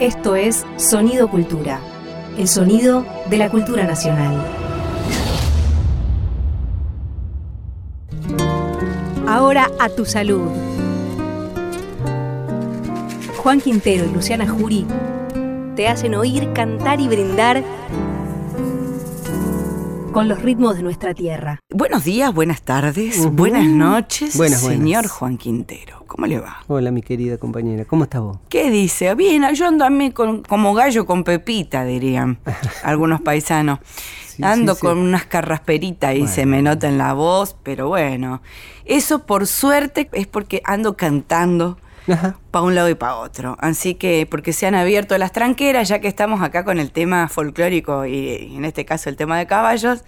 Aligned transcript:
Esto 0.00 0.36
es 0.36 0.66
Sonido 0.76 1.26
Cultura, 1.30 1.80
el 2.36 2.48
sonido 2.48 3.06
de 3.30 3.38
la 3.38 3.48
cultura 3.48 3.84
nacional. 3.84 4.44
Ahora 9.26 9.70
a 9.78 9.88
tu 9.88 10.04
salud. 10.04 10.50
Juan 13.38 13.62
Quintero 13.62 14.04
y 14.04 14.12
Luciana 14.12 14.46
Jury 14.46 14.84
te 15.76 15.88
hacen 15.88 16.14
oír, 16.14 16.52
cantar 16.52 17.00
y 17.00 17.08
brindar 17.08 17.64
con 20.16 20.28
los 20.28 20.40
ritmos 20.40 20.76
de 20.76 20.82
nuestra 20.82 21.12
tierra. 21.12 21.60
Buenos 21.68 22.04
días, 22.04 22.32
buenas 22.32 22.62
tardes, 22.62 23.30
buenas 23.32 23.66
noches, 23.66 24.34
Buenas, 24.34 24.62
señor 24.62 24.78
buenas. 25.02 25.12
Juan 25.12 25.36
Quintero. 25.36 26.04
¿Cómo 26.06 26.26
le 26.26 26.38
va? 26.40 26.56
Hola, 26.68 26.90
mi 26.90 27.02
querida 27.02 27.36
compañera. 27.36 27.84
¿Cómo 27.84 28.04
estás 28.04 28.22
vos? 28.22 28.38
¿Qué 28.48 28.70
dice? 28.70 29.14
Bien, 29.14 29.44
yo 29.54 29.66
ando 29.66 29.84
a 29.84 29.90
mí 29.90 30.12
con- 30.12 30.40
como 30.42 30.72
gallo 30.72 31.04
con 31.04 31.22
pepita, 31.22 31.84
dirían 31.84 32.38
algunos 32.82 33.20
paisanos. 33.20 33.80
Sí, 34.26 34.42
ando 34.42 34.72
sí, 34.72 34.80
sí. 34.80 34.86
con 34.86 34.96
unas 34.96 35.26
carrasperitas 35.26 36.14
y 36.16 36.26
se 36.28 36.46
me 36.46 36.62
nota 36.62 36.88
en 36.88 36.96
la 36.96 37.12
voz, 37.12 37.54
pero 37.62 37.88
bueno. 37.88 38.40
Eso 38.86 39.26
por 39.26 39.46
suerte 39.46 40.08
es 40.14 40.26
porque 40.26 40.62
ando 40.64 40.96
cantando 40.96 41.76
Ajá. 42.08 42.36
para 42.50 42.64
un 42.64 42.74
lado 42.74 42.88
y 42.88 42.94
para 42.94 43.16
otro. 43.16 43.56
Así 43.60 43.94
que, 43.94 44.26
porque 44.30 44.52
se 44.52 44.66
han 44.66 44.74
abierto 44.74 45.16
las 45.18 45.32
tranqueras, 45.32 45.88
ya 45.88 45.98
que 46.00 46.08
estamos 46.08 46.42
acá 46.42 46.64
con 46.64 46.78
el 46.78 46.90
tema 46.92 47.28
folclórico 47.28 48.06
y 48.06 48.54
en 48.56 48.64
este 48.64 48.84
caso 48.84 49.08
el 49.08 49.16
tema 49.16 49.38
de 49.38 49.46
caballos, 49.46 50.04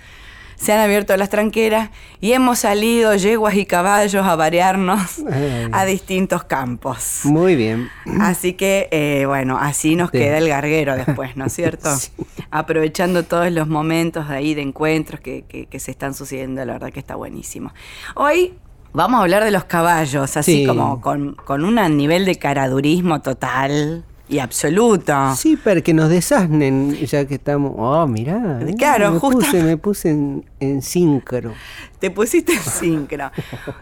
se 0.56 0.72
han 0.72 0.80
abierto 0.80 1.16
las 1.16 1.28
tranqueras 1.28 1.90
y 2.20 2.32
hemos 2.32 2.58
salido 2.58 3.14
yeguas 3.14 3.54
y 3.54 3.64
caballos 3.64 4.26
a 4.26 4.34
variarnos 4.34 5.20
Ay. 5.30 5.68
a 5.70 5.84
distintos 5.84 6.42
campos. 6.42 7.20
Muy 7.22 7.54
bien. 7.54 7.88
Así 8.20 8.54
que, 8.54 8.88
eh, 8.90 9.24
bueno, 9.26 9.56
así 9.56 9.94
nos 9.94 10.10
Sí. 10.10 10.18
queda 10.18 10.38
el 10.38 10.48
garguero 10.48 10.96
después, 10.96 11.36
¿no 11.36 11.44
es 11.44 11.52
cierto? 11.54 11.94
Sí. 11.96 12.10
Aprovechando 12.50 13.22
todos 13.22 13.52
los 13.52 13.68
momentos 13.68 14.28
de 14.28 14.34
ahí 14.34 14.54
de 14.54 14.62
encuentros 14.62 15.20
que, 15.20 15.42
que- 15.46 15.66
que 15.66 15.78
se 15.78 15.92
están 15.92 16.12
sucediendo, 16.14 16.64
la 16.64 16.72
verdad 16.72 16.90
que 16.90 16.98
está 16.98 17.14
buenísimo. 17.14 17.72
Hoy 18.16 18.54
vamos 18.98 19.20
a 19.20 19.22
hablar 19.22 19.44
de 19.44 19.50
los 19.52 19.64
caballos, 19.64 20.36
así 20.36 20.52
Sí. 20.62 20.66
como 20.66 21.00
con, 21.00 21.34
con 21.34 21.64
un 21.64 21.76
nivel 21.96 22.24
de 22.24 22.34
caradurismo 22.36 23.20
total 23.22 24.04
y 24.28 24.40
absoluto. 24.40 25.14
Sí, 25.36 25.56
para 25.56 25.80
que 25.80 25.94
nos 25.94 26.10
desasnen, 26.10 26.94
ya 27.06 27.24
que 27.26 27.36
estamos. 27.36 27.72
Oh, 27.76 28.06
mirá. 28.06 28.58
eh, 28.60 28.74
Claro, 28.76 29.12
me 29.12 29.18
justa- 29.20 29.38
puse, 29.46 29.62
me 29.62 29.76
puse 29.76 30.10
en, 30.10 30.44
en 30.60 30.82
síncro. 30.82 31.52
Te 32.00 32.10
pusiste 32.10 32.52
en 32.52 32.60
sincro. 32.60 33.30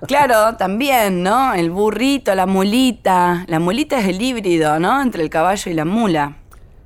Claro, 0.06 0.56
también, 0.56 1.22
¿no? 1.22 1.52
El 1.54 1.70
burrito, 1.70 2.34
la 2.34 2.46
mulita. 2.46 3.44
La 3.48 3.58
mulita 3.58 3.98
es 3.98 4.06
el 4.08 4.20
híbrido, 4.22 4.78
¿no? 4.78 5.00
Entre 5.02 5.22
el 5.22 5.30
caballo 5.30 5.70
y 5.70 5.74
la 5.74 5.84
mula. 5.84 6.36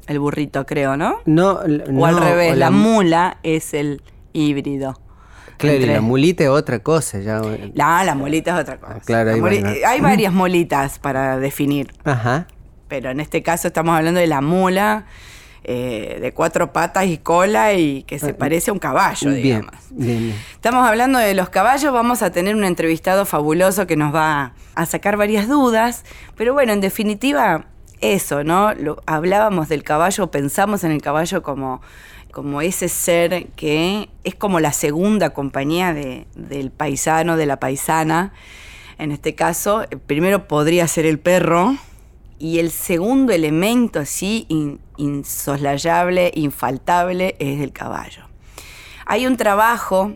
El 0.07 0.19
burrito, 0.21 0.65
creo, 0.67 0.97
¿no? 0.97 1.17
No, 1.27 1.59
O 1.99 2.07
al 2.07 2.17
revés, 2.17 2.57
la 2.57 2.71
mula 2.71 3.39
es 3.43 3.75
el 3.75 4.03
híbrido. 4.33 4.99
Claro, 5.61 5.79
y 5.79 5.87
la 5.87 6.01
mulita 6.01 6.45
es 6.45 6.51
otra 6.51 6.79
cosa. 6.81 7.19
Ya. 7.21 7.41
La, 7.75 8.03
la 8.05 8.15
mulita 8.15 8.55
es 8.57 8.63
otra 8.63 8.79
cosa. 8.81 8.95
Ah, 8.97 9.01
claro, 9.05 9.31
La 9.31 9.35
ahí 9.37 9.41
muli- 9.41 9.63
va, 9.63 9.73
eh, 9.73 9.85
Hay 9.87 10.01
varias 10.01 10.33
mulitas 10.33 10.99
para 10.99 11.39
definir, 11.39 11.93
Ajá. 12.05 12.47
pero 12.89 13.11
en 13.11 13.21
este 13.21 13.43
caso 13.43 13.69
estamos 13.69 13.97
hablando 13.97 14.21
de 14.21 14.27
la 14.27 14.41
mula 14.41 15.05
eh, 15.63 16.19
de 16.23 16.33
cuatro 16.33 16.73
patas 16.73 17.05
y 17.05 17.19
cola 17.19 17.75
y 17.75 18.03
que 18.05 18.19
se 18.19 18.31
Ah, 18.31 18.37
parece 18.39 18.71
a 18.71 18.73
un 18.73 18.79
caballo, 18.79 19.29
Bien, 19.31 19.43
digamos. 19.43 19.75
bien, 19.91 20.19
bien. 20.19 20.37
Estamos 20.55 20.89
hablando 20.89 21.19
de 21.19 21.35
los 21.35 21.51
caballos, 21.51 21.93
vamos 21.93 22.23
a 22.23 22.31
tener 22.33 22.57
un 22.57 22.65
entrevistado 22.65 23.27
fabuloso 23.27 23.87
que 23.87 23.95
nos 23.97 24.15
va 24.15 24.55
a 24.75 24.87
sacar 24.87 25.19
varias 25.19 25.49
dudas, 25.49 26.05
pero 26.35 26.55
bueno, 26.55 26.73
en 26.73 26.81
definitiva, 26.81 27.67
eso, 28.01 28.43
¿no? 28.43 28.73
Lo- 28.73 29.03
hablábamos 29.05 29.69
del 29.69 29.83
caballo, 29.83 30.31
pensamos 30.31 30.83
en 30.85 30.93
el 30.93 31.03
caballo 31.03 31.43
como, 31.43 31.83
como 32.31 32.61
ese 32.63 32.89
ser 32.89 33.49
que 33.57 34.09
es 34.25 34.35
como 34.35 34.61
la 34.61 34.73
segunda 34.73 35.31
compañía 35.31 35.93
de- 35.95 36.27
del 36.35 36.71
paisano, 36.71 37.37
de 37.37 37.47
la 37.47 37.59
paisana. 37.59 38.33
En 38.99 39.13
este 39.13 39.35
caso, 39.35 39.83
el 39.91 39.99
primero 39.99 40.47
podría 40.49 40.87
ser 40.89 41.07
el 41.07 41.19
perro, 41.19 41.77
y 42.39 42.59
el 42.59 42.71
segundo 42.71 43.33
elemento 43.35 44.01
así 44.01 44.47
in- 44.49 44.81
insoslayable, 44.97 46.33
infaltable, 46.35 47.37
es 47.39 47.61
el 47.61 47.73
caballo. 47.73 48.23
Hay 49.07 49.27
un 49.27 49.37
trabajo 49.37 50.15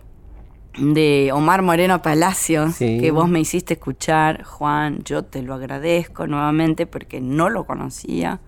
de 0.78 1.31
Omar 1.33 1.62
Moreno 1.62 2.00
Palacios 2.03 2.75
Sí. 2.77 2.99
que 3.00 3.11
vos 3.11 3.28
me 3.28 3.41
hiciste 3.41 3.75
escuchar, 3.75 4.43
Juan, 4.43 5.03
yo 5.05 5.22
te 5.25 5.43
lo 5.43 5.55
agradezco 5.55 6.27
nuevamente 6.27 6.87
porque 6.87 7.21
no 7.21 7.49
lo 7.50 7.65
conocía. 7.65 8.41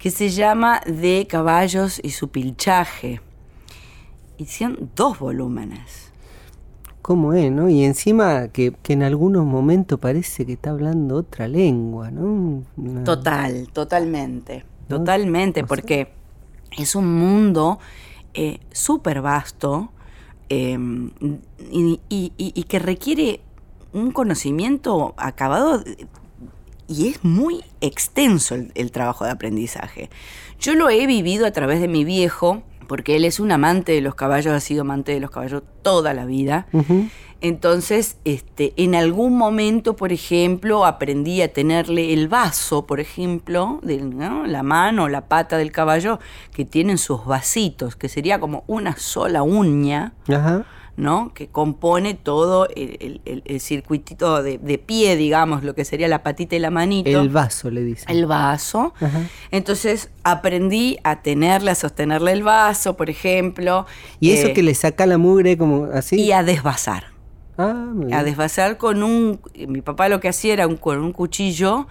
Que 0.00 0.10
se 0.10 0.30
llama 0.30 0.80
De 0.86 1.26
caballos 1.28 2.00
y 2.02 2.10
su 2.10 2.28
pilchaje. 2.28 3.20
Hicieron 4.38 4.90
dos 4.96 5.18
volúmenes. 5.18 6.10
¿Cómo 7.02 7.34
es, 7.34 7.52
no? 7.52 7.68
Y 7.68 7.84
encima 7.84 8.48
que, 8.48 8.72
que 8.82 8.94
en 8.94 9.02
algunos 9.02 9.44
momentos 9.44 10.00
parece 10.00 10.46
que 10.46 10.54
está 10.54 10.70
hablando 10.70 11.16
otra 11.16 11.48
lengua, 11.48 12.10
¿no? 12.10 12.62
Una- 12.76 13.04
Total, 13.04 13.68
totalmente, 13.72 14.64
¿No? 14.88 14.98
totalmente, 14.98 15.60
O 15.60 15.62
sea- 15.62 15.68
porque 15.68 16.12
es 16.78 16.94
un 16.94 17.12
mundo 17.18 17.78
eh, 18.32 18.58
súper 18.72 19.20
vasto 19.22 19.90
eh, 20.48 20.78
y, 21.70 22.00
y- 22.08 22.32
y- 22.38 22.52
y 22.54 22.62
que 22.64 22.78
requiere 22.78 23.40
un 23.92 24.12
conocimiento 24.12 25.14
acabado 25.16 25.82
y 26.90 27.08
es 27.08 27.24
muy 27.24 27.62
extenso 27.80 28.56
el, 28.56 28.72
el 28.74 28.90
trabajo 28.90 29.24
de 29.24 29.30
aprendizaje. 29.30 30.10
Yo 30.58 30.74
lo 30.74 30.90
he 30.90 31.06
vivido 31.06 31.46
a 31.46 31.52
través 31.52 31.80
de 31.80 31.88
mi 31.88 32.04
viejo, 32.04 32.62
porque 32.88 33.14
él 33.14 33.24
es 33.24 33.38
un 33.38 33.52
amante 33.52 33.92
de 33.92 34.00
los 34.00 34.16
caballos, 34.16 34.52
ha 34.52 34.58
sido 34.58 34.80
amante 34.80 35.12
de 35.12 35.20
los 35.20 35.30
caballos 35.30 35.62
toda 35.82 36.12
la 36.12 36.26
vida. 36.26 36.66
Entonces, 37.40 38.18
este, 38.24 38.74
en 38.76 38.96
algún 38.96 39.38
momento, 39.38 39.94
por 39.94 40.12
ejemplo, 40.12 40.84
aprendí 40.84 41.40
a 41.40 41.52
tenerle 41.52 42.12
el 42.12 42.26
vaso, 42.26 42.86
por 42.86 42.98
ejemplo, 42.98 43.78
de 43.82 43.98
¿no? 43.98 44.44
la 44.44 44.64
mano 44.64 45.04
o 45.04 45.08
la 45.08 45.28
pata 45.28 45.56
del 45.56 45.70
caballo, 45.70 46.18
que 46.52 46.64
tienen 46.64 46.98
sus 46.98 47.24
vasitos, 47.24 47.94
que 47.94 48.08
sería 48.08 48.40
como 48.40 48.64
una 48.66 48.96
sola 48.96 49.44
uña, 49.44 50.12
Ajá. 50.28 50.66
¿No? 51.00 51.32
Que 51.34 51.48
compone 51.48 52.14
todo 52.14 52.68
el, 52.76 53.20
el- 53.24 53.42
el- 53.46 53.60
circuitito 53.60 54.42
de, 54.42 54.58
de 54.58 54.78
pie, 54.78 55.16
digamos, 55.16 55.64
lo 55.64 55.74
que 55.74 55.84
sería 55.84 56.06
la 56.08 56.22
patita 56.22 56.54
y 56.56 56.58
la 56.58 56.70
manito. 56.70 57.08
El 57.20 57.28
vaso 57.30 57.70
le 57.70 57.82
dice. 57.82 58.04
el 58.08 58.26
vaso. 58.26 58.94
Ajá. 59.00 59.22
Entonces 59.50 60.10
aprendí 60.22 60.98
a 61.02 61.22
tenerle, 61.22 61.70
a 61.70 61.74
sostenerle 61.74 62.32
el 62.32 62.42
vaso, 62.42 62.96
por 62.96 63.10
ejemplo. 63.10 63.86
Y 64.20 64.32
eso 64.32 64.48
eh, 64.48 64.52
que 64.52 64.62
le 64.62 64.74
saca 64.74 65.06
la 65.06 65.18
mugre 65.18 65.56
como 65.58 65.86
así. 65.92 66.16
Y 66.20 66.32
a 66.32 66.42
desvasar. 66.42 67.04
Ah, 67.58 67.92
a 68.12 68.22
desvasar 68.22 68.76
con 68.78 69.02
un... 69.02 69.40
Mi 69.68 69.82
papá 69.82 70.08
lo 70.08 70.20
que 70.20 70.28
hacía 70.28 70.52
era 70.54 70.66
un, 70.66 70.76
con 70.76 70.98
un 71.00 71.12
cuchillo, 71.12 71.88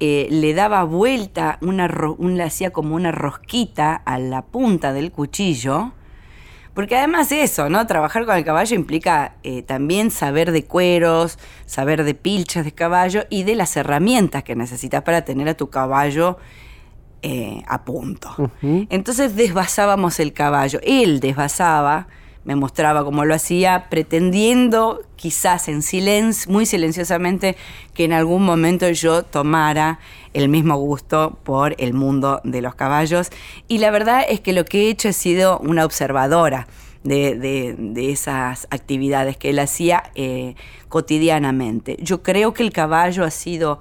eh, 0.00 0.26
le 0.30 0.54
daba 0.54 0.82
vuelta, 0.84 1.58
una, 1.60 1.86
ro- 1.86 2.16
un- 2.18 2.36
le 2.36 2.42
hacía 2.42 2.72
como 2.72 2.94
una 2.96 3.12
rosquita 3.12 3.94
a 3.94 4.18
la 4.18 4.42
punta 4.42 4.92
del 4.92 5.12
cuchillo. 5.12 5.92
Porque 6.74 6.96
además 6.96 7.30
eso, 7.30 7.68
¿no? 7.68 7.86
Trabajar 7.86 8.26
con 8.26 8.36
el 8.36 8.44
caballo 8.44 8.74
implica 8.74 9.36
eh, 9.44 9.62
también 9.62 10.10
saber 10.10 10.50
de 10.50 10.64
cueros, 10.64 11.38
saber 11.66 12.02
de 12.02 12.14
pilchas 12.14 12.64
de 12.64 12.72
caballo 12.72 13.24
y 13.30 13.44
de 13.44 13.54
las 13.54 13.76
herramientas 13.76 14.42
que 14.42 14.56
necesitas 14.56 15.02
para 15.02 15.24
tener 15.24 15.48
a 15.48 15.54
tu 15.54 15.70
caballo 15.70 16.36
eh, 17.22 17.62
a 17.68 17.84
punto. 17.84 18.50
Entonces 18.60 19.36
desvasábamos 19.36 20.20
el 20.20 20.32
caballo. 20.32 20.80
Él 20.82 21.20
desvasaba, 21.20 22.08
me 22.44 22.56
mostraba 22.56 23.04
cómo 23.04 23.24
lo 23.24 23.34
hacía, 23.34 23.86
pretendiendo 23.90 25.00
quizás 25.16 25.68
en 25.68 25.82
silencio, 25.82 26.52
muy 26.52 26.66
silenciosamente, 26.66 27.56
que 27.94 28.04
en 28.04 28.12
algún 28.12 28.44
momento 28.44 28.88
yo 28.90 29.22
tomara 29.22 29.98
el 30.34 30.48
mismo 30.48 30.76
gusto 30.76 31.38
por 31.42 31.74
el 31.78 31.94
mundo 31.94 32.40
de 32.44 32.60
los 32.62 32.74
caballos. 32.74 33.30
Y 33.68 33.78
la 33.78 33.90
verdad 33.90 34.24
es 34.28 34.40
que 34.40 34.52
lo 34.52 34.64
que 34.64 34.82
he 34.86 34.90
hecho 34.90 35.08
ha 35.08 35.12
sido 35.12 35.58
una 35.58 35.84
observadora. 35.84 36.66
De, 37.02 37.34
de- 37.38 37.74
de 37.78 38.12
esas 38.12 38.66
actividades 38.70 39.36
que 39.36 39.50
él 39.50 39.58
hacía 39.58 40.04
eh, 40.14 40.54
cotidianamente. 40.88 41.98
Yo 42.00 42.22
creo 42.22 42.54
que 42.54 42.62
el 42.62 42.72
caballo 42.72 43.24
ha 43.24 43.30
sido 43.30 43.78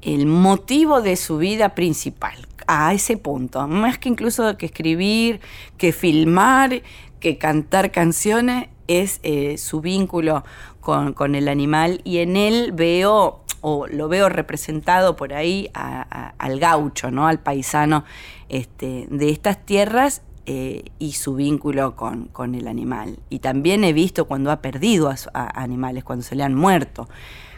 el 0.00 0.24
motivo 0.24 1.02
de 1.02 1.16
su 1.16 1.36
vida 1.36 1.74
principal, 1.74 2.46
a 2.66 2.94
ese 2.94 3.18
punto, 3.18 3.68
más 3.68 3.98
que 3.98 4.08
incluso 4.08 4.56
que 4.56 4.64
escribir, 4.66 5.40
que 5.76 5.92
filmar, 5.92 6.80
que 7.20 7.38
cantar 7.38 7.90
canciones, 7.92 8.68
es 8.88 9.18
eh, 9.24 9.58
su 9.58 9.80
vínculo 9.80 10.44
con, 10.80 11.12
con 11.12 11.34
el 11.34 11.48
animal 11.48 12.00
y 12.04 12.18
en 12.18 12.36
él 12.36 12.70
veo, 12.72 13.40
o 13.60 13.86
lo 13.88 14.08
veo 14.08 14.28
representado 14.28 15.16
por 15.16 15.32
ahí 15.34 15.70
a- 15.74 16.34
al 16.38 16.60
gaucho, 16.60 17.10
¿no? 17.10 17.26
al 17.26 17.40
paisano 17.40 18.04
este, 18.48 19.08
de 19.10 19.30
estas 19.30 19.64
tierras 19.66 20.22
eh, 20.46 20.84
y 21.00 21.14
su 21.14 21.34
vínculo 21.34 21.96
con, 21.96 22.26
con 22.28 22.54
el 22.54 22.68
animal. 22.68 23.18
Y 23.28 23.40
también 23.40 23.82
he 23.82 23.92
visto 23.92 24.26
cuando 24.26 24.52
ha 24.52 24.62
perdido 24.62 25.10
a 25.34 25.60
animales, 25.60 26.04
cuando 26.04 26.22
se 26.24 26.36
le 26.36 26.44
han 26.44 26.54
muerto 26.54 27.08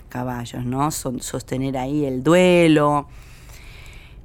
caballos, 0.08 0.64
¿no? 0.64 0.90
Son- 0.90 1.20
sostener 1.20 1.76
ahí 1.76 2.06
el 2.06 2.22
duelo. 2.22 3.06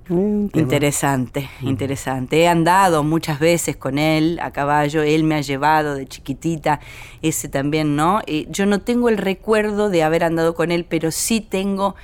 Interesante, 0.10 1.50
interesante. 1.62 2.42
He 2.42 2.48
andado 2.48 3.04
muchas 3.04 3.40
veces 3.40 3.78
con 3.78 3.98
él 3.98 4.40
a 4.42 4.52
caballo, 4.52 5.02
él 5.02 5.24
me 5.24 5.36
ha 5.36 5.42
llevado 5.42 5.96
de 5.96 6.06
chiquitita, 6.06 6.82
ese 7.22 7.48
también, 7.48 7.96
¿no? 7.96 8.22
yo 8.50 8.66
no 8.66 8.82
tengo 8.82 9.08
el 9.08 9.18
recuerdo 9.18 9.90
de 9.90 10.04
haber 10.04 10.26
andado 10.26 10.56
con 10.56 10.72
él, 10.72 10.86
pero 10.88 11.12
sí 11.12 11.40
tengo 11.40 11.96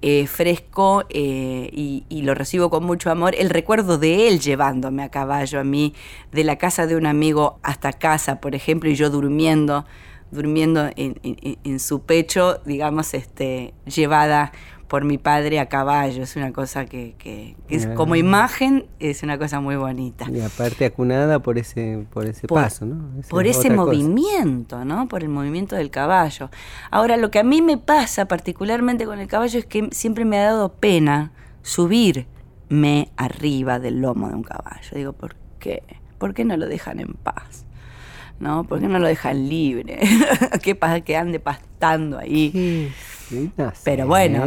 eh, 0.00 0.28
fresco 0.28 1.02
eh, 1.08 1.70
y, 1.72 2.22
lo 2.22 2.32
recibo 2.34 2.70
con 2.70 2.84
mucho 2.84 3.10
amor, 3.10 3.34
el 3.36 3.50
recuerdo 3.50 3.98
de 3.98 4.28
él 4.28 4.38
llevándome 4.38 5.02
a 5.02 5.08
caballo 5.08 5.58
a 5.58 5.64
mí, 5.64 5.92
de 6.30 6.44
la 6.44 6.56
casa 6.56 6.86
de 6.86 6.94
un 6.94 7.06
amigo 7.06 7.58
hasta 7.64 7.92
casa, 7.92 8.40
por 8.40 8.54
ejemplo, 8.54 8.88
y 8.88 8.94
yo 8.94 9.10
durmiendo, 9.10 9.86
durmiendo 10.30 10.88
en, 10.94 11.80
su 11.80 12.02
pecho, 12.02 12.60
digamos, 12.64 13.12
este, 13.14 13.74
llevada 13.86 14.52
por 14.88 15.04
mi 15.04 15.18
padre 15.18 15.60
a 15.60 15.68
caballo. 15.68 16.22
Es 16.22 16.34
una 16.34 16.52
cosa 16.52 16.86
que, 16.86 17.54
es, 17.68 17.86
como 17.88 18.16
imagen 18.16 18.86
es 18.98 19.22
una 19.22 19.38
cosa 19.38 19.60
muy 19.60 19.76
bonita. 19.76 20.26
Y 20.30 20.40
aparte 20.40 20.86
acunada 20.86 21.38
por 21.40 21.58
ese, 21.58 22.06
por 22.10 22.26
ese 22.26 22.48
paso, 22.48 22.86
¿no? 22.86 23.22
por 23.28 23.46
ese 23.46 23.70
movimiento, 23.70 24.84
¿no? 24.84 25.06
Por 25.06 25.22
el 25.22 25.28
movimiento 25.28 25.76
del 25.76 25.90
caballo. 25.90 26.50
Ahora, 26.90 27.16
lo 27.16 27.30
que 27.30 27.38
a 27.38 27.44
mí 27.44 27.62
me 27.62 27.76
pasa 27.76 28.26
particularmente 28.26 29.04
con 29.04 29.20
el 29.20 29.28
caballo 29.28 29.58
es 29.58 29.66
que 29.66 29.88
siempre 29.92 30.24
me 30.24 30.38
ha 30.38 30.44
dado 30.44 30.72
pena 30.72 31.32
subirme 31.62 33.12
arriba 33.16 33.78
del 33.78 34.00
lomo 34.00 34.28
de 34.28 34.34
un 34.34 34.42
caballo. 34.42 34.90
Digo, 34.94 35.12
¿por 35.12 35.36
qué? 35.58 35.82
¿Por 36.18 36.34
qué 36.34 36.44
no 36.44 36.56
lo 36.56 36.66
dejan 36.66 36.98
en 36.98 37.12
paz? 37.12 37.67
¿No? 38.40 38.64
¿Por 38.64 38.80
qué 38.80 38.86
no 38.86 38.98
lo 38.98 39.08
dejan 39.08 39.48
libre? 39.48 39.98
¿Qué 40.62 40.74
pasa 40.74 41.00
que 41.00 41.16
ande 41.16 41.40
pastando 41.40 42.18
ahí? 42.18 42.92
Pero 43.84 44.06
bueno, 44.06 44.46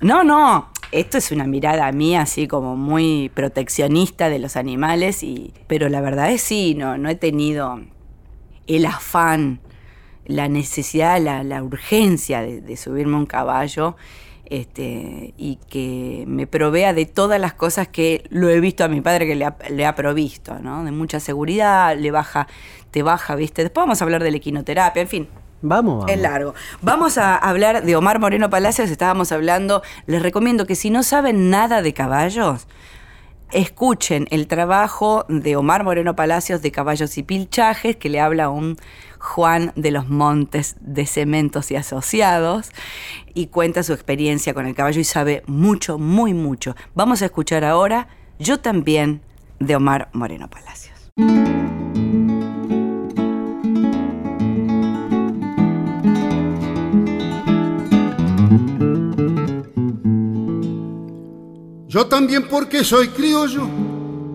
no, 0.00 0.22
no, 0.22 0.68
esto 0.92 1.18
es 1.18 1.32
una 1.32 1.46
mirada 1.46 1.90
mía 1.92 2.22
así 2.22 2.46
como 2.46 2.76
muy 2.76 3.30
proteccionista 3.34 4.28
de 4.28 4.38
los 4.38 4.56
animales, 4.56 5.22
y, 5.22 5.52
pero 5.66 5.88
la 5.88 6.00
verdad 6.00 6.30
es 6.30 6.42
sí, 6.42 6.74
no, 6.74 6.98
no 6.98 7.08
he 7.08 7.16
tenido 7.16 7.80
el 8.66 8.86
afán, 8.86 9.60
la 10.26 10.48
necesidad, 10.48 11.20
la, 11.20 11.62
urgencia 11.62 12.42
de, 12.42 12.76
subirme 12.76 13.14
a 13.14 13.18
un 13.18 13.26
caballo. 13.26 13.96
Este, 14.46 15.32
y 15.38 15.58
que 15.70 16.24
me 16.26 16.46
provea 16.46 16.92
de 16.92 17.06
todas 17.06 17.40
las 17.40 17.54
cosas 17.54 17.88
que 17.88 18.24
lo 18.28 18.50
he 18.50 18.60
visto 18.60 18.84
a 18.84 18.88
mi 18.88 19.00
padre 19.00 19.26
que 19.26 19.34
le 19.34 19.46
ha, 19.46 19.56
le 19.70 19.86
ha 19.86 19.94
provisto, 19.94 20.58
¿no? 20.58 20.84
De 20.84 20.90
mucha 20.90 21.20
seguridad, 21.20 21.96
le 21.96 22.10
baja, 22.10 22.48
te 22.90 23.02
baja, 23.02 23.34
¿viste? 23.34 23.62
Después 23.62 23.82
vamos 23.82 24.02
a 24.02 24.04
hablar 24.04 24.22
de 24.22 24.30
la 24.30 24.36
equinoterapia, 24.36 25.00
en 25.00 25.08
fin, 25.08 25.28
Vamos, 25.62 26.06
Es 26.08 26.18
largo. 26.20 26.54
Vamos 26.80 27.18
a 27.18 27.36
hablar 27.36 27.84
de 27.84 27.94
Omar 27.94 28.18
Moreno 28.18 28.50
Palacios, 28.50 28.90
estábamos 28.90 29.30
hablando. 29.30 29.82
Les 30.06 30.20
recomiendo 30.20 30.66
que 30.66 30.74
si 30.74 30.90
no 30.90 31.04
saben 31.04 31.50
nada 31.50 31.82
de 31.82 31.94
caballos, 31.94 32.66
escuchen 33.52 34.26
el 34.30 34.48
trabajo 34.48 35.24
de 35.28 35.54
Omar 35.54 35.84
Moreno 35.84 36.16
Palacios 36.16 36.62
de 36.62 36.72
Caballos 36.72 37.16
y 37.16 37.22
Pilchajes, 37.22 37.94
que 37.96 38.08
le 38.08 38.18
habla 38.18 38.48
un 38.48 38.76
Juan 39.22 39.72
de 39.76 39.92
los 39.92 40.08
Montes 40.08 40.74
de 40.80 41.06
Cementos 41.06 41.70
y 41.70 41.76
Asociados, 41.76 42.72
y 43.34 43.46
cuenta 43.46 43.84
su 43.84 43.92
experiencia 43.92 44.52
con 44.52 44.66
el 44.66 44.74
caballo 44.74 45.00
y 45.00 45.04
sabe 45.04 45.44
mucho, 45.46 45.96
muy 45.96 46.34
mucho. 46.34 46.74
Vamos 46.94 47.22
a 47.22 47.26
escuchar 47.26 47.64
ahora 47.64 48.08
Yo 48.40 48.58
también 48.58 49.22
de 49.60 49.76
Omar 49.76 50.08
Moreno 50.12 50.50
Palacios. 50.50 50.98
Yo 61.86 62.06
también 62.06 62.48
porque 62.48 62.82
soy 62.82 63.08
criollo, 63.08 63.68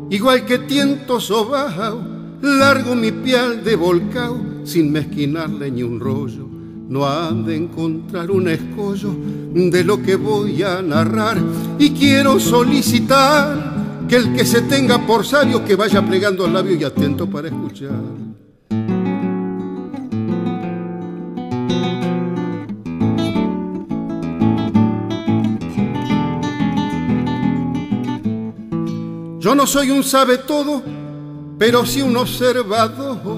igual 0.10 0.46
que 0.46 0.60
tiento 0.60 1.20
sobao, 1.20 2.02
largo 2.42 2.96
mi 2.96 3.12
piel 3.12 3.64
de 3.66 3.76
volcao 3.76 4.47
sin 4.68 4.92
mezquinarle 4.92 5.72
ni 5.72 5.82
un 5.82 6.00
rollo. 6.00 6.46
No 6.90 7.08
han 7.08 7.46
de 7.46 7.56
encontrar 7.56 8.30
un 8.30 8.48
escollo 8.48 9.14
de 9.54 9.84
lo 9.84 10.02
que 10.02 10.16
voy 10.16 10.62
a 10.64 10.82
narrar 10.82 11.38
y 11.80 11.92
quiero 11.92 12.40
solicitar 12.40 14.06
que 14.08 14.16
el 14.16 14.34
que 14.34 14.46
se 14.46 14.62
tenga 14.62 15.06
por 15.06 15.26
sabio 15.26 15.66
que 15.66 15.76
vaya 15.76 16.06
plegando 16.06 16.46
el 16.46 16.54
labio 16.54 16.76
y 16.76 16.84
atento 16.84 17.30
para 17.30 17.48
escuchar. 17.48 17.92
Yo 29.40 29.56
no 29.56 29.66
soy 29.66 29.92
un 29.92 30.04
sabe 30.04 30.40
todo, 30.40 30.82
pero 31.58 31.86
sí 31.86 32.02
un 32.02 32.18
observador. 32.18 33.37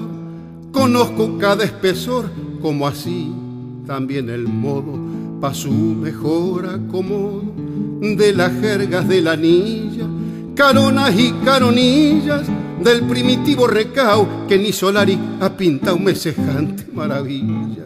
Conozco 0.72 1.36
cada 1.38 1.64
espesor, 1.64 2.30
como 2.62 2.86
así 2.86 3.32
también 3.86 4.30
el 4.30 4.46
modo 4.46 4.98
pa' 5.40 5.52
su 5.52 5.72
mejor 5.72 6.66
acomodo 6.66 7.42
de 8.00 8.32
las 8.32 8.52
jergas 8.60 9.08
de 9.08 9.20
la 9.20 9.32
anilla, 9.32 10.06
caronas 10.54 11.18
y 11.18 11.32
caronillas 11.44 12.46
del 12.84 13.02
primitivo 13.02 13.66
recao 13.66 14.46
que 14.48 14.58
ni 14.58 14.72
Solari 14.72 15.18
ha 15.40 15.50
pintado 15.56 15.98
semejante 16.14 16.86
maravilla. 16.92 17.84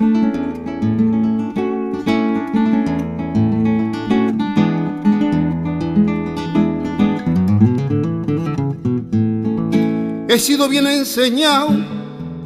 He 10.29 10.39
sido 10.41 10.69
bien 10.69 10.87
enseñado 10.89 11.94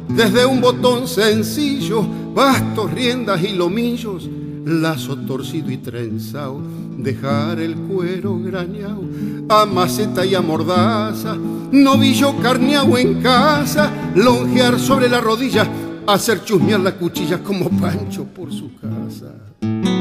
desde 0.09 0.45
un 0.45 0.59
botón 0.59 1.07
sencillo, 1.07 2.05
bastos, 2.33 2.91
riendas 2.91 3.41
y 3.43 3.49
lomillos, 3.49 4.27
lazo 4.65 5.15
torcido 5.17 5.71
y 5.71 5.77
trenzado, 5.77 6.61
dejar 6.97 7.59
el 7.59 7.75
cuero 7.75 8.37
grañado, 8.39 9.01
a 9.47 9.65
maceta 9.65 10.25
y 10.25 10.35
a 10.35 10.41
mordaza, 10.41 11.37
novillo 11.71 12.35
carneado 12.41 12.97
en 12.97 13.21
casa, 13.21 13.91
longear 14.15 14.79
sobre 14.79 15.09
la 15.09 15.21
rodilla, 15.21 15.67
hacer 16.07 16.43
chusmear 16.43 16.79
la 16.79 16.95
cuchilla 16.95 17.43
como 17.43 17.69
Pancho 17.69 18.25
por 18.25 18.51
su 18.51 18.71
casa. 18.75 19.98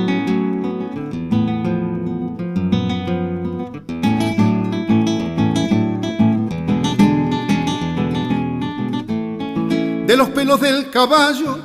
De 10.09 10.17
los 10.17 10.31
pelos 10.31 10.59
del 10.63 10.89
caballo, 10.89 11.59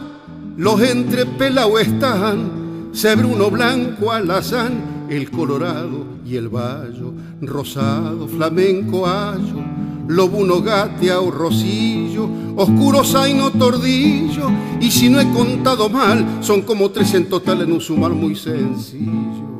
los 0.57 0.81
entrepelados 0.81 1.79
están, 1.79 2.89
cebruno 2.93 3.49
blanco 3.49 4.11
alazán, 4.11 5.07
el 5.09 5.31
colorado 5.31 6.05
y 6.25 6.35
el 6.35 6.49
vallo, 6.49 7.13
rosado, 7.39 8.27
flamenco, 8.27 9.07
ayo, 9.07 9.63
lobuno 10.09 10.61
gateao, 10.61 11.31
rosillo, 11.31 12.27
oscuro 12.57 13.05
zaino, 13.05 13.49
tordillo, 13.51 14.51
y 14.81 14.91
si 14.91 15.07
no 15.07 15.21
he 15.21 15.31
contado 15.31 15.87
mal, 15.87 16.39
son 16.41 16.63
como 16.63 16.91
tres 16.91 17.13
en 17.13 17.29
total 17.29 17.61
en 17.61 17.71
un 17.71 17.79
sumar 17.79 18.11
muy 18.11 18.35
sencillo. 18.35 19.53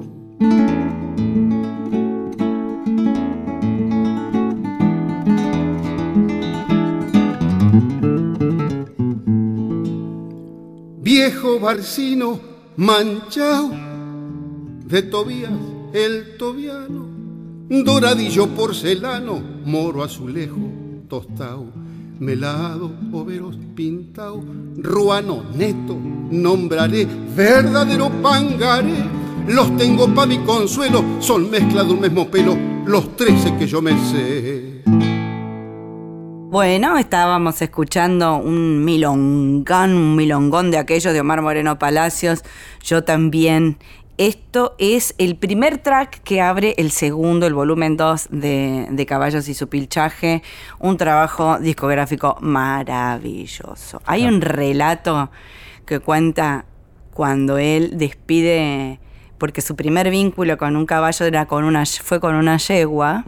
Viejo 11.23 11.57
barcino 11.57 12.37
manchao 12.75 13.71
de 14.85 15.03
Tobías 15.03 15.51
el 15.93 16.35
tobiano, 16.37 17.05
doradillo 17.69 18.47
porcelano, 18.47 19.41
moro 19.63 20.03
azulejo, 20.03 20.59
tostao, 21.07 21.67
melado, 22.19 22.91
overos 23.13 23.57
pintao, 23.73 24.43
ruano 24.75 25.43
neto, 25.55 25.95
nombraré, 26.29 27.07
verdadero 27.33 28.09
pangaré, 28.21 29.05
los 29.47 29.77
tengo 29.77 30.13
pa' 30.13 30.25
mi 30.25 30.39
consuelo, 30.39 31.05
son 31.19 31.49
mezcla 31.49 31.85
de 31.85 31.93
un 31.93 32.01
mismo 32.01 32.27
pelo, 32.29 32.57
los 32.85 33.15
trece 33.15 33.55
que 33.55 33.65
yo 33.65 33.81
me 33.81 33.91
sé. 34.11 34.82
Bueno, 36.53 36.99
estábamos 36.99 37.59
escuchando 37.63 38.37
un 38.37 38.85
milongón, 38.85 39.95
un 39.95 40.15
milongón 40.15 40.69
de 40.69 40.77
aquellos 40.77 41.11
de 41.11 41.19
Omar 41.19 41.41
Moreno 41.41 41.79
Palacios, 41.79 42.43
yo 42.83 43.03
también. 43.03 43.79
Esto 44.19 44.75
es 44.77 45.15
el 45.17 45.35
primer 45.35 45.79
track 45.79 46.21
que 46.21 46.41
abre 46.41 46.75
el 46.77 46.91
segundo, 46.91 47.47
el 47.47 47.55
volumen 47.55 47.97
2 47.97 48.27
de, 48.29 49.05
Caballos 49.09 49.49
y 49.49 49.55
su 49.55 49.67
pilchaje, 49.67 50.43
un 50.77 50.97
trabajo 50.97 51.57
discográfico 51.57 52.37
maravilloso. 52.39 54.03
Hay 54.05 54.25
un 54.25 54.39
relato 54.39 55.31
que 55.87 56.01
cuenta 56.01 56.65
cuando 57.15 57.57
él 57.57 57.97
despide 57.97 58.99
porque 59.39 59.61
su 59.61 59.75
primer 59.75 60.11
vínculo 60.11 60.55
con 60.59 60.75
un 60.75 60.85
caballo 60.85 61.25
era 61.25 61.47
con 61.47 61.63
una, 61.63 61.83
fue 61.87 62.19
con 62.19 62.35
una 62.35 62.57
yegua, 62.57 63.25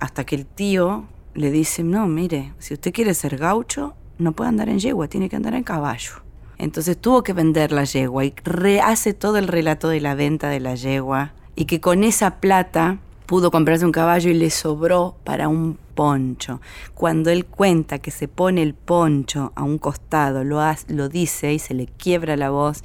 hasta 0.00 0.24
que 0.24 0.34
el 0.34 0.46
tío 0.46 1.04
le 1.38 1.50
dice, 1.50 1.82
no, 1.82 2.06
mire, 2.06 2.52
si 2.58 2.74
usted 2.74 2.92
quiere 2.92 3.14
ser 3.14 3.36
gaucho, 3.38 3.94
no 4.18 4.32
puede 4.32 4.48
andar 4.48 4.68
en 4.68 4.78
yegua, 4.80 5.08
tiene 5.08 5.28
que 5.28 5.36
andar 5.36 5.54
en 5.54 5.62
caballo. 5.62 6.12
Entonces 6.58 6.98
tuvo 6.98 7.22
que 7.22 7.32
vender 7.32 7.70
la 7.70 7.84
yegua 7.84 8.24
y 8.24 8.34
hace 8.82 9.14
todo 9.14 9.38
el 9.38 9.46
relato 9.46 9.88
de 9.88 10.00
la 10.00 10.14
venta 10.16 10.48
de 10.48 10.58
la 10.60 10.74
yegua 10.74 11.32
y 11.54 11.66
que 11.66 11.80
con 11.80 12.02
esa 12.02 12.40
plata 12.40 12.98
pudo 13.26 13.50
comprarse 13.50 13.84
un 13.84 13.92
caballo 13.92 14.30
y 14.30 14.34
le 14.34 14.50
sobró 14.50 15.14
para 15.22 15.48
un 15.48 15.78
poncho. 15.94 16.60
Cuando 16.94 17.30
él 17.30 17.44
cuenta 17.46 17.98
que 18.00 18.10
se 18.10 18.26
pone 18.26 18.62
el 18.62 18.74
poncho 18.74 19.52
a 19.54 19.62
un 19.62 19.78
costado, 19.78 20.42
lo, 20.42 20.60
ha- 20.60 20.76
lo 20.88 21.08
dice 21.08 21.52
y 21.52 21.58
se 21.60 21.74
le 21.74 21.86
quiebra 21.86 22.36
la 22.36 22.50
voz, 22.50 22.82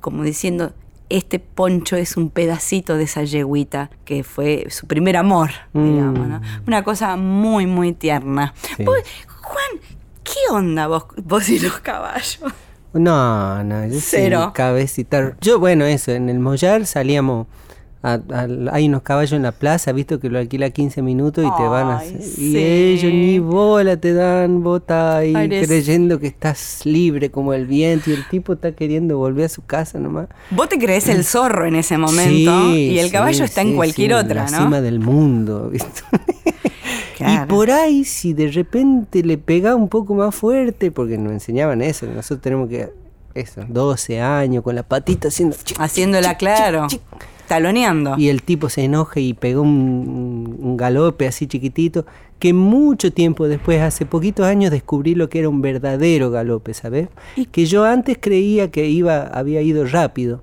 como 0.00 0.24
diciendo, 0.24 0.72
este 1.10 1.38
poncho 1.38 1.96
es 1.96 2.16
un 2.16 2.30
pedacito 2.30 2.96
de 2.96 3.04
esa 3.04 3.22
yeguita 3.24 3.90
que 4.04 4.22
fue 4.24 4.66
su 4.70 4.86
primer 4.86 5.16
amor, 5.16 5.50
Mm. 5.72 5.84
digamos, 5.84 6.28
¿no? 6.28 6.40
Una 6.66 6.84
cosa 6.84 7.16
muy, 7.16 7.66
muy 7.66 7.92
tierna. 7.92 8.52
Sí. 8.76 8.84
Vos, 8.84 8.96
Juan, 9.42 9.80
¿qué 10.24 10.52
onda 10.52 10.86
vos, 10.86 11.06
vos 11.24 11.48
y 11.48 11.58
los 11.58 11.78
caballos? 11.80 12.40
No, 12.92 13.62
no, 13.64 13.86
yo 13.86 13.98
Cero. 14.00 14.52
cabecita. 14.54 15.36
Yo, 15.40 15.58
bueno, 15.58 15.84
eso, 15.84 16.10
en 16.12 16.28
el 16.28 16.38
Mollar 16.38 16.86
salíamos. 16.86 17.46
A- 18.02 18.20
a- 18.30 18.48
hay 18.72 18.86
unos 18.88 19.02
caballos 19.02 19.32
en 19.32 19.42
la 19.42 19.52
plaza, 19.52 19.90
visto 19.92 20.20
que 20.20 20.28
lo 20.30 20.38
alquila 20.38 20.70
15 20.70 21.02
minutos 21.02 21.44
y 21.44 21.56
te 21.56 21.62
van 21.68 21.88
a. 21.88 22.00
Sí. 22.00 22.52
Y 22.52 22.56
ellos 22.56 23.12
ni 23.12 23.38
bola 23.40 23.96
te 23.96 24.12
dan, 24.14 24.62
bota 24.62 25.16
ahí 25.18 25.32
creyendo 25.66 26.20
que 26.20 26.28
estás 26.28 26.82
libre 26.84 27.30
como 27.30 27.52
el 27.54 27.66
viento 27.66 28.10
y 28.10 28.14
el 28.14 28.28
tipo 28.28 28.52
está 28.52 28.72
queriendo 28.72 29.18
volver 29.18 29.46
a 29.46 29.48
su 29.48 29.62
casa 29.64 29.98
nomás. 29.98 30.28
Vos 30.50 30.68
te 30.68 30.78
crees 30.78 31.08
el 31.08 31.24
zorro 31.24 31.66
en 31.66 31.74
ese 31.74 31.98
momento 31.98 32.70
Sí, 32.72 32.90
y 32.92 32.98
el 33.00 33.06
sí, 33.06 33.12
caballo 33.12 33.44
está 33.44 33.62
en 33.62 33.74
cualquier 33.74 34.14
otra, 34.14 34.44
la 34.44 34.50
¿no? 34.50 34.58
cima 34.64 34.80
del 34.80 35.00
mundo, 35.00 35.68
¿viste? 35.72 36.02
Claro. 37.16 37.44
Y 37.44 37.48
por 37.48 37.70
ahí, 37.72 38.04
si 38.04 38.32
de 38.32 38.48
repente 38.48 39.24
le 39.24 39.38
pega 39.38 39.74
un 39.74 39.88
poco 39.88 40.14
más 40.14 40.32
fuerte, 40.34 40.92
porque 40.92 41.18
nos 41.18 41.32
enseñaban 41.32 41.82
eso, 41.82 42.06
nosotros 42.06 42.40
tenemos 42.40 42.68
que, 42.68 42.90
eso, 43.34 43.62
12 43.68 44.20
años, 44.20 44.62
con 44.62 44.76
la 44.76 44.84
patita 44.84 45.26
haciendo... 45.28 45.56
chic, 45.64 45.76
Haciéndola 45.80 46.30
chic, 46.30 46.38
claro, 46.38 46.86
chic. 46.88 47.00
Taloneando. 47.48 48.14
Y 48.16 48.28
el 48.28 48.42
tipo 48.42 48.68
se 48.68 48.84
enoja 48.84 49.18
y 49.18 49.34
pegó 49.34 49.62
un, 49.62 50.56
un 50.60 50.76
galope 50.76 51.26
así 51.26 51.46
chiquitito, 51.46 52.06
que 52.38 52.52
mucho 52.52 53.12
tiempo 53.12 53.48
después, 53.48 53.80
hace 53.80 54.06
poquitos 54.06 54.46
años, 54.46 54.70
descubrí 54.70 55.14
lo 55.14 55.28
que 55.28 55.40
era 55.40 55.48
un 55.48 55.60
verdadero 55.60 56.30
galope, 56.30 56.74
¿sabes? 56.74 57.08
Que 57.50 57.66
yo 57.66 57.84
antes 57.84 58.18
creía 58.20 58.70
que 58.70 58.86
iba, 58.88 59.22
había 59.22 59.60
ido 59.62 59.84
rápido. 59.86 60.42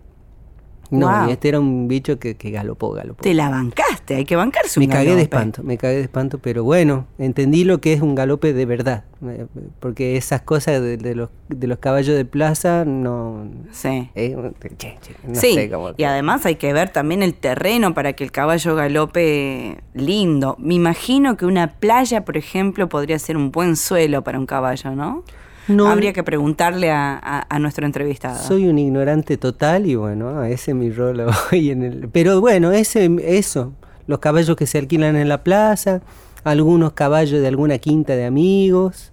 No, 0.91 1.27
y 1.27 1.31
este 1.31 1.49
era 1.49 1.59
un 1.59 1.87
bicho 1.87 2.19
que, 2.19 2.35
que 2.35 2.51
galopó, 2.51 2.91
galopó. 2.91 3.21
Te 3.23 3.33
la 3.33 3.49
bancaste, 3.49 4.15
hay 4.15 4.25
que 4.25 4.35
bancarse 4.35 4.79
Me 4.79 4.85
un 4.85 4.91
cagué 4.91 5.15
de 5.15 5.23
espanto, 5.23 5.63
me 5.63 5.77
cagué 5.77 5.95
de 5.95 6.01
espanto, 6.03 6.37
pero 6.39 6.63
bueno, 6.63 7.07
entendí 7.17 7.63
lo 7.63 7.81
que 7.81 7.93
es 7.93 8.01
un 8.01 8.15
galope 8.15 8.53
de 8.53 8.65
verdad, 8.65 9.03
eh, 9.27 9.45
porque 9.79 10.17
esas 10.17 10.41
cosas 10.41 10.81
de, 10.81 10.97
de 10.97 11.15
los, 11.15 11.29
de 11.49 11.67
los 11.67 11.79
caballos 11.79 12.15
de 12.15 12.25
plaza 12.25 12.85
no... 12.85 13.47
Sí. 13.71 14.09
eh, 14.15 14.35
che, 14.77 14.97
che, 15.01 15.15
no 15.27 15.35
sí, 15.35 15.53
sé 15.55 15.69
cómo- 15.69 15.91
y 15.97 16.03
además 16.03 16.45
hay 16.45 16.55
que 16.55 16.71
ver 16.73 16.89
también 16.89 17.23
el 17.23 17.33
terreno 17.33 17.93
para 17.93 18.13
que 18.13 18.23
el 18.23 18.31
caballo 18.31 18.75
galope 18.75 19.77
lindo. 19.93 20.55
Me 20.59 20.73
imagino 20.75 21.37
que 21.37 21.45
una 21.45 21.73
playa, 21.73 22.25
por 22.25 22.37
ejemplo, 22.37 22.89
podría 22.89 23.17
ser 23.19 23.37
un 23.37 23.51
buen 23.51 23.75
suelo 23.75 24.23
para 24.23 24.37
un 24.39 24.45
caballo, 24.45 24.91
¿no? 24.95 25.23
No, 25.67 25.87
Habría 25.87 26.13
que 26.13 26.23
preguntarle 26.23 26.91
a, 26.91 27.13
a- 27.21 27.45
a 27.49 27.59
nuestro 27.59 27.85
entrevistado. 27.85 28.37
Soy 28.41 28.67
un 28.67 28.77
ignorante 28.77 29.37
total 29.37 29.85
y 29.87 29.95
bueno, 29.95 30.43
ese 30.43 30.71
es 30.71 30.77
mi 30.77 30.91
rol 30.91 31.25
hoy 31.51 31.71
en 31.71 31.83
el... 31.83 32.09
Pero 32.09 32.39
bueno, 32.41 32.71
ese, 32.71 33.09
eso, 33.23 33.73
los 34.07 34.19
caballos 34.19 34.55
que 34.55 34.67
se 34.67 34.77
alquilan 34.77 35.15
en 35.15 35.27
la 35.29 35.43
plaza, 35.43 36.01
algunos 36.43 36.93
caballos 36.93 37.41
de 37.41 37.47
alguna 37.47 37.77
quinta 37.79 38.15
de 38.15 38.25
amigos, 38.25 39.11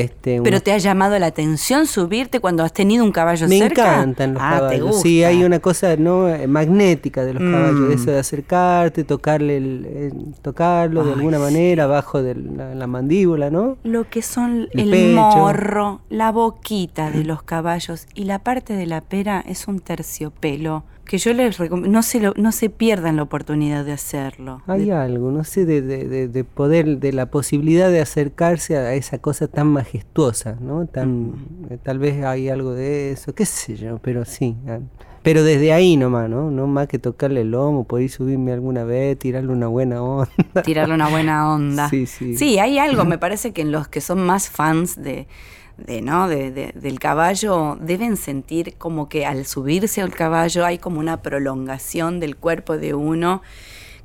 este... 0.00 0.40
Pero 0.42 0.56
unos- 0.56 0.62
te 0.62 0.72
ha 0.72 0.78
llamado 0.78 1.18
la 1.18 1.26
atención 1.26 1.86
subirte 1.86 2.40
cuando 2.40 2.62
has 2.64 2.72
tenido 2.72 3.04
un 3.04 3.12
caballo 3.12 3.46
Me 3.48 3.58
cerca. 3.58 3.94
encantan 3.94 4.34
los 4.34 4.42
ah, 4.42 4.50
caballos. 4.56 4.70
Te 4.76 4.80
gusta. 4.82 5.02
Sí, 5.02 5.24
hay 5.24 5.44
una 5.44 5.60
cosa 5.60 5.96
no 5.96 6.28
Eh, 6.28 6.46
magnética 6.46 7.24
de 7.24 7.34
los 7.34 7.42
Mm. 7.42 7.52
caballos, 7.52 7.90
eso 7.94 8.10
de 8.10 8.18
acercarte, 8.18 9.04
tocarle, 9.04 9.56
el- 9.56 9.86
eh, 9.88 10.12
tocarlo 10.42 11.04
de 11.04 11.12
alguna 11.12 11.38
manera 11.38 11.84
abajo 11.84 12.22
de 12.22 12.34
la, 12.34 12.74
la 12.74 12.86
mandíbula, 12.86 13.50
¿no? 13.50 13.76
Lo 13.84 14.08
que 14.08 14.22
son 14.22 14.68
El 14.72 14.92
el, 14.94 15.14
morro, 15.14 16.00
la 16.10 16.32
boquita 16.32 17.10
de 17.10 17.24
los 17.24 17.42
caballos 17.42 18.06
y 18.14 18.24
la 18.24 18.38
parte 18.40 18.74
de 18.74 18.86
la 18.86 19.00
pera 19.00 19.44
es 19.46 19.68
un 19.68 19.80
terciopelo 19.80 20.84
que 21.04 21.18
yo 21.18 21.32
les 21.34 21.58
recomiendo, 21.58 21.90
no 21.92 22.02
se, 22.02 22.20
lo- 22.20 22.34
no 22.36 22.50
se 22.52 22.70
pierdan 22.70 23.16
la 23.16 23.22
oportunidad 23.22 23.84
de 23.84 23.92
hacerlo. 23.92 24.62
Hay 24.66 24.86
De- 24.86 24.92
algo, 24.92 25.30
no 25.30 25.44
sé, 25.44 25.64
de, 25.66 25.82
de- 25.82 26.08
de- 26.08 26.28
de 26.28 26.44
poder, 26.44 26.98
de 26.98 27.12
la 27.12 27.26
posibilidad 27.26 27.90
de 27.90 28.00
acercarse 28.00 28.76
a 28.76 28.94
esa 28.94 29.18
cosa 29.18 29.46
tan 29.48 29.68
majestuosa, 29.68 30.56
¿no? 30.60 30.86
Tan, 30.86 31.28
Mm. 31.30 31.34
eh, 31.70 31.78
tal 31.82 31.98
vez 31.98 32.24
hay 32.24 32.48
algo 32.48 32.72
de 32.72 33.12
eso, 33.12 33.34
qué 33.34 33.44
sé 33.46 33.76
yo, 33.76 33.98
pero 33.98 34.24
sí. 34.24 34.56
ah, 34.68 34.78
Pero 35.22 35.42
desde 35.42 35.72
ahí 35.72 35.96
nomás, 35.96 36.28
¿no? 36.28 36.50
No 36.50 36.66
más 36.66 36.86
que 36.86 36.98
tocarle 36.98 37.40
el 37.40 37.50
lomo, 37.52 37.84
poder 37.84 38.10
subirme 38.10 38.52
alguna 38.52 38.84
vez, 38.84 39.18
tirarle 39.18 39.52
una 39.52 39.68
buena 39.68 40.02
onda. 40.02 40.28
tirarle 40.64 40.94
una 40.94 41.08
buena 41.08 41.50
onda. 41.54 41.88
Sí, 41.88 42.04
sí. 42.04 42.36
Sí, 42.36 42.58
hay 42.58 42.76
algo, 42.78 43.06
me 43.06 43.16
parece 43.16 43.52
que 43.52 43.62
en 43.62 43.72
los 43.72 43.88
que 43.88 44.02
son 44.02 44.24
más 44.26 44.50
fans 44.50 45.02
de, 45.02 45.26
de, 45.76 46.02
¿no? 46.02 46.28
de, 46.28 46.50
de- 46.50 46.72
del 46.74 46.98
caballo 47.00 47.76
deben 47.80 48.16
sentir 48.16 48.74
como 48.78 49.08
que 49.08 49.26
al 49.26 49.44
subirse 49.46 50.00
al 50.00 50.12
caballo 50.14 50.64
hay 50.64 50.78
como 50.78 51.00
una 51.00 51.20
prolongación 51.22 52.20
del 52.20 52.36
cuerpo 52.36 52.76
de 52.78 52.94
uno 52.94 53.42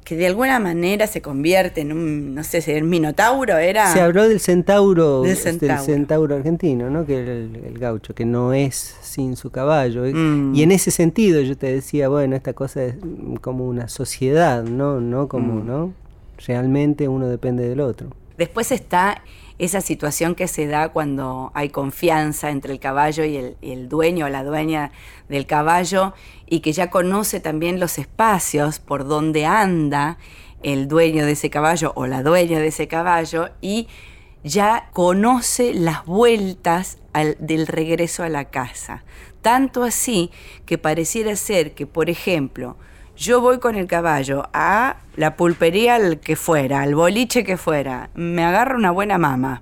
que 0.04 0.16
de 0.16 0.26
alguna 0.26 0.58
manera 0.60 1.06
se 1.06 1.22
convierte 1.22 1.82
en 1.82 1.92
un, 1.92 2.34
no 2.34 2.44
sé 2.44 2.62
si 2.62 2.72
el 2.72 2.84
minotauro 2.84 3.58
era... 3.58 3.94
Se 3.94 4.02
habló 4.02 4.28
del 4.28 4.40
centauro, 4.40 5.22
Del 5.22 5.36
del 5.60 5.78
centauro. 5.80 6.36
argentino, 6.36 6.90
¿no? 6.90 7.06
Que 7.06 7.22
era 7.22 7.32
el, 7.34 7.56
el 7.64 7.78
gaucho, 7.78 8.16
que 8.16 8.26
no 8.26 8.54
es 8.54 8.96
sin 9.04 9.36
su 9.36 9.52
caballo. 9.52 10.08
Y- 10.08 10.14
Mm. 10.16 10.56
Y 10.56 10.64
en 10.64 10.72
ese 10.72 10.90
sentido 10.90 11.42
yo 11.42 11.56
te 11.56 11.72
decía, 11.72 12.10
bueno, 12.10 12.36
esta 12.36 12.54
cosa 12.54 12.86
es 12.86 12.96
como 13.42 13.68
una 13.68 13.88
sociedad, 13.88 14.64
¿no? 14.64 15.00
No 15.00 15.28
como, 15.28 15.56
Mm. 15.62 15.68
¿no? 15.68 15.94
Realmente 16.48 17.08
uno 17.08 17.28
depende 17.28 17.68
del 17.70 17.82
otro. 17.82 18.08
Después 18.40 18.72
está 18.72 19.22
esa 19.58 19.82
situación 19.82 20.34
que 20.34 20.48
se 20.48 20.66
da 20.66 20.94
cuando 20.94 21.52
hay 21.54 21.68
confianza 21.68 22.52
entre 22.52 22.72
el 22.72 22.80
caballo 22.80 23.26
y 23.26 23.36
el, 23.36 23.90
dueño 23.90 24.28
o 24.28 24.30
la 24.30 24.46
dueña 24.46 24.94
del 25.28 25.46
caballo 25.46 26.14
y 26.46 26.62
que 26.62 26.72
ya 26.72 26.90
conoce 26.90 27.42
también 27.42 27.82
los 27.82 27.98
espacios 27.98 28.80
por 28.80 29.06
donde 29.06 29.46
anda 29.46 30.18
el 30.64 30.88
dueño 30.88 31.26
de 31.26 31.34
ese 31.34 31.50
caballo 31.50 31.92
o 31.98 32.08
la 32.08 32.24
dueña 32.24 32.60
de 32.60 32.68
ese 32.68 32.88
caballo 32.88 33.50
y 33.60 33.90
ya 34.46 34.90
conoce 34.94 35.74
las 35.74 36.06
vueltas 36.06 36.98
del 37.40 37.68
regreso 37.68 38.24
a 38.24 38.30
la 38.30 38.46
casa. 38.46 39.04
Tanto 39.42 39.84
así 39.84 40.32
que 40.66 40.78
pareciera 40.78 41.36
ser 41.36 41.74
que, 41.74 41.86
por 41.86 42.10
ejemplo, 42.10 42.78
yo 43.20 43.42
voy 43.42 43.60
con 43.60 43.76
el 43.76 43.86
caballo 43.86 44.50
a 44.54 44.96
la 45.18 45.36
pulpería 45.36 45.96
al 45.96 46.22
que 46.22 46.38
fuera, 46.38 46.82
al 46.82 46.96
boliche 46.96 47.44
que 47.44 47.58
fuera, 47.58 48.10
me 48.14 48.46
agarro 48.46 48.78
una 48.78 48.92
buena 48.92 49.18
mama, 49.18 49.62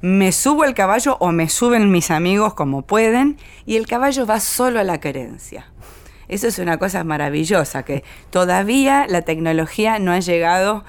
me 0.00 0.32
subo 0.32 0.64
al 0.64 0.74
caballo 0.74 1.16
o 1.20 1.30
me 1.30 1.48
suben 1.48 1.92
mis 1.92 2.10
amigos 2.10 2.54
como 2.54 2.82
pueden 2.82 3.36
y 3.66 3.76
el 3.76 3.86
caballo 3.86 4.26
va 4.26 4.40
solo 4.40 4.80
a 4.80 4.84
la 4.84 4.98
querencia. 4.98 5.66
Eso 6.26 6.48
es 6.48 6.58
una 6.58 6.76
cosa 6.78 7.04
maravillosa, 7.04 7.84
que 7.84 8.02
todavía 8.30 9.06
la 9.08 9.22
tecnología 9.22 10.00
no 10.00 10.10
ha 10.10 10.18
llegado 10.18 10.84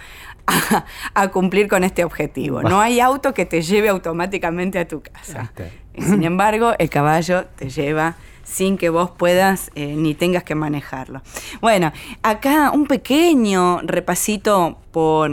a, 0.48 0.86
a 1.14 1.28
cumplir 1.28 1.68
con 1.68 1.84
este 1.84 2.04
objetivo. 2.04 2.64
No 2.64 2.82
hay 2.82 3.00
auto 3.00 3.36
que 3.36 3.46
te 3.46 3.62
lleve 3.62 3.88
automáticamente 3.88 4.80
a 4.80 4.88
tu 4.88 5.02
casa. 5.02 5.54
Y 5.94 6.02
Sin 6.02 6.24
embargo, 6.24 6.74
el 6.80 6.90
caballo 6.90 7.46
te 7.56 7.70
lleva 7.70 8.16
sin 8.50 8.78
que 8.78 8.90
vos 8.90 9.12
puedas 9.12 9.72
eh, 9.76 9.94
ni 9.96 10.16
tengas 10.16 10.44
que 10.44 10.56
manejarlo. 10.56 11.22
Bueno, 11.62 11.92
acá 12.24 12.72
un 12.72 12.88
pequeño 12.88 13.82
repasito 13.84 14.78
por, 14.92 15.32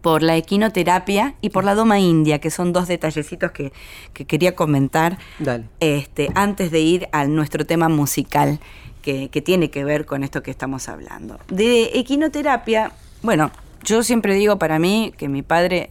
por 0.00 0.22
la 0.22 0.36
equinoterapia 0.36 1.34
y 1.40 1.50
por 1.50 1.64
la 1.64 1.74
doma 1.74 1.98
india, 1.98 2.38
que 2.38 2.50
son 2.50 2.72
dos 2.72 2.86
detallecitos 2.86 3.52
que, 3.52 3.72
que 4.12 4.26
quería 4.26 4.54
comentar 4.54 5.18
Dale. 5.38 5.64
este, 5.80 6.30
antes 6.34 6.70
de 6.70 6.80
ir 6.80 7.08
a 7.12 7.24
nuestro 7.24 7.64
tema 7.64 7.88
musical 7.88 8.60
que, 9.00 9.28
que 9.30 9.40
tiene 9.40 9.70
que 9.70 9.84
ver 9.84 10.04
con 10.04 10.22
esto 10.22 10.42
que 10.42 10.50
estamos 10.50 10.88
hablando. 10.88 11.38
De 11.48 11.90
equinoterapia, 11.94 12.92
bueno, 13.22 13.50
yo 13.84 14.02
siempre 14.02 14.34
digo 14.34 14.58
para 14.58 14.78
mí 14.78 15.12
que 15.16 15.28
mi 15.28 15.42
padre, 15.42 15.90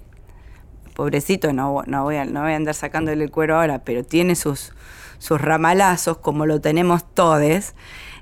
pobrecito, 0.96 1.52
no, 1.52 1.84
no, 1.88 2.04
voy, 2.04 2.18
a, 2.18 2.26
no 2.26 2.44
voy 2.44 2.54
a 2.54 2.56
andar 2.56 2.76
sacándole 2.76 3.24
el 3.24 3.32
cuero 3.32 3.60
ahora, 3.60 3.80
pero 3.80 4.04
tiene 4.04 4.36
sus, 4.36 4.74
sus 5.22 5.40
ramalazos 5.40 6.18
como 6.18 6.48
lo 6.48 6.60
tenemos 6.62 7.06
todos. 7.14 7.76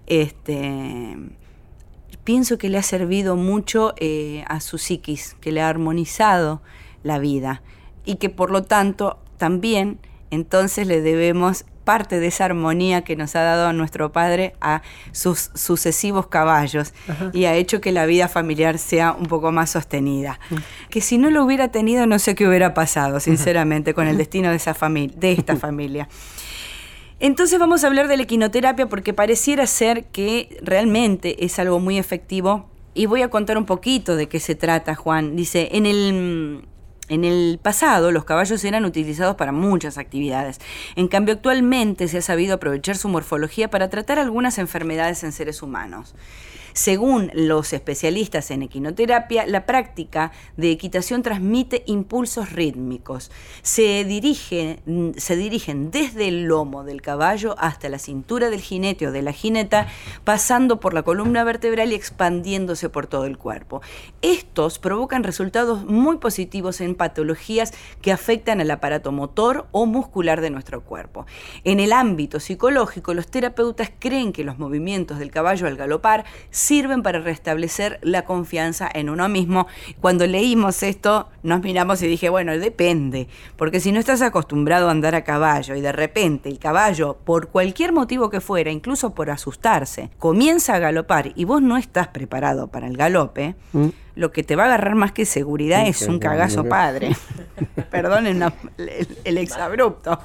Este, 0.05 1.15
pienso 2.25 2.57
que 2.57 2.67
le 2.67 2.77
ha 2.77 2.83
servido 2.83 3.37
mucho 3.37 3.93
eh, 3.97 4.43
a 4.49 4.59
su 4.59 4.77
psiquis, 4.77 5.37
que 5.39 5.53
le 5.53 5.61
ha 5.61 5.69
armonizado 5.69 6.61
la 7.03 7.17
vida 7.17 7.61
y 8.03 8.15
que 8.15 8.29
por 8.29 8.51
lo 8.51 8.63
tanto 8.63 9.17
también 9.37 9.99
entonces 10.29 10.87
le 10.87 10.99
debemos 10.99 11.63
parte 11.85 12.19
de 12.19 12.27
esa 12.27 12.45
armonía 12.45 13.03
que 13.03 13.15
nos 13.15 13.33
ha 13.37 13.43
dado 13.43 13.71
nuestro 13.71 14.11
padre 14.11 14.53
a 14.59 14.81
sus 15.13 15.51
sucesivos 15.55 16.27
caballos 16.27 16.93
y 17.31 17.45
ha 17.45 17.55
hecho 17.55 17.79
que 17.79 17.93
la 17.93 18.05
vida 18.05 18.27
familiar 18.27 18.77
sea 18.77 19.13
un 19.13 19.25
poco 19.25 19.53
más 19.53 19.71
sostenida. 19.71 20.39
Mm. 20.49 20.55
Que 20.89 21.01
si 21.01 21.17
no 21.17 21.31
lo 21.31 21.45
hubiera 21.45 21.69
tenido, 21.69 22.05
no 22.05 22.19
sé 22.19 22.35
qué 22.35 22.45
hubiera 22.45 22.73
pasado, 22.73 23.19
sinceramente, 23.19 23.93
con 23.93 24.05
el 24.07 24.17
destino 24.17 24.49
de, 24.49 24.57
esa 24.57 24.75
de 24.75 25.31
esta 25.31 25.55
familia. 25.65 26.09
Entonces 27.19 27.59
vamos 27.59 27.83
a 27.83 27.87
hablar 27.87 28.07
de 28.07 28.15
la 28.15 28.23
equinoterapia 28.23 28.87
porque 28.87 29.13
pareciera 29.13 29.67
ser 29.67 30.05
que 30.05 30.57
realmente 30.61 31.43
es 31.43 31.59
algo 31.59 31.79
muy 31.79 31.97
efectivo 31.97 32.69
y 32.93 33.07
voy 33.07 33.21
a 33.23 33.29
contar 33.29 33.57
un 33.57 33.65
poquito 33.65 34.15
de 34.15 34.29
qué 34.29 34.39
se 34.39 34.55
trata, 34.55 34.95
Juan. 34.95 35.35
Dice, 35.35 35.69
en 35.73 35.85
el, 35.85 36.63
en 37.09 37.25
el 37.25 37.59
pasado 37.61 38.11
los 38.11 38.23
caballos 38.23 38.63
eran 38.63 38.85
utilizados 38.85 39.35
para 39.35 39.51
muchas 39.51 39.97
actividades. 39.97 40.59
En 40.95 41.09
cambio, 41.09 41.35
actualmente 41.35 42.07
se 42.07 42.19
ha 42.19 42.21
sabido 42.21 42.55
aprovechar 42.55 42.95
su 42.95 43.09
morfología 43.09 43.69
para 43.69 43.89
tratar 43.89 44.17
algunas 44.17 44.57
enfermedades 44.57 45.23
en 45.23 45.33
seres 45.33 45.61
humanos. 45.61 46.15
Según 46.73 47.31
los 47.33 47.73
especialistas 47.73 48.51
en 48.51 48.63
equinoterapia, 48.63 49.45
la 49.45 49.65
práctica 49.65 50.31
de 50.57 50.71
equitación 50.71 51.23
transmite 51.23 51.83
impulsos 51.85 52.51
rítmicos. 52.51 53.31
Se, 53.61 54.03
se 55.17 55.35
dirigen 55.35 55.91
desde 55.91 56.27
el 56.27 56.43
lomo 56.43 56.83
del 56.83 57.01
caballo 57.01 57.55
hasta 57.57 57.89
la 57.89 57.99
cintura 57.99 58.49
del 58.49 58.61
jinete 58.61 59.07
o 59.07 59.11
de 59.11 59.21
la 59.21 59.33
jineta, 59.33 59.87
pasando 60.23 60.79
por 60.79 60.93
la 60.93 61.03
columna 61.03 61.43
vertebral 61.43 61.91
y 61.91 61.95
expandiéndose 61.95 62.89
por 62.89 63.07
todo 63.07 63.25
el 63.25 63.37
cuerpo. 63.37 63.81
Estos 64.21 64.79
provocan 64.79 65.23
resultados 65.23 65.85
muy 65.85 66.17
positivos 66.17 66.81
en 66.81 66.95
patologías 66.95 67.73
que 68.01 68.11
afectan 68.11 68.61
al 68.61 68.71
aparato 68.71 69.11
motor 69.11 69.67
o 69.71 69.85
muscular 69.85 70.41
de 70.41 70.49
nuestro 70.49 70.81
cuerpo. 70.81 71.25
En 71.63 71.79
el 71.79 71.93
ámbito 71.93 72.39
psicológico, 72.39 73.13
los 73.13 73.27
terapeutas 73.27 73.91
creen 73.99 74.33
que 74.33 74.43
los 74.43 74.59
movimientos 74.59 75.19
del 75.19 75.31
caballo 75.31 75.67
al 75.67 75.77
galopar 75.77 76.25
sirven 76.69 77.01
para 77.01 77.17
restablecer 77.17 77.97
la 78.03 78.25
confianza 78.25 78.87
en 78.93 79.09
uno 79.09 79.27
mismo. 79.27 79.65
Cuando 80.01 80.27
leímos 80.27 80.83
esto, 80.83 81.27
nos 81.41 81.63
miramos 81.63 81.99
y 82.03 82.07
dije, 82.07 82.29
bueno, 82.29 82.55
depende, 82.55 83.27
porque 83.57 83.79
si 83.79 83.91
no 83.91 83.99
estás 83.99 84.21
acostumbrado 84.21 84.87
a 84.87 84.91
andar 84.91 85.15
a 85.15 85.23
caballo 85.23 85.73
y 85.73 85.81
de 85.81 85.91
repente 85.91 86.47
el 86.47 86.59
caballo, 86.59 87.17
por 87.25 87.47
cualquier 87.47 87.91
motivo 87.91 88.29
que 88.29 88.39
fuera, 88.39 88.69
incluso 88.69 89.15
por 89.15 89.31
asustarse, 89.31 90.11
comienza 90.19 90.75
a 90.75 90.79
galopar 90.79 91.31
y 91.33 91.43
vos 91.43 91.59
no 91.59 91.75
estás 91.75 92.09
preparado 92.09 92.67
para 92.67 92.85
el 92.85 92.95
galope, 92.95 93.55
mm. 93.73 93.87
lo 94.13 94.31
que 94.31 94.43
te 94.43 94.55
va 94.55 94.65
a 94.65 94.65
agarrar 94.67 94.93
más 94.93 95.11
que 95.11 95.25
seguridad 95.25 95.87
es 95.87 96.03
un 96.03 96.19
cagazo 96.19 96.65
padre. 96.65 97.15
Perdonen 97.89 98.43
el, 98.77 99.07
el 99.23 99.37
exabrupto. 99.39 100.19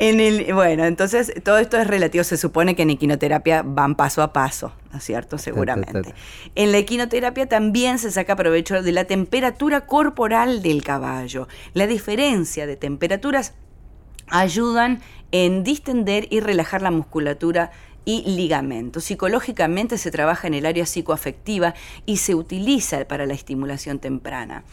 En 0.00 0.20
el, 0.20 0.52
bueno, 0.54 0.84
entonces 0.84 1.32
todo 1.42 1.58
esto 1.58 1.76
es 1.76 1.86
relativo, 1.86 2.22
se 2.22 2.36
supone 2.36 2.76
que 2.76 2.82
en 2.82 2.90
equinoterapia 2.90 3.62
van 3.64 3.96
paso 3.96 4.22
a 4.22 4.32
paso, 4.32 4.72
¿no 4.92 4.98
es 4.98 5.04
cierto? 5.04 5.38
Seguramente. 5.38 6.14
En 6.54 6.70
la 6.70 6.78
equinoterapia 6.78 7.46
también 7.46 7.98
se 7.98 8.12
saca 8.12 8.36
provecho 8.36 8.80
de 8.80 8.92
la 8.92 9.06
temperatura 9.06 9.86
corporal 9.86 10.62
del 10.62 10.84
caballo. 10.84 11.48
La 11.74 11.88
diferencia 11.88 12.66
de 12.66 12.76
temperaturas 12.76 13.54
ayudan 14.28 15.00
en 15.32 15.64
distender 15.64 16.28
y 16.30 16.40
relajar 16.40 16.80
la 16.80 16.92
musculatura 16.92 17.72
y 18.04 18.22
ligamentos. 18.22 19.04
Psicológicamente 19.04 19.98
se 19.98 20.10
trabaja 20.10 20.46
en 20.46 20.54
el 20.54 20.64
área 20.64 20.86
psicoafectiva 20.86 21.74
y 22.06 22.18
se 22.18 22.34
utiliza 22.34 23.04
para 23.06 23.26
la 23.26 23.34
estimulación 23.34 23.98
temprana. 23.98 24.64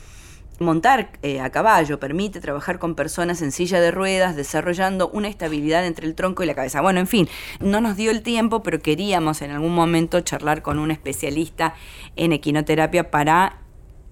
Montar 0.59 1.09
eh, 1.21 1.41
a 1.41 1.50
caballo 1.50 2.00
permite 2.00 2.39
trabajar 2.39 2.79
con 2.79 2.95
personas 2.95 3.41
en 3.41 3.51
silla 3.51 3.81
de 3.81 3.91
ruedas, 3.91 4.35
desarrollando 4.35 5.09
una 5.09 5.27
estabilidad 5.27 5.85
entre 5.85 6.07
el 6.07 6.15
tronco 6.15 6.43
y 6.43 6.45
la 6.45 6.55
cabeza. 6.55 6.81
Bueno, 6.81 7.01
en 7.01 7.07
fin, 7.07 7.27
no 7.59 7.81
nos 7.81 7.97
dio 7.97 8.12
el 8.12 8.21
tiempo, 8.21 8.63
pero 8.63 8.79
queríamos 8.79 9.41
en 9.41 9.51
algún 9.51 9.75
momento 9.75 10.21
charlar 10.21 10.62
con 10.62 10.79
un 10.79 10.91
especialista 10.91 11.75
en 12.15 12.31
equinoterapia 12.31 13.12
para 13.12 13.64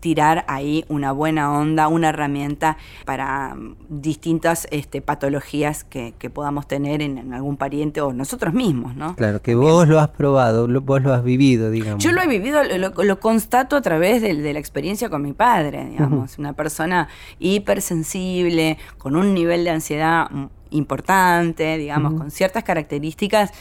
tirar 0.03 0.43
ahí 0.49 0.83
una 0.89 1.13
buena 1.13 1.57
onda, 1.57 1.87
una 1.87 2.09
herramienta 2.09 2.75
para 3.05 3.55
mm, 3.55 3.75
distintas 3.87 4.67
este, 4.69 5.01
patologías 5.01 5.85
que, 5.85 6.13
podamos 6.33 6.67
tener 6.67 7.01
en, 7.01 7.33
algún 7.33 7.55
pariente 7.55 8.01
o 8.01 8.11
nosotros 8.11 8.53
mismos, 8.53 8.97
¿no? 8.97 9.15
Claro, 9.15 9.41
que 9.41 9.55
vos 9.55 9.87
lo 9.87 10.01
has 10.01 10.09
probado, 10.09 10.67
vos 10.81 11.01
lo 11.01 11.13
has 11.13 11.23
vivido, 11.23 11.71
digamos. 11.71 12.03
Yo 12.03 12.11
lo 12.11 12.21
he 12.21 12.27
vivido, 12.27 12.61
lo, 12.63 13.19
constato 13.21 13.77
a 13.77 13.81
través 13.81 14.21
de, 14.21 14.33
la 14.33 14.59
experiencia 14.59 15.07
con 15.07 15.21
mi 15.21 15.31
padre, 15.31 15.85
digamos, 15.85 16.37
una 16.37 16.51
persona 16.51 17.07
hipersensible, 17.39 18.77
con 18.97 19.15
un 19.15 19.33
nivel 19.33 19.63
de 19.63 19.69
ansiedad 19.69 20.27
importante, 20.73 21.77
digamos, 21.77 22.15
con 22.15 22.31
ciertas 22.31 22.63
características 22.63 23.51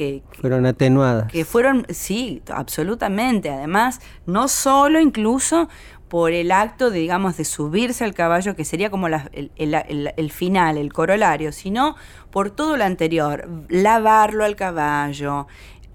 que, 0.00 0.22
fueron 0.40 0.64
atenuadas. 0.64 1.30
Que 1.30 1.44
fueron, 1.44 1.86
sí, 1.90 2.42
absolutamente. 2.48 3.50
Además, 3.50 4.00
no 4.24 4.48
solo 4.48 4.98
incluso 4.98 5.68
por 6.08 6.32
el 6.32 6.52
acto, 6.52 6.90
de, 6.90 7.00
digamos, 7.00 7.36
de 7.36 7.44
subirse 7.44 8.02
al 8.04 8.14
caballo, 8.14 8.56
que 8.56 8.64
sería 8.64 8.88
como 8.88 9.08
el, 9.08 10.30
final, 10.32 10.78
el 10.78 10.90
corolario, 10.90 11.52
sino 11.52 11.96
por 12.30 12.50
todo 12.50 12.78
lo 12.78 12.84
anterior, 12.84 13.46
lavarlo 13.68 14.46
al 14.46 14.56
caballo, 14.56 15.46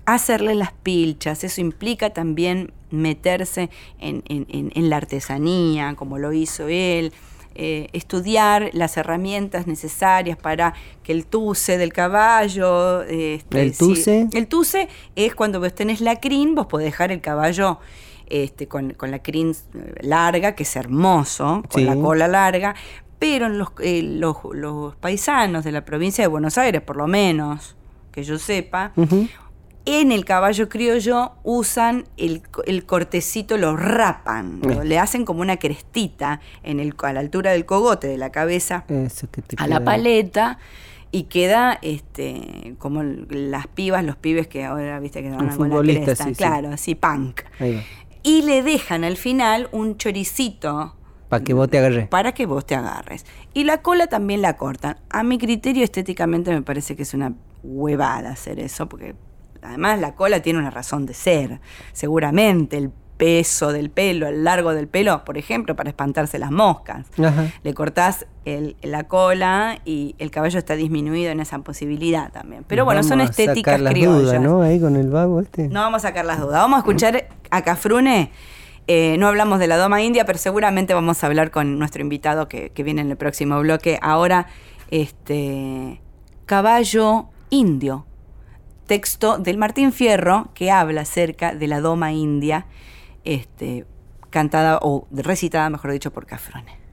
hacerle 0.06 0.54
las 0.54 0.72
pilchas, 0.72 1.44
eso 1.44 1.60
implica 1.60 2.12
también 2.12 2.72
meterse 2.92 3.72
en, 4.00 4.24
en 4.28 4.90
la 4.90 4.98
artesanía, 4.98 5.96
como 5.96 6.20
lo 6.20 6.32
hizo 6.32 6.68
él, 6.68 7.12
eh, 7.56 7.88
estudiar 7.94 8.70
las 8.74 8.98
herramientas 8.98 9.66
necesarias 9.66 10.38
para 10.38 10.74
que 11.04 11.12
el 11.14 11.26
tuce 11.26 11.78
del 11.78 11.94
caballo... 11.94 13.02
Este, 13.04 13.62
¿El 13.62 13.78
tuce? 13.78 14.28
el 14.34 14.48
tuce 14.48 14.90
es 15.16 15.36
cuando 15.36 15.60
vos 15.60 15.74
tenés 15.74 16.02
la 16.02 16.20
crin, 16.20 16.54
vos 16.54 16.66
podés 16.68 16.86
dejar 16.86 17.12
el 17.12 17.22
caballo 17.22 17.80
este, 18.28 18.68
con, 18.68 18.96
la 19.00 19.20
crin 19.20 19.56
larga, 20.02 20.56
que 20.56 20.64
es 20.64 20.76
hermoso, 20.76 21.64
con 21.72 21.86
la 21.86 21.96
cola 21.96 22.28
larga, 22.28 22.76
pero 23.20 23.50
los, 23.50 23.70
eh, 23.80 24.02
los, 24.04 24.38
los, 24.52 24.96
paisanos 24.96 25.64
de 25.64 25.72
la 25.72 25.86
provincia 25.86 26.24
de 26.24 26.28
Buenos 26.28 26.58
Aires, 26.58 26.82
por 26.82 26.98
lo 26.98 27.08
menos, 27.08 27.76
que 28.12 28.24
yo 28.24 28.38
sepa, 28.38 28.92
en 29.86 30.12
el 30.12 30.26
caballo 30.26 30.68
criollo 30.68 31.34
usan 31.44 32.06
el, 32.18 32.42
cortecito, 32.86 33.58
lo 33.58 33.78
rapan, 33.78 34.62
le 34.84 35.00
hacen 35.00 35.26
como 35.26 35.42
una 35.42 35.58
crestita 35.58 36.42
en 36.64 36.80
el, 36.80 36.96
a 37.04 37.14
la 37.14 37.20
altura 37.20 37.52
del 37.52 37.66
cogote 37.66 38.08
de 38.08 38.18
la 38.18 38.32
cabeza 38.32 38.86
a 39.58 39.68
la 39.68 39.84
paleta 39.84 40.58
y 41.12 41.24
queda 41.24 41.78
este 41.82 42.76
como 42.80 43.04
las 43.04 43.68
pibas, 43.68 44.04
los 44.04 44.16
pibes 44.16 44.48
que 44.48 44.66
ahora 44.66 45.00
viste 45.00 45.22
que 45.22 45.30
dan 45.30 45.58
una 45.60 45.82
cresta, 45.82 46.32
claro, 46.34 46.70
así 46.70 46.96
punk. 46.96 47.42
Y 48.24 48.42
le 48.42 48.64
dejan 48.64 49.04
al 49.04 49.18
final 49.18 49.70
un 49.72 49.98
choricito 49.98 50.96
para 51.30 51.44
que 51.44 51.54
vos 51.54 51.70
te 51.70 51.78
agarres. 51.80 52.08
Para 52.08 52.34
que 52.34 52.46
vos 52.46 52.66
te 52.66 52.76
agarres. 52.76 53.26
Y 53.54 53.64
la 53.64 53.82
cola 53.82 54.08
también 54.08 54.42
la 54.42 54.58
cortan. 54.58 54.98
A 55.10 55.24
mi 55.24 55.38
criterio 55.38 55.84
estéticamente 55.84 56.52
me 56.52 56.62
parece 56.62 56.96
que 56.96 57.04
es 57.04 57.14
una 57.14 57.34
huevada 57.64 58.32
hacer 58.32 58.60
eso, 58.60 58.88
porque 58.88 59.16
Además, 59.68 60.00
la 60.00 60.16
cola 60.16 60.42
tiene 60.42 60.60
una 60.60 60.72
razón 60.72 61.06
de 61.06 61.14
ser. 61.14 61.60
Seguramente 61.94 62.78
el 62.78 62.92
peso 63.18 63.72
del 63.72 63.90
pelo, 63.90 64.28
el 64.28 64.44
largo 64.44 64.74
del 64.74 64.88
pelo, 64.88 65.24
por 65.24 65.38
ejemplo, 65.38 65.76
para 65.76 65.90
espantarse 65.90 66.38
las 66.40 66.52
moscas. 66.52 67.06
Le 67.64 67.74
cortás 67.74 68.26
la 68.82 69.06
cola 69.06 69.80
y 69.86 70.16
el 70.20 70.32
caballo 70.32 70.60
está 70.60 70.76
disminuido 70.76 71.32
en 71.32 71.40
esa 71.40 71.60
posibilidad 71.60 72.32
también. 72.32 72.66
Pero 72.68 72.86
bueno, 72.86 73.04
son 73.04 73.22
estéticas 73.22 73.80
sacar 73.80 73.94
criollas. 73.94 74.42
¿no? 74.42 74.62
Ahí 74.62 74.80
con 74.80 74.96
el 74.96 75.10
vago 75.10 75.40
este. 75.40 75.68
No 75.70 75.82
vamos 75.82 76.04
a 76.04 76.10
sacar 76.10 76.26
las 76.26 76.40
dudas. 76.40 76.62
Vamos 76.62 76.78
a 76.78 76.80
escuchar 76.80 77.28
a 77.50 77.62
Cafrune. 77.64 78.32
Eh, 78.88 79.16
no 79.18 79.28
hablamos 79.28 79.60
de 79.60 79.68
la 79.68 79.78
Doma 79.78 80.02
India, 80.04 80.26
pero 80.26 80.38
seguramente 80.38 80.94
vamos 80.94 81.24
a 81.24 81.28
hablar 81.28 81.50
con 81.50 81.80
nuestro 81.80 82.02
invitado 82.02 82.48
que, 82.48 82.70
que 82.70 82.84
viene 82.84 83.02
en 83.02 83.10
el 83.10 83.18
próximo 83.18 83.60
bloque. 83.60 83.98
Ahora, 84.02 84.46
este 84.92 86.02
caballo 86.46 87.26
indio 87.50 88.06
texto 88.86 89.38
del 89.38 89.58
Martín 89.58 89.92
Fierro 89.92 90.50
que 90.54 90.72
habla 90.72 91.02
acerca 91.02 91.56
de 91.56 91.68
la 91.68 91.82
doma 91.82 92.14
india, 92.14 92.68
este, 93.24 93.86
cantada 94.30 94.80
o 94.82 95.08
recitada, 95.12 95.70
mejor 95.70 95.92
dicho, 95.92 96.12
por 96.12 96.26
Cafrone. 96.26 96.86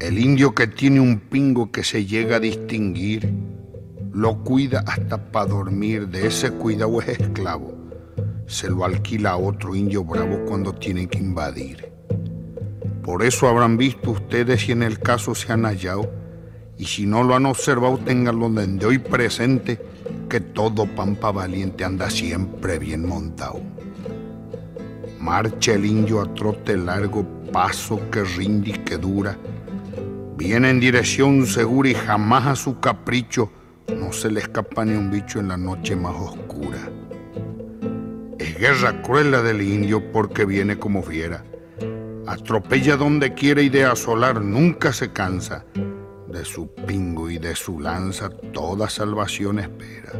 El 0.00 0.18
indio 0.18 0.54
que 0.54 0.66
tiene 0.66 1.00
un 1.00 1.18
pingo 1.18 1.72
que 1.72 1.82
se 1.82 2.04
llega 2.04 2.36
a 2.36 2.40
distinguir, 2.40 3.32
lo 4.12 4.44
cuida 4.44 4.84
hasta 4.86 5.16
para 5.32 5.46
dormir, 5.46 6.08
de 6.08 6.26
ese 6.26 6.50
cuidado 6.50 7.00
es 7.00 7.20
esclavo. 7.20 7.72
Se 8.46 8.68
lo 8.68 8.84
alquila 8.84 9.30
a 9.30 9.36
otro 9.38 9.74
indio 9.74 10.04
bravo 10.04 10.44
cuando 10.46 10.74
tiene 10.74 11.06
que 11.06 11.18
invadir. 11.18 11.93
Por 13.04 13.22
eso 13.22 13.46
habrán 13.46 13.76
visto 13.76 14.12
ustedes 14.12 14.62
si 14.62 14.72
en 14.72 14.82
el 14.82 14.98
caso 14.98 15.34
se 15.34 15.52
han 15.52 15.64
hallado, 15.64 16.10
y 16.78 16.86
si 16.86 17.04
no 17.04 17.22
lo 17.22 17.34
han 17.34 17.44
observado, 17.44 17.98
tenganlo 17.98 18.48
desde 18.48 18.86
hoy 18.86 18.98
presente, 18.98 19.78
que 20.28 20.40
todo 20.40 20.86
pampa 20.86 21.30
valiente 21.30 21.84
anda 21.84 22.08
siempre 22.08 22.78
bien 22.78 23.06
montado. 23.06 23.60
Marcha 25.20 25.74
el 25.74 25.84
indio 25.84 26.22
a 26.22 26.32
trote 26.32 26.78
largo, 26.78 27.26
paso 27.52 28.00
que 28.10 28.24
rinde 28.24 28.70
y 28.70 28.78
que 28.78 28.96
dura. 28.96 29.36
Viene 30.38 30.70
en 30.70 30.80
dirección 30.80 31.46
segura 31.46 31.90
y 31.90 31.94
jamás 31.94 32.46
a 32.46 32.56
su 32.56 32.80
capricho 32.80 33.50
no 33.94 34.12
se 34.14 34.30
le 34.30 34.40
escapa 34.40 34.84
ni 34.86 34.94
un 34.94 35.10
bicho 35.10 35.40
en 35.40 35.48
la 35.48 35.58
noche 35.58 35.94
más 35.94 36.14
oscura. 36.16 36.78
Es 38.38 38.58
guerra 38.58 39.02
cruel 39.02 39.30
la 39.30 39.42
del 39.42 39.60
indio 39.60 40.10
porque 40.10 40.46
viene 40.46 40.78
como 40.78 41.02
fiera. 41.02 41.44
Atropella 42.26 42.96
donde 42.96 43.34
quiere 43.34 43.64
y 43.64 43.68
de 43.68 43.84
asolar 43.84 44.40
nunca 44.40 44.92
se 44.92 45.12
cansa. 45.12 45.64
De 46.28 46.44
su 46.44 46.68
pingo 46.74 47.28
y 47.30 47.38
de 47.38 47.54
su 47.54 47.78
lanza 47.78 48.30
toda 48.30 48.88
salvación 48.88 49.58
espera. 49.58 50.12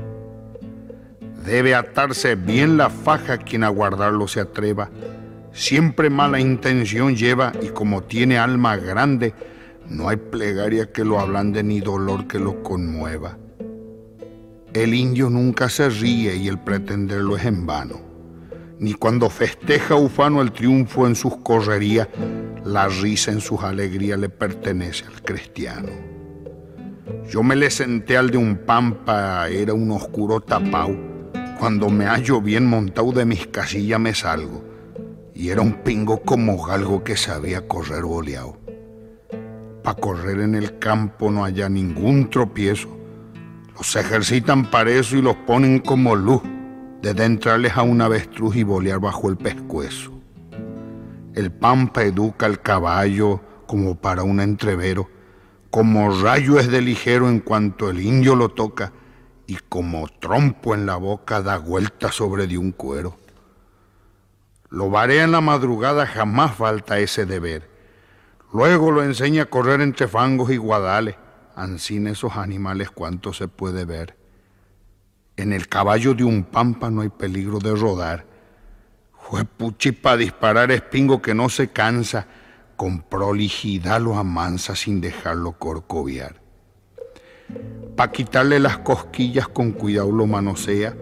Debe 1.44 1.74
atarse 1.74 2.34
bien 2.36 2.76
la 2.76 2.90
faja 2.90 3.38
quien 3.38 3.64
a 3.64 3.68
guardarlo 3.68 4.28
se 4.28 4.40
atreva. 4.40 4.90
Siempre 5.52 6.10
mala 6.10 6.40
intención 6.40 7.16
lleva 7.16 7.52
y 7.62 7.68
como 7.68 8.02
tiene 8.02 8.38
alma 8.38 8.76
grande, 8.76 9.34
no 9.88 10.08
hay 10.08 10.16
plegaria 10.16 10.92
que 10.92 11.04
lo 11.04 11.18
ablande 11.18 11.62
ni 11.62 11.80
dolor 11.80 12.26
que 12.26 12.38
lo 12.38 12.62
conmueva. 12.62 13.38
El 14.72 14.94
indio 14.94 15.30
nunca 15.30 15.68
se 15.68 15.88
ríe 15.88 16.36
y 16.36 16.48
el 16.48 16.58
pretenderlo 16.58 17.36
es 17.36 17.44
en 17.44 17.66
vano. 17.66 18.13
Ni 18.84 18.92
cuando 18.92 19.30
festeja 19.30 19.94
ufano 19.94 20.42
el 20.42 20.52
triunfo 20.52 21.06
en 21.06 21.14
sus 21.14 21.38
correrías, 21.38 22.06
la 22.66 22.86
risa 22.86 23.32
en 23.32 23.40
sus 23.40 23.62
alegrías 23.62 24.18
le 24.18 24.28
pertenece 24.28 25.06
al 25.06 25.22
cristiano. 25.22 25.88
Yo 27.30 27.42
me 27.42 27.56
le 27.56 27.70
senté 27.70 28.18
al 28.18 28.28
de 28.28 28.36
un 28.36 28.58
pampa, 28.58 29.48
era 29.48 29.72
un 29.72 29.90
oscuro 29.90 30.38
tapau 30.42 30.94
cuando 31.58 31.88
me 31.88 32.04
hallo 32.04 32.42
bien 32.42 32.66
montado 32.66 33.10
de 33.12 33.24
mis 33.24 33.46
casillas 33.46 33.98
me 33.98 34.14
salgo. 34.14 34.62
Y 35.34 35.48
era 35.48 35.62
un 35.62 35.82
pingo 35.82 36.20
como 36.20 36.62
galgo 36.62 37.02
que 37.02 37.16
sabía 37.16 37.66
correr 37.66 38.02
boleado. 38.02 38.58
Pa' 39.82 39.94
correr 39.94 40.40
en 40.40 40.56
el 40.56 40.78
campo 40.78 41.30
no 41.30 41.42
haya 41.42 41.70
ningún 41.70 42.28
tropiezo. 42.28 42.94
Los 43.78 43.96
ejercitan 43.96 44.70
para 44.70 44.90
eso 44.90 45.16
y 45.16 45.22
los 45.22 45.36
ponen 45.36 45.78
como 45.78 46.14
luz, 46.14 46.42
de 47.12 47.24
entrarles 47.24 47.76
a 47.76 47.82
un 47.82 48.00
avestruz 48.00 48.56
y 48.56 48.62
bolear 48.62 48.98
bajo 48.98 49.28
el 49.28 49.36
pescuezo. 49.36 50.12
El 51.34 51.52
pampa 51.52 52.04
educa 52.04 52.46
al 52.46 52.62
caballo 52.62 53.40
como 53.66 53.96
para 53.96 54.22
un 54.22 54.40
entrevero, 54.40 55.10
como 55.70 56.22
rayo 56.22 56.58
es 56.58 56.70
de 56.70 56.80
ligero 56.80 57.28
en 57.28 57.40
cuanto 57.40 57.90
el 57.90 58.00
indio 58.00 58.36
lo 58.36 58.48
toca, 58.48 58.92
y 59.46 59.56
como 59.68 60.08
trompo 60.08 60.74
en 60.74 60.86
la 60.86 60.96
boca 60.96 61.42
da 61.42 61.58
vuelta 61.58 62.10
sobre 62.10 62.46
de 62.46 62.56
un 62.56 62.72
cuero. 62.72 63.18
Lo 64.70 64.88
varea 64.88 65.24
en 65.24 65.32
la 65.32 65.40
madrugada, 65.40 66.06
jamás 66.06 66.54
falta 66.54 66.98
ese 66.98 67.26
deber. 67.26 67.68
Luego 68.52 68.90
lo 68.90 69.02
enseña 69.02 69.42
a 69.42 69.46
correr 69.46 69.80
entre 69.80 70.08
fangos 70.08 70.50
y 70.50 70.56
guadales, 70.56 71.16
ansín 71.54 72.06
esos 72.06 72.36
animales 72.36 72.90
cuanto 72.90 73.32
se 73.32 73.48
puede 73.48 73.84
ver. 73.84 74.23
En 75.36 75.52
el 75.52 75.68
caballo 75.68 76.14
de 76.14 76.22
un 76.22 76.44
pampa 76.44 76.90
no 76.90 77.00
hay 77.00 77.08
peligro 77.08 77.58
de 77.58 77.74
rodar. 77.74 78.24
Fue 79.18 79.44
puchi 79.44 79.90
para 79.90 80.18
disparar 80.18 80.70
espingo 80.70 81.20
que 81.20 81.34
no 81.34 81.48
se 81.48 81.68
cansa, 81.68 82.26
con 82.76 83.02
prolijidad 83.02 84.00
lo 84.00 84.16
amansa 84.16 84.76
sin 84.76 85.00
dejarlo 85.00 85.52
corcoviar. 85.52 86.36
Pa' 87.96 88.12
quitarle 88.12 88.60
las 88.60 88.78
cosquillas 88.78 89.48
con 89.48 89.72
cuidado 89.72 90.12
lo 90.12 90.26
manosea, 90.26 90.94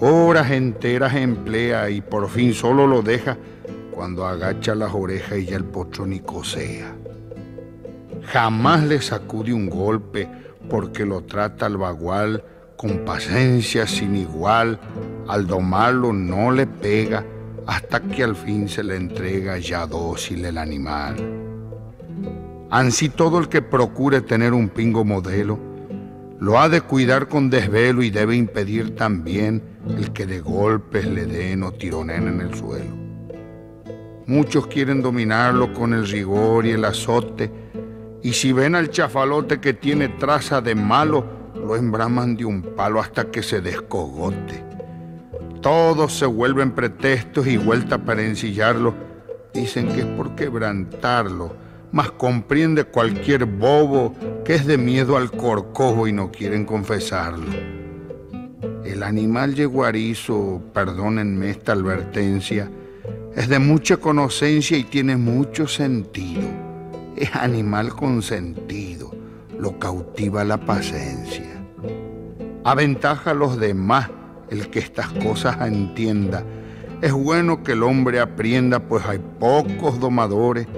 horas 0.00 0.50
enteras 0.50 1.14
emplea 1.14 1.88
y 1.88 2.02
por 2.02 2.28
fin 2.28 2.52
solo 2.52 2.86
lo 2.86 3.02
deja 3.02 3.38
cuando 3.90 4.26
agacha 4.26 4.74
las 4.74 4.92
orejas 4.92 5.38
y 5.38 5.46
ya 5.46 5.56
el 5.56 5.64
pocho 5.64 6.04
ni 6.04 6.20
cosea. 6.20 6.94
Jamás 8.24 8.82
le 8.84 9.00
sacude 9.00 9.52
un 9.52 9.70
golpe 9.70 10.28
porque 10.68 11.06
lo 11.06 11.22
trata 11.24 11.66
al 11.66 11.76
bagual 11.76 12.44
con 12.82 13.04
paciencia 13.04 13.86
sin 13.86 14.16
igual, 14.16 14.76
al 15.28 15.46
domarlo 15.46 16.12
no 16.12 16.50
le 16.50 16.66
pega 16.66 17.24
hasta 17.64 18.00
que 18.00 18.24
al 18.24 18.34
fin 18.34 18.68
se 18.68 18.82
le 18.82 18.96
entrega 18.96 19.56
ya 19.58 19.86
dócil 19.86 20.44
el 20.44 20.58
animal. 20.58 21.14
Ansí 22.70 23.08
todo 23.08 23.38
el 23.38 23.48
que 23.48 23.62
procure 23.62 24.20
tener 24.20 24.52
un 24.52 24.68
pingo 24.68 25.04
modelo, 25.04 25.60
lo 26.40 26.58
ha 26.58 26.68
de 26.68 26.80
cuidar 26.80 27.28
con 27.28 27.50
desvelo 27.50 28.02
y 28.02 28.10
debe 28.10 28.34
impedir 28.34 28.96
también 28.96 29.62
el 29.96 30.12
que 30.12 30.26
de 30.26 30.40
golpes 30.40 31.06
le 31.06 31.26
den 31.26 31.62
o 31.62 31.70
tironen 31.70 32.26
en 32.26 32.40
el 32.40 32.52
suelo. 32.52 32.96
Muchos 34.26 34.66
quieren 34.66 35.02
dominarlo 35.02 35.72
con 35.72 35.94
el 35.94 36.08
rigor 36.08 36.66
y 36.66 36.72
el 36.72 36.84
azote, 36.84 37.48
y 38.24 38.32
si 38.32 38.52
ven 38.52 38.74
al 38.74 38.90
chafalote 38.90 39.60
que 39.60 39.72
tiene 39.72 40.08
traza 40.08 40.60
de 40.60 40.74
malo, 40.74 41.41
lo 41.62 41.76
embraman 41.76 42.36
de 42.36 42.44
un 42.44 42.62
palo 42.62 43.00
hasta 43.00 43.30
que 43.30 43.42
se 43.42 43.60
descogote. 43.60 44.64
Todos 45.60 46.12
se 46.18 46.26
vuelven 46.26 46.72
pretextos 46.72 47.46
y 47.46 47.56
vuelta 47.56 47.98
para 47.98 48.22
ensillarlo. 48.22 48.94
Dicen 49.54 49.86
que 49.88 50.00
es 50.00 50.06
por 50.06 50.34
quebrantarlo 50.34 51.62
mas 51.92 52.10
comprende 52.10 52.84
cualquier 52.84 53.44
bobo 53.44 54.14
que 54.44 54.54
es 54.54 54.66
de 54.66 54.78
miedo 54.78 55.16
al 55.16 55.30
corcojo 55.30 56.08
y 56.08 56.12
no 56.12 56.32
quieren 56.32 56.64
confesarlo. 56.64 57.52
El 58.84 59.02
animal 59.02 59.54
yeguarizo, 59.54 60.62
perdónenme 60.72 61.50
esta 61.50 61.72
advertencia, 61.72 62.70
es 63.36 63.48
de 63.48 63.58
mucha 63.58 63.98
conocencia 63.98 64.76
y 64.76 64.84
tiene 64.84 65.16
mucho 65.16 65.68
sentido. 65.68 66.48
Es 67.16 67.34
animal 67.36 67.94
con 67.94 68.22
sentido, 68.22 69.14
lo 69.58 69.78
cautiva 69.78 70.44
la 70.44 70.58
paciencia. 70.58 71.51
Aventaja 72.64 73.32
a 73.32 73.34
los 73.34 73.58
demás 73.58 74.08
el 74.48 74.70
que 74.70 74.78
estas 74.78 75.08
cosas 75.08 75.60
entienda. 75.62 76.44
Es 77.00 77.12
bueno 77.12 77.64
que 77.64 77.72
el 77.72 77.82
hombre 77.82 78.20
aprenda, 78.20 78.78
pues 78.78 79.04
hay 79.04 79.18
pocos 79.18 79.98
domadores 79.98 80.68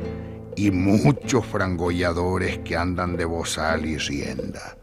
y 0.56 0.70
muchos 0.70 1.44
frangolladores 1.44 2.58
que 2.60 2.74
andan 2.74 3.18
de 3.18 3.26
bozal 3.26 3.84
y 3.84 3.98
rienda. 3.98 4.78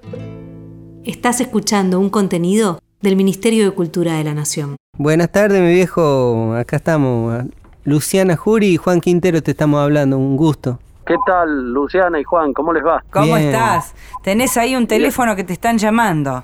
Estás 1.04 1.42
escuchando 1.42 2.00
un 2.00 2.12
contenido 2.12 2.78
del 3.02 3.16
Ministerio 3.16 3.66
de 3.66 3.72
Cultura 3.72 4.14
de 4.14 4.24
la 4.24 4.36
Nación. 4.36 4.76
Buenas 4.96 5.32
tardes, 5.32 5.60
mi 5.60 5.74
viejo. 5.74 6.54
Acá 6.54 6.76
estamos. 6.76 7.46
Luciana 7.84 8.38
Juri 8.38 8.74
y 8.74 8.78
Juan 8.78 9.02
Quintero 9.02 9.42
te 9.42 9.52
estamos 9.52 9.80
hablando. 9.80 10.20
Un 10.20 10.38
gusto. 10.38 10.78
¿Qué 11.08 11.16
tal, 11.26 11.74
Luciana 11.74 12.20
y 12.20 12.24
Juan? 12.24 12.54
¿Cómo 12.54 12.72
les 12.72 12.86
va? 12.86 13.04
¿Cómo 13.12 13.36
estás? 13.36 13.96
Tenés 14.24 14.56
ahí 14.58 14.76
un 14.76 14.86
teléfono 14.86 15.36
que 15.36 15.44
te 15.44 15.54
están 15.54 15.80
llamando. 15.80 16.44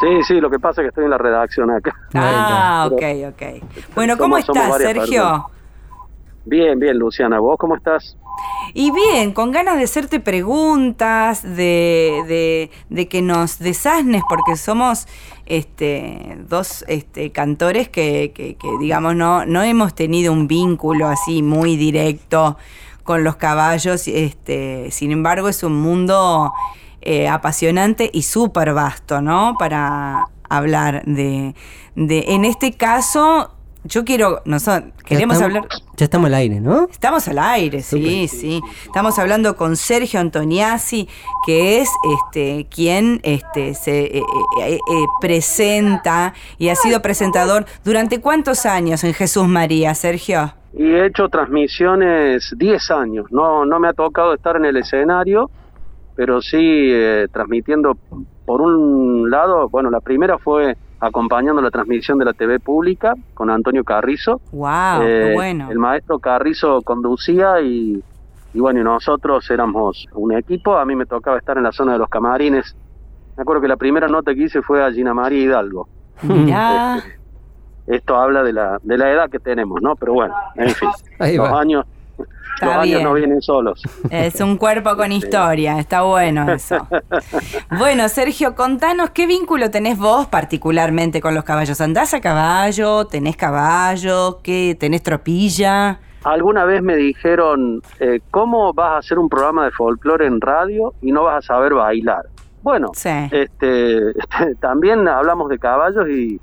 Sí, 0.00 0.22
sí, 0.26 0.40
lo 0.40 0.50
que 0.50 0.58
pasa 0.58 0.80
es 0.80 0.84
que 0.84 0.88
estoy 0.88 1.04
en 1.04 1.10
la 1.10 1.18
redacción 1.18 1.70
acá. 1.70 1.94
Ah, 2.14 2.88
ok, 2.90 3.02
ok. 3.28 3.42
Bueno, 3.94 4.18
¿cómo 4.18 4.36
estás, 4.36 4.76
Sergio? 4.76 5.48
Bien, 6.44 6.78
bien, 6.78 6.98
Luciana. 6.98 7.38
¿Vos 7.40 7.56
cómo 7.58 7.76
estás? 7.76 8.16
Y 8.74 8.90
bien, 8.90 9.32
con 9.32 9.52
ganas 9.52 9.78
de 9.78 9.84
hacerte 9.84 10.20
preguntas, 10.20 11.42
de, 11.42 12.70
de, 12.90 13.08
que 13.08 13.22
nos 13.22 13.58
desasnes, 13.58 14.22
porque 14.28 14.56
somos 14.56 15.06
este, 15.46 16.36
dos 16.48 16.84
este, 16.88 17.32
cantores 17.32 17.88
que, 17.88 18.32
que, 18.34 18.56
digamos, 18.78 19.16
no, 19.16 19.46
no 19.46 19.62
hemos 19.62 19.94
tenido 19.94 20.32
un 20.32 20.46
vínculo 20.46 21.08
así 21.08 21.42
muy 21.42 21.76
directo 21.76 22.58
con 23.02 23.24
los 23.24 23.36
caballos. 23.36 24.06
Este, 24.08 24.90
sin 24.90 25.10
embargo, 25.10 25.48
es 25.48 25.62
un 25.62 25.80
mundo 25.80 26.52
eh, 27.06 27.28
apasionante 27.28 28.10
y 28.12 28.22
súper 28.22 28.74
vasto, 28.74 29.20
¿no? 29.20 29.54
Para 29.58 30.26
hablar 30.48 31.04
de, 31.04 31.54
de, 31.94 32.24
en 32.28 32.44
este 32.44 32.72
caso, 32.72 33.56
yo 33.86 34.04
quiero, 34.04 34.42
nosotros 34.44 34.92
queremos 35.04 35.40
hablar. 35.40 35.66
Ya 35.96 36.04
estamos 36.04 36.26
al 36.26 36.34
aire, 36.34 36.60
¿no? 36.60 36.88
Estamos 36.90 37.26
al 37.28 37.38
aire, 37.38 37.82
sí, 37.82 38.28
sí. 38.28 38.60
Estamos 38.84 39.18
hablando 39.18 39.56
con 39.56 39.76
Sergio 39.76 40.20
Antoniazzi, 40.20 41.08
que 41.46 41.80
es 41.80 41.90
este 42.20 42.66
quien 42.68 43.20
este 43.22 43.74
se 43.74 44.18
eh, 44.18 44.22
eh, 44.60 44.74
eh, 44.74 44.78
presenta 45.20 46.34
y 46.58 46.68
ha 46.68 46.74
sido 46.74 47.00
presentador 47.00 47.64
durante 47.84 48.20
cuántos 48.20 48.66
años 48.66 49.04
en 49.04 49.14
Jesús 49.14 49.46
María, 49.46 49.94
Sergio. 49.94 50.52
Y 50.74 50.84
he 50.84 51.06
hecho 51.06 51.28
transmisiones 51.28 52.52
10 52.56 52.90
años. 52.90 53.26
No, 53.30 53.64
no 53.64 53.78
me 53.80 53.88
ha 53.88 53.92
tocado 53.94 54.34
estar 54.34 54.56
en 54.56 54.66
el 54.66 54.76
escenario, 54.76 55.50
pero 56.16 56.40
sí 56.40 56.90
transmitiendo 57.32 57.96
por 58.44 58.62
un 58.62 59.30
lado, 59.30 59.68
bueno, 59.68 59.90
la 59.90 60.00
primera 60.00 60.38
fue 60.38 60.76
acompañando 61.00 61.60
la 61.60 61.70
transmisión 61.70 62.18
de 62.18 62.24
la 62.24 62.32
TV 62.32 62.60
pública 62.60 63.14
con 63.34 63.50
Antonio 63.50 63.84
Carrizo. 63.84 64.40
¡Wow! 64.52 65.02
Eh, 65.02 65.32
bueno. 65.34 65.70
El 65.70 65.78
maestro 65.78 66.18
Carrizo 66.18 66.80
conducía 66.82 67.60
y, 67.60 68.02
y 68.54 68.60
bueno, 68.60 68.80
y 68.80 68.84
nosotros 68.84 69.50
éramos 69.50 70.06
un 70.14 70.32
equipo. 70.32 70.76
A 70.76 70.84
mí 70.84 70.96
me 70.96 71.06
tocaba 71.06 71.38
estar 71.38 71.56
en 71.56 71.64
la 71.64 71.72
zona 71.72 71.92
de 71.92 71.98
los 71.98 72.08
camarines. 72.08 72.74
Me 73.36 73.42
acuerdo 73.42 73.62
que 73.62 73.68
la 73.68 73.76
primera 73.76 74.08
nota 74.08 74.34
que 74.34 74.44
hice 74.44 74.62
fue 74.62 74.82
a 74.82 74.90
Gina 74.90 75.12
María 75.12 75.42
Hidalgo. 75.42 75.88
Mirá. 76.22 76.96
Este, 76.96 77.16
esto 77.86 78.16
habla 78.16 78.42
de 78.42 78.52
la, 78.52 78.78
de 78.82 78.98
la 78.98 79.12
edad 79.12 79.30
que 79.30 79.38
tenemos, 79.38 79.80
¿no? 79.82 79.94
Pero 79.96 80.14
bueno, 80.14 80.34
en 80.56 80.70
fin, 80.70 80.88
los 81.36 81.52
años, 81.52 81.84
Está 82.56 82.66
los 82.66 82.74
años 82.76 82.84
bien. 82.86 83.02
no 83.04 83.12
vienen 83.14 83.40
solos. 83.42 83.82
Es 84.10 84.40
un 84.40 84.56
cuerpo 84.56 84.96
con 84.96 85.12
historia, 85.20 85.78
está 85.78 86.02
bueno 86.02 86.50
eso. 86.52 86.76
Bueno, 87.78 88.08
Sergio, 88.08 88.54
contanos 88.54 89.10
qué 89.10 89.26
vínculo 89.26 89.70
tenés 89.70 89.98
vos 89.98 90.26
particularmente 90.26 91.20
con 91.20 91.34
los 91.34 91.44
caballos. 91.44 91.80
¿Andás 91.80 92.14
a 92.14 92.20
caballo? 92.20 93.06
¿Tenés 93.06 93.36
caballo? 93.36 94.40
¿Qué? 94.42 94.76
¿Tenés 94.78 95.02
tropilla? 95.02 96.00
Alguna 96.24 96.64
vez 96.64 96.82
me 96.82 96.96
dijeron, 96.96 97.82
eh, 98.00 98.20
¿cómo 98.30 98.72
vas 98.72 98.92
a 98.94 98.96
hacer 98.98 99.18
un 99.18 99.28
programa 99.28 99.64
de 99.66 99.70
folclore 99.70 100.26
en 100.26 100.40
radio 100.40 100.92
y 101.02 101.12
no 101.12 101.22
vas 101.24 101.44
a 101.44 101.46
saber 101.54 101.74
bailar? 101.74 102.22
Bueno, 102.62 102.88
Sí. 102.94 103.10
este, 103.30 104.00
también 104.60 105.06
hablamos 105.06 105.48
de 105.50 105.58
caballos 105.58 106.08
y, 106.08 106.40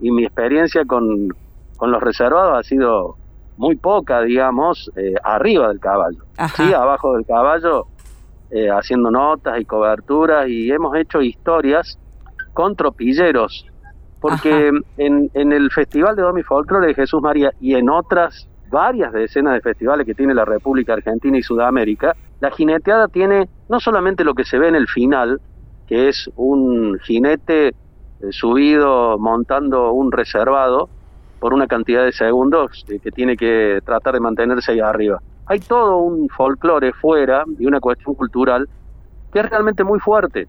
y 0.00 0.10
mi 0.10 0.24
experiencia 0.24 0.84
con, 0.86 1.28
con 1.76 1.90
los 1.90 2.02
reservados 2.02 2.58
ha 2.58 2.62
sido 2.66 3.16
muy 3.56 3.76
poca, 3.76 4.22
digamos, 4.22 4.90
eh, 4.96 5.14
arriba 5.22 5.68
del 5.68 5.80
caballo. 5.80 6.24
Ajá. 6.36 6.64
Sí, 6.64 6.72
abajo 6.72 7.14
del 7.14 7.24
caballo, 7.24 7.86
eh, 8.50 8.68
haciendo 8.70 9.10
notas 9.10 9.60
y 9.60 9.64
coberturas 9.64 10.48
y 10.48 10.70
hemos 10.70 10.94
hecho 10.96 11.20
historias 11.20 11.98
con 12.52 12.76
tropilleros. 12.76 13.66
Porque 14.20 14.70
en, 14.96 15.30
en 15.34 15.52
el 15.52 15.70
Festival 15.70 16.16
de 16.16 16.22
Domi 16.22 16.42
Folklore 16.42 16.86
de 16.88 16.94
Jesús 16.94 17.20
María 17.22 17.52
y 17.60 17.74
en 17.74 17.90
otras 17.90 18.48
varias 18.70 19.12
decenas 19.12 19.54
de 19.54 19.60
festivales 19.60 20.06
que 20.06 20.14
tiene 20.14 20.34
la 20.34 20.44
República 20.44 20.94
Argentina 20.94 21.38
y 21.38 21.42
Sudamérica, 21.42 22.16
la 22.40 22.50
jineteada 22.50 23.08
tiene 23.08 23.48
no 23.68 23.80
solamente 23.80 24.24
lo 24.24 24.34
que 24.34 24.44
se 24.44 24.58
ve 24.58 24.68
en 24.68 24.74
el 24.74 24.88
final, 24.88 25.40
que 25.86 26.08
es 26.08 26.30
un 26.36 26.98
jinete 27.00 27.68
eh, 27.68 27.74
subido 28.30 29.18
montando 29.18 29.92
un 29.92 30.12
reservado 30.12 30.88
por 31.38 31.52
una 31.54 31.66
cantidad 31.66 32.04
de 32.04 32.12
segundos 32.12 32.84
eh, 32.88 32.98
que 32.98 33.10
tiene 33.10 33.36
que 33.36 33.80
tratar 33.84 34.14
de 34.14 34.20
mantenerse 34.20 34.72
ahí 34.72 34.80
arriba. 34.80 35.20
Hay 35.46 35.60
todo 35.60 35.98
un 35.98 36.28
folclore 36.28 36.92
fuera 36.92 37.44
y 37.58 37.66
una 37.66 37.80
cuestión 37.80 38.14
cultural 38.14 38.68
que 39.32 39.40
es 39.40 39.48
realmente 39.50 39.84
muy 39.84 40.00
fuerte. 40.00 40.48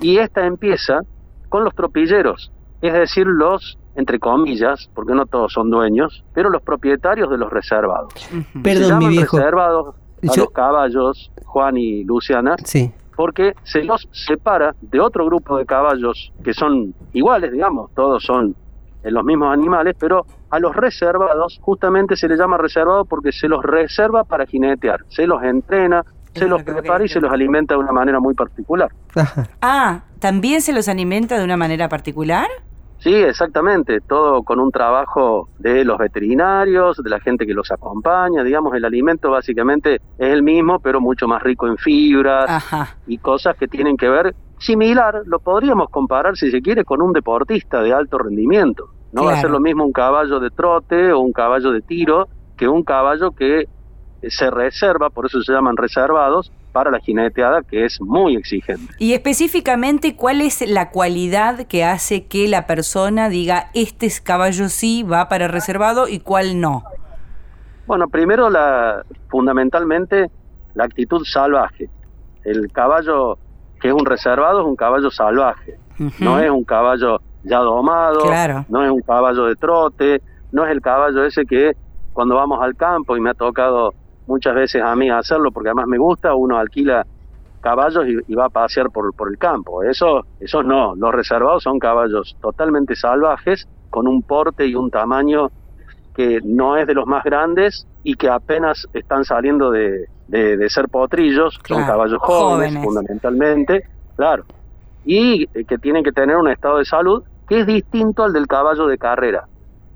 Y 0.00 0.18
esta 0.18 0.46
empieza 0.46 1.00
con 1.48 1.64
los 1.64 1.74
tropilleros, 1.74 2.52
es 2.80 2.92
decir, 2.92 3.26
los, 3.26 3.76
entre 3.96 4.18
comillas, 4.18 4.88
porque 4.94 5.14
no 5.14 5.26
todos 5.26 5.52
son 5.52 5.68
dueños, 5.70 6.24
pero 6.32 6.48
los 6.48 6.62
propietarios 6.62 7.28
de 7.30 7.38
los 7.38 7.50
reservados. 7.50 8.12
Se 8.14 8.58
Perdón, 8.62 8.98
mi 8.98 9.08
viejo. 9.08 9.36
reservados 9.36 9.94
a 10.22 10.34
Yo- 10.34 10.44
los 10.44 10.50
caballos, 10.52 11.32
Juan 11.44 11.76
y 11.76 12.04
Luciana, 12.04 12.56
Sí. 12.64 12.92
porque 13.16 13.54
se 13.64 13.82
los 13.84 14.08
separa 14.12 14.74
de 14.80 15.00
otro 15.00 15.26
grupo 15.26 15.58
de 15.58 15.66
caballos 15.66 16.32
que 16.44 16.54
son 16.54 16.94
iguales, 17.12 17.52
digamos, 17.52 17.90
todos 17.94 18.22
son 18.22 18.54
eh, 19.02 19.10
los 19.10 19.24
mismos 19.24 19.52
animales, 19.52 19.96
pero 19.98 20.24
a 20.50 20.58
los 20.58 20.74
reservados 20.74 21.58
justamente 21.62 22.16
se 22.16 22.28
les 22.28 22.38
llama 22.38 22.58
reservado 22.58 23.04
porque 23.04 23.32
se 23.32 23.48
los 23.48 23.62
reserva 23.62 24.24
para 24.24 24.46
jinetear, 24.46 25.00
se 25.08 25.26
los 25.26 25.42
entrena, 25.42 26.04
se 26.34 26.46
lo 26.46 26.56
los 26.56 26.62
prepara 26.62 27.04
y 27.04 27.08
se 27.08 27.20
los 27.20 27.32
alimenta 27.32 27.74
de 27.74 27.80
una 27.80 27.92
manera 27.92 28.20
muy 28.20 28.34
particular. 28.34 28.90
Ah, 29.62 30.02
¿también 30.18 30.60
se 30.60 30.72
los 30.72 30.88
alimenta 30.88 31.38
de 31.38 31.44
una 31.44 31.56
manera 31.56 31.88
particular? 31.88 32.46
Sí, 32.98 33.14
exactamente, 33.14 34.00
todo 34.02 34.42
con 34.42 34.60
un 34.60 34.70
trabajo 34.70 35.48
de 35.58 35.86
los 35.86 35.96
veterinarios, 35.96 36.98
de 37.02 37.08
la 37.08 37.18
gente 37.18 37.46
que 37.46 37.54
los 37.54 37.70
acompaña, 37.70 38.44
digamos, 38.44 38.74
el 38.74 38.84
alimento 38.84 39.30
básicamente 39.30 39.94
es 39.94 40.00
el 40.18 40.42
mismo, 40.42 40.80
pero 40.80 41.00
mucho 41.00 41.26
más 41.26 41.42
rico 41.42 41.66
en 41.66 41.78
fibras, 41.78 42.44
Ajá. 42.50 42.96
y 43.06 43.16
cosas 43.16 43.56
que 43.56 43.68
tienen 43.68 43.96
que 43.96 44.08
ver 44.08 44.34
similar, 44.60 45.22
lo 45.26 45.40
podríamos 45.40 45.88
comparar 45.90 46.36
si 46.36 46.50
se 46.50 46.62
quiere 46.62 46.84
con 46.84 47.02
un 47.02 47.12
deportista 47.12 47.82
de 47.82 47.92
alto 47.92 48.18
rendimiento. 48.18 48.90
No 49.12 49.24
va 49.24 49.32
a 49.32 49.40
ser 49.40 49.50
lo 49.50 49.58
mismo 49.58 49.84
un 49.84 49.92
caballo 49.92 50.38
de 50.38 50.50
trote 50.50 51.12
o 51.12 51.18
un 51.18 51.32
caballo 51.32 51.72
de 51.72 51.80
tiro 51.80 52.28
que 52.56 52.68
un 52.68 52.84
caballo 52.84 53.32
que 53.32 53.64
se 54.28 54.50
reserva, 54.50 55.10
por 55.10 55.26
eso 55.26 55.42
se 55.42 55.52
llaman 55.52 55.76
reservados, 55.76 56.52
para 56.72 56.90
la 56.90 57.00
jineteada 57.00 57.62
que 57.62 57.84
es 57.84 58.00
muy 58.00 58.36
exigente. 58.36 58.94
Y 58.98 59.14
específicamente, 59.14 60.14
¿cuál 60.14 60.40
es 60.40 60.64
la 60.68 60.90
cualidad 60.90 61.66
que 61.66 61.84
hace 61.84 62.26
que 62.26 62.46
la 62.46 62.66
persona 62.66 63.28
diga 63.28 63.70
este 63.74 64.06
es 64.06 64.20
caballo 64.20 64.68
sí 64.68 65.02
va 65.02 65.28
para 65.28 65.48
reservado 65.48 66.06
y 66.06 66.20
cuál 66.20 66.60
no? 66.60 66.84
Bueno, 67.86 68.08
primero 68.08 68.50
la 68.50 69.02
fundamentalmente 69.28 70.30
la 70.74 70.84
actitud 70.84 71.24
salvaje. 71.24 71.88
El 72.44 72.70
caballo 72.70 73.38
que 73.80 73.88
es 73.88 73.94
un 73.94 74.04
reservado 74.06 74.60
es 74.60 74.66
un 74.66 74.76
caballo 74.76 75.10
salvaje. 75.10 75.78
No 76.18 76.38
es 76.38 76.50
un 76.50 76.64
caballo 76.64 77.18
ya 77.42 77.58
domado, 77.58 78.20
Claro. 78.20 78.64
no 78.68 78.84
es 78.84 78.90
un 78.90 79.00
caballo 79.02 79.46
de 79.46 79.56
trote, 79.56 80.22
no 80.52 80.64
es 80.64 80.70
el 80.72 80.80
caballo 80.80 81.24
ese 81.24 81.44
que 81.46 81.72
cuando 82.12 82.34
vamos 82.36 82.60
al 82.62 82.74
campo, 82.76 83.16
y 83.16 83.20
me 83.20 83.30
ha 83.30 83.34
tocado 83.34 83.94
muchas 84.26 84.54
veces 84.54 84.82
a 84.82 84.94
mí 84.96 85.10
hacerlo 85.10 85.50
porque 85.50 85.70
además 85.70 85.86
me 85.86 85.98
gusta, 85.98 86.34
uno 86.34 86.58
alquila 86.58 87.06
caballos 87.60 88.04
y, 88.06 88.32
y 88.32 88.34
va 88.34 88.46
a 88.46 88.48
pasear 88.48 88.90
por, 88.90 89.12
por 89.14 89.28
el 89.30 89.36
campo. 89.38 89.82
Eso, 89.82 90.24
esos 90.40 90.64
no, 90.64 90.94
los 90.96 91.12
reservados 91.12 91.62
son 91.62 91.78
caballos 91.78 92.36
totalmente 92.40 92.94
salvajes, 92.96 93.68
con 93.90 94.06
un 94.06 94.22
porte 94.22 94.66
y 94.66 94.74
un 94.74 94.90
tamaño 94.90 95.50
que 96.14 96.40
no 96.44 96.76
es 96.76 96.86
de 96.86 96.94
los 96.94 97.06
más 97.06 97.22
grandes 97.24 97.86
y 98.02 98.14
que 98.14 98.28
apenas 98.28 98.86
están 98.92 99.24
saliendo 99.24 99.70
de, 99.70 100.06
de- 100.26 100.56
de 100.56 100.70
ser 100.70 100.88
potrillos, 100.88 101.58
son 101.66 101.84
caballos 101.86 102.18
jóvenes, 102.20 102.74
jóvenes. 102.74 102.84
fundamentalmente, 102.84 103.84
claro, 104.16 104.44
y 105.04 105.44
eh, 105.54 105.64
que 105.64 105.78
tienen 105.78 106.02
que 106.04 106.12
tener 106.12 106.36
un 106.36 106.48
estado 106.48 106.78
de 106.78 106.84
salud 106.84 107.22
que 107.48 107.60
es 107.60 107.66
distinto 107.66 108.22
al 108.24 108.32
del 108.32 108.46
caballo 108.46 108.86
de 108.86 108.96
carrera. 108.98 109.44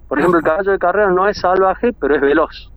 Por 0.08 0.18
ejemplo, 0.18 0.38
el 0.38 0.44
caballo 0.44 0.70
de 0.72 0.78
carrera 0.78 1.10
no 1.10 1.28
es 1.28 1.38
salvaje, 1.38 1.92
pero 1.92 2.14
es 2.14 2.20
veloz. 2.20 2.70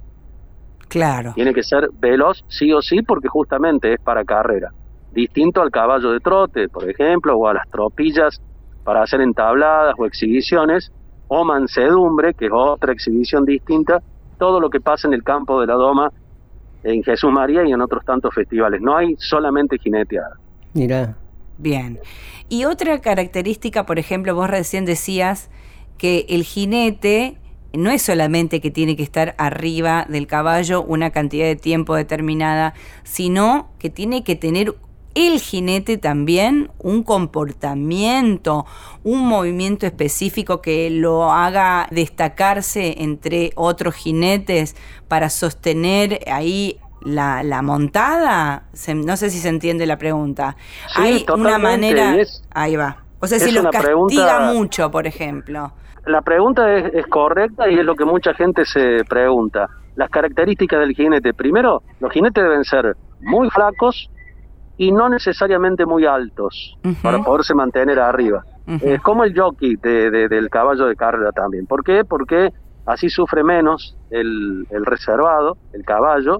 Claro. 0.87 1.33
Tiene 1.35 1.53
que 1.53 1.63
ser 1.63 1.89
veloz 1.99 2.43
sí 2.47 2.71
o 2.71 2.81
sí 2.81 3.01
porque 3.01 3.27
justamente 3.27 3.93
es 3.93 3.99
para 3.99 4.23
carrera. 4.23 4.69
Distinto 5.11 5.61
al 5.61 5.71
caballo 5.71 6.11
de 6.11 6.19
trote, 6.19 6.69
por 6.69 6.89
ejemplo, 6.89 7.35
o 7.37 7.47
a 7.47 7.53
las 7.55 7.67
tropillas 7.69 8.39
para 8.83 9.01
hacer 9.03 9.19
entabladas 9.21 9.95
o 9.97 10.05
exhibiciones, 10.05 10.91
o 11.27 11.43
mansedumbre, 11.43 12.33
que 12.33 12.45
es 12.45 12.51
otra 12.53 12.93
exhibición 12.93 13.45
distinta, 13.45 14.01
todo 14.37 14.59
lo 14.59 14.69
que 14.69 14.79
pasa 14.79 15.07
en 15.07 15.13
el 15.13 15.23
campo 15.23 15.59
de 15.61 15.67
la 15.67 15.73
Doma, 15.73 16.11
en 16.83 17.03
Jesús 17.03 17.31
María 17.31 17.65
y 17.65 17.71
en 17.71 17.81
otros 17.81 18.05
tantos 18.05 18.33
festivales. 18.33 18.81
No 18.81 18.95
hay 18.95 19.15
solamente 19.17 19.77
jineteada. 19.77 20.37
Mira. 20.73 21.17
Bien. 21.57 21.99
Y 22.49 22.65
otra 22.65 23.01
característica, 23.01 23.85
por 23.85 23.99
ejemplo, 23.99 24.35
vos 24.35 24.49
recién 24.49 24.85
decías 24.85 25.49
que 25.97 26.25
el 26.29 26.43
jinete 26.43 27.37
no 27.73 27.89
es 27.89 28.01
solamente 28.01 28.61
que 28.61 28.71
tiene 28.71 28.95
que 28.95 29.03
estar 29.03 29.35
arriba 29.37 30.05
del 30.07 30.27
caballo 30.27 30.83
una 30.83 31.09
cantidad 31.09 31.45
de 31.45 31.55
tiempo 31.55 31.95
determinada, 31.95 32.73
sino 33.03 33.69
que 33.79 33.89
tiene 33.89 34.23
que 34.23 34.35
tener 34.35 34.75
el 35.17 35.39
jinete 35.39 35.97
también 35.97 36.69
un 36.79 37.03
comportamiento, 37.03 38.65
un 39.03 39.27
movimiento 39.27 39.85
específico 39.85 40.61
que 40.61 40.89
lo 40.89 41.31
haga 41.31 41.87
destacarse 41.91 42.95
entre 43.03 43.51
otros 43.55 43.95
jinetes 43.95 44.75
para 45.07 45.29
sostener 45.29 46.19
ahí 46.31 46.77
la, 47.01 47.43
la 47.43 47.61
montada. 47.61 48.63
Se- 48.73 48.93
no 48.95 49.17
sé 49.17 49.29
si 49.29 49.39
se 49.39 49.49
entiende 49.49 49.85
la 49.85 49.97
pregunta. 49.97 50.55
Sí, 50.95 51.01
Hay 51.01 51.25
una 51.33 51.57
manera... 51.57 52.15
es- 52.15 52.43
ahí 52.53 52.75
va. 52.75 52.97
O 53.19 53.27
sea, 53.27 53.39
si 53.39 53.51
los 53.51 53.63
castiga 53.63 53.81
pregunta- 53.83 54.51
mucho, 54.53 54.91
por 54.91 55.07
ejemplo. 55.07 55.73
La 56.05 56.21
pregunta 56.21 56.73
es, 56.77 56.93
es 56.93 57.07
correcta 57.07 57.69
y 57.69 57.77
es 57.79 57.83
lo 57.83 57.95
que 57.95 58.05
mucha 58.05 58.33
gente 58.33 58.63
se 58.65 59.03
pregunta. 59.09 59.67
Las 59.95 60.09
características 60.09 60.79
del 60.79 60.93
jinete. 60.95 61.33
Primero, 61.33 61.81
los 61.99 62.11
jinetes 62.13 62.43
deben 62.43 62.63
ser 62.63 62.95
muy 63.19 63.49
flacos 63.49 64.09
y 64.77 64.91
no 64.91 65.09
necesariamente 65.09 65.85
muy 65.85 66.05
altos 66.05 66.77
para 67.01 67.19
poderse 67.23 67.53
mantener 67.55 67.99
arriba. 67.99 68.43
Es 68.81 69.01
como 69.01 69.23
el 69.23 69.37
jockey 69.37 69.75
de- 69.77 70.11
de- 70.11 70.27
del 70.27 70.49
caballo 70.49 70.85
de 70.87 70.95
carrera 70.95 71.31
también. 71.31 71.65
¿Por 71.65 71.83
qué? 71.83 72.03
Porque 72.03 72.49
así 72.85 73.09
sufre 73.09 73.43
menos 73.43 73.97
el, 74.09 74.67
el 74.69 74.85
reservado, 74.85 75.57
el 75.73 75.83
caballo, 75.83 76.39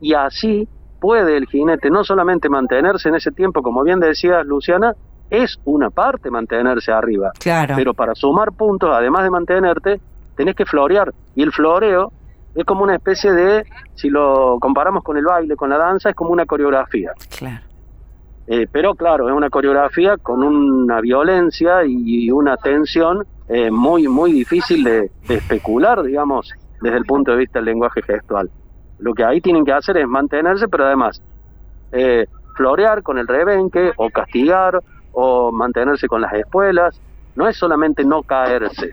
y 0.00 0.14
así 0.14 0.66
puede 1.00 1.36
el 1.36 1.46
jinete 1.46 1.90
no 1.90 2.02
solamente 2.04 2.48
mantenerse 2.48 3.08
en 3.08 3.14
ese 3.16 3.30
tiempo, 3.30 3.62
como 3.62 3.82
bien 3.84 4.00
decías 4.00 4.44
Luciana, 4.46 4.92
es 5.30 5.58
una 5.64 5.90
parte 5.90 6.30
mantenerse 6.30 6.90
arriba, 6.90 7.30
Claro. 7.38 7.74
pero 7.76 7.92
para 7.94 8.14
sumar 8.14 8.52
puntos, 8.52 8.90
además 8.92 9.22
de 9.24 9.30
mantenerte, 9.30 10.00
tenés 10.36 10.54
que 10.56 10.64
florear. 10.64 11.12
Y 11.34 11.42
el 11.42 11.52
floreo 11.52 12.12
es 12.54 12.64
como 12.64 12.82
una 12.82 12.94
especie 12.96 13.32
de, 13.32 13.64
si 13.94 14.08
lo 14.08 14.56
comparamos 14.58 15.04
con 15.04 15.16
el 15.18 15.24
baile, 15.26 15.54
con 15.54 15.68
la 15.70 15.76
danza, 15.76 16.08
es 16.10 16.16
como 16.16 16.30
una 16.30 16.46
coreografía. 16.46 17.12
claro. 17.38 17.60
Eh, 18.50 18.66
pero 18.72 18.94
claro, 18.94 19.28
es 19.28 19.34
una 19.34 19.50
coreografía 19.50 20.16
con 20.16 20.42
una 20.42 21.00
violencia 21.02 21.84
y 21.84 22.30
una 22.30 22.56
tensión 22.56 23.26
eh, 23.48 23.70
muy, 23.70 24.08
muy 24.08 24.32
difícil 24.32 24.84
de, 24.84 25.10
de 25.28 25.34
especular, 25.34 26.02
digamos, 26.02 26.50
desde 26.80 26.96
el 26.96 27.04
punto 27.04 27.32
de 27.32 27.36
vista 27.38 27.58
del 27.58 27.66
lenguaje 27.66 28.00
gestual. 28.02 28.50
Lo 29.00 29.12
que 29.14 29.22
ahí 29.24 29.40
tienen 29.42 29.64
que 29.64 29.72
hacer 29.72 29.98
es 29.98 30.08
mantenerse, 30.08 30.66
pero 30.66 30.86
además 30.86 31.20
eh, 31.92 32.26
florear 32.56 33.02
con 33.02 33.18
el 33.18 33.26
rebenque 33.28 33.92
o 33.96 34.08
castigar 34.10 34.80
o 35.12 35.52
mantenerse 35.52 36.08
con 36.08 36.20
las 36.22 36.32
espuelas. 36.32 36.98
No 37.36 37.46
es 37.46 37.56
solamente 37.56 38.02
no 38.04 38.22
caerse, 38.24 38.90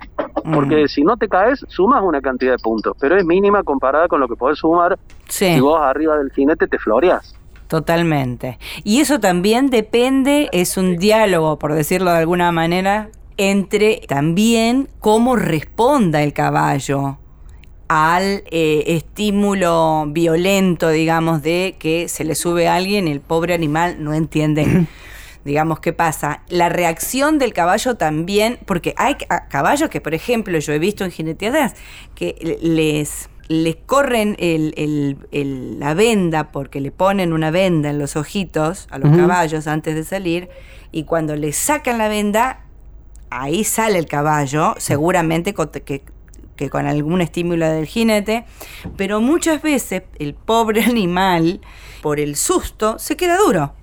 porque 0.54 0.88
si 0.88 1.04
no 1.04 1.18
te 1.18 1.28
caes, 1.28 1.66
sumas 1.68 2.04
una 2.04 2.22
cantidad 2.22 2.52
de 2.52 2.60
puntos, 2.60 2.96
pero 3.00 3.16
es 3.18 3.26
mínima 3.26 3.64
comparada 3.64 4.08
con 4.08 4.20
lo 4.20 4.28
que 4.28 4.36
podés 4.36 4.60
sumar 4.60 5.00
Sí. 5.28 5.56
si 5.56 5.60
vos 5.62 5.80
arriba 5.82 6.16
del 6.18 6.32
jinete 6.32 6.68
te 6.68 6.78
floreás. 6.78 7.36
Totalmente. 7.68 8.60
Y 8.84 9.00
eso 9.02 9.20
también 9.20 9.70
depende, 9.70 10.50
es 10.52 10.78
un 10.78 10.98
diálogo, 10.98 11.58
por 11.58 11.74
decirlo 11.74 12.12
de 12.12 12.20
alguna 12.20 12.52
manera, 12.52 13.10
entre 13.38 14.02
también 14.08 14.88
cómo 15.00 15.36
responda 15.36 16.22
el 16.24 16.32
caballo 16.34 17.18
al 17.88 18.44
eh, 18.52 18.84
estímulo 18.88 20.06
violento, 20.08 20.90
digamos, 20.90 21.42
de 21.42 21.76
que 21.80 22.08
se 22.08 22.24
le 22.24 22.36
sube 22.36 22.68
a 22.68 22.76
alguien 22.76 23.08
el 23.08 23.20
pobre 23.22 23.54
animal 23.54 23.98
no 24.00 24.14
entiende. 24.14 24.88
digamos, 25.46 25.80
¿qué 25.80 25.94
pasa? 25.94 26.42
La 26.50 26.70
reacción 26.70 27.38
del 27.38 27.54
caballo 27.54 27.96
también, 27.98 28.58
porque 28.66 28.96
hay 28.98 29.14
ca- 29.14 29.48
caballos 29.48 29.92
que, 29.92 30.02
por 30.02 30.16
ejemplo, 30.16 30.58
yo 30.58 30.74
he 30.74 30.80
visto 30.80 31.04
en 31.04 31.12
jineteadas 31.12 31.76
que 32.16 32.58
les, 32.64 33.30
les 33.48 33.76
corren 33.76 34.36
el- 34.40 34.74
el- 34.78 35.18
el- 35.32 35.80
la 35.80 35.94
venda 35.94 36.52
porque 36.52 36.82
le 36.82 36.92
ponen 36.92 37.32
una 37.34 37.52
venda 37.52 37.90
en 37.92 38.00
los 38.00 38.16
ojitos 38.16 38.88
a 38.90 38.98
los 38.98 39.16
caballos 39.16 39.68
antes 39.68 39.94
de 39.96 40.04
salir 40.04 40.50
y 40.92 41.04
cuando 41.04 41.36
le 41.36 41.52
sacan 41.54 41.98
la 42.00 42.08
venda, 42.08 42.62
ahí 43.30 43.64
sale 43.64 44.00
el 44.00 44.08
caballo, 44.08 44.74
seguramente 44.78 45.54
con- 45.54 45.70
que, 45.70 46.02
que 46.56 46.70
con 46.70 46.88
algún 46.88 47.22
estímulo 47.22 47.68
del 47.70 47.86
jinete, 47.86 48.46
pero 48.98 49.22
muchas 49.22 49.62
veces 49.62 50.04
el 50.20 50.34
pobre 50.34 50.84
animal, 50.86 51.60
por 52.02 52.20
el 52.20 52.36
susto, 52.36 52.98
se 52.98 53.16
queda 53.18 53.38
duro. 53.38 53.74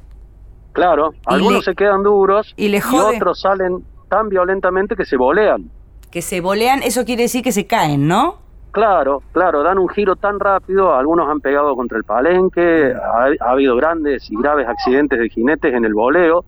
Claro, 0.72 1.12
Y 1.12 1.18
algunos 1.26 1.58
le- 1.66 1.72
se 1.72 1.74
quedan 1.76 2.02
duros 2.02 2.54
y 2.56 2.68
le 2.68 2.80
jode. 2.80 3.16
otros 3.16 3.40
salen 3.42 3.84
tan 4.08 4.28
violentamente 4.28 4.96
que 4.96 5.04
se 5.04 5.16
volean. 5.16 5.70
Que 6.10 6.20
se 6.22 6.40
bolean, 6.40 6.82
eso 6.82 7.04
quiere 7.04 7.22
decir 7.24 7.42
que 7.44 7.52
se 7.52 7.66
caen, 7.66 8.08
¿no? 8.08 8.41
Claro, 8.72 9.22
claro, 9.32 9.62
dan 9.62 9.78
un 9.78 9.88
giro 9.90 10.16
tan 10.16 10.40
rápido, 10.40 10.94
algunos 10.94 11.28
han 11.28 11.40
pegado 11.40 11.74
contra 11.76 11.98
el 11.98 12.04
palenque, 12.04 12.92
ha, 12.94 13.26
ha 13.40 13.50
habido 13.50 13.76
grandes 13.76 14.30
y 14.30 14.36
graves 14.36 14.66
accidentes 14.66 15.18
de 15.18 15.28
jinetes 15.28 15.74
en 15.74 15.84
el 15.84 15.92
voleo, 15.92 16.42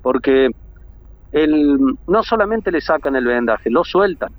porque 0.00 0.50
el, 1.32 1.76
no 2.06 2.22
solamente 2.22 2.70
le 2.70 2.80
sacan 2.80 3.16
el 3.16 3.26
vendaje, 3.26 3.70
lo 3.70 3.82
sueltan. 3.82 4.30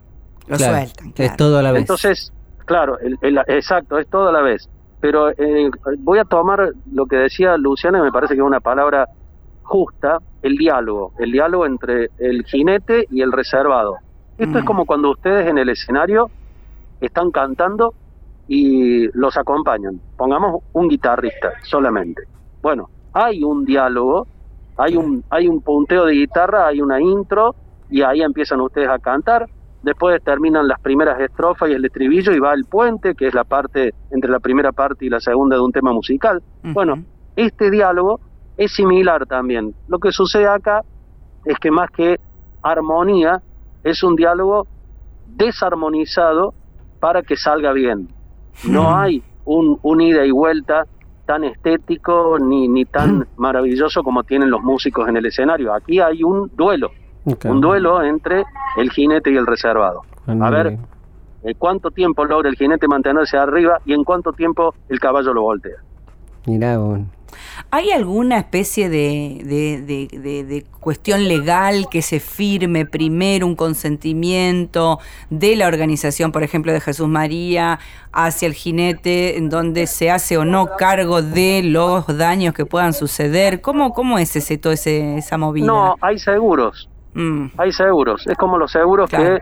Lo 0.47 0.55
Claro, 0.55 0.77
sueltan. 0.77 1.12
claro. 1.12 1.32
Es 1.32 1.38
todo 1.38 1.60
a 1.60 1.62
la 1.62 1.71
vez. 1.73 1.82
Entonces, 1.82 2.32
claro, 2.65 2.97
el- 2.99 3.17
el- 3.21 3.41
exacto, 3.47 3.97
es 3.99 4.08
todo 4.08 4.29
a 4.29 4.32
la 4.32 4.41
vez. 4.41 4.69
Pero 5.01 5.29
eh, 5.32 5.69
voy 5.99 6.19
a 6.19 6.23
tomar 6.23 6.71
lo 6.93 7.05
que 7.05 7.17
decía 7.17 7.58
Luciana, 7.58 7.99
y 7.99 8.01
me 8.01 8.12
parece 8.13 8.34
que 8.34 8.39
es 8.39 8.45
una 8.45 8.60
palabra 8.62 9.05
justa, 9.62 10.19
el 10.41 10.55
diálogo, 10.55 11.12
el 11.19 11.32
diálogo 11.34 11.65
entre 11.65 12.10
el 12.17 12.43
jinete 12.45 13.05
y 13.10 13.21
el 13.21 13.32
reservado. 13.34 13.97
Esto 14.38 14.58
es 14.58 14.63
Mm. 14.63 14.67
como 14.67 14.86
cuando 14.86 15.12
ustedes 15.12 15.47
en 15.47 15.58
el 15.58 15.67
escenario 15.69 16.32
están 17.01 17.31
cantando 17.31 17.93
y 18.47 19.07
los 19.17 19.38
acompañan. 19.38 19.99
Pongamos 20.17 20.63
un 20.73 20.88
guitarrista 20.88 21.51
solamente. 21.63 22.23
Bueno, 22.62 22.89
hay 23.13 23.43
un 23.43 23.63
diálogo, 23.65 24.27
hay 24.77 24.95
un, 24.95 25.23
hay 25.29 25.47
un 25.47 25.62
punteo 25.62 26.05
de 26.05 26.13
guitarra, 26.13 26.67
hay 26.67 26.81
una 26.81 26.99
intro 26.99 27.55
y 27.89 28.01
ahí 28.01 28.21
empiezan 28.21 28.62
ustedes 28.62 28.89
a 28.89 28.99
cantar. 28.99 29.47
Después 29.83 30.21
terminan 30.23 30.67
las 30.67 30.79
primeras 30.81 31.19
estrofas 31.21 31.69
y 31.69 31.73
el 31.73 31.85
estribillo 31.85 32.33
y 32.33 32.39
va 32.39 32.53
el 32.53 32.65
puente, 32.65 33.15
que 33.15 33.27
es 33.27 33.33
la 33.33 33.45
parte 33.45 33.93
entre 34.12 34.29
la 34.29 34.39
primera 34.39 34.71
parte 34.71 35.05
y 35.05 35.09
la 35.09 35.19
segunda 35.19 35.55
de 35.55 35.62
un 35.62 35.71
tema 35.71 35.93
musical. 35.93 36.41
Bueno, 36.63 37.03
este 37.35 37.71
diálogo 37.71 38.19
es 38.57 38.73
similar 38.73 39.25
también. 39.25 39.73
Lo 39.88 39.99
que 39.99 40.12
sucede 40.12 40.47
acá 40.47 40.81
es 41.45 41.57
que 41.59 41.71
más 41.71 41.89
que 41.91 42.19
armonía, 42.62 43.41
es 43.83 44.03
un 44.03 44.15
diálogo 44.15 44.67
desarmonizado 45.27 46.53
para 46.99 47.21
que 47.21 47.35
salga 47.35 47.73
bien. 47.73 48.07
No 48.67 48.93
hay 48.93 49.23
un, 49.45 49.79
un 49.81 50.01
ida 50.01 50.25
y 50.25 50.31
vuelta 50.31 50.85
tan 51.25 51.43
estético 51.43 52.38
ni, 52.39 52.67
ni 52.67 52.85
tan 52.85 53.25
maravilloso 53.38 54.03
como 54.03 54.23
tienen 54.23 54.49
los 54.49 54.62
músicos 54.62 55.07
en 55.07 55.15
el 55.15 55.25
escenario. 55.25 55.73
Aquí 55.73 55.99
hay 55.99 56.23
un 56.23 56.51
duelo, 56.55 56.91
un 57.45 57.62
duelo 57.62 58.03
entre 58.03 58.43
el 58.77 58.89
jinete 58.89 59.31
y 59.31 59.38
el 59.38 59.47
reservado. 59.47 60.01
A 60.27 60.49
ver 60.49 60.77
eh, 61.43 61.53
cuánto 61.57 61.91
tiempo 61.91 62.25
logra 62.25 62.49
el 62.49 62.55
jinete 62.55 62.88
mantenerse 62.88 63.38
arriba 63.38 63.79
y 63.85 63.93
en 63.93 64.03
cuánto 64.03 64.33
tiempo 64.33 64.73
el 64.89 64.99
caballo 64.99 65.33
lo 65.33 65.43
voltea. 65.43 65.77
Mirá, 66.45 66.77
vos. 66.77 66.99
¿Hay 67.71 67.91
alguna 67.91 68.37
especie 68.39 68.89
de, 68.89 69.41
de- 69.43 69.81
de- 69.81 70.19
de- 70.19 70.43
de 70.43 70.65
cuestión 70.79 71.27
legal 71.27 71.87
que 71.91 72.01
se 72.01 72.19
firme 72.19 72.85
primero 72.85 73.45
un 73.45 73.55
consentimiento 73.55 74.99
de 75.29 75.55
la 75.55 75.67
organización, 75.67 76.31
por 76.31 76.43
ejemplo, 76.43 76.71
de 76.73 76.81
Jesús 76.81 77.07
María 77.07 77.79
hacia 78.11 78.47
el 78.47 78.53
jinete, 78.53 79.37
en 79.37 79.49
donde 79.49 79.87
se 79.87 80.09
hace 80.09 80.37
o 80.37 80.45
no 80.45 80.75
cargo 80.77 81.21
de 81.21 81.61
los 81.63 82.05
daños 82.17 82.53
que 82.53 82.65
puedan 82.65 82.93
suceder? 82.93 83.61
¿Cómo, 83.61 83.93
cómo 83.93 84.17
es 84.19 84.35
ese, 84.35 84.57
todo 84.57 84.73
ese, 84.73 85.17
esa 85.17 85.37
movida? 85.37 85.65
No, 85.67 85.95
hay 86.01 86.17
seguros, 86.19 86.89
Mm, 87.15 87.47
hay 87.57 87.71
seguros. 87.71 88.27
Es 88.27 88.37
como 88.37 88.59
los 88.59 88.71
seguros 88.71 89.09
Claro. 89.09 89.39
que 89.39 89.41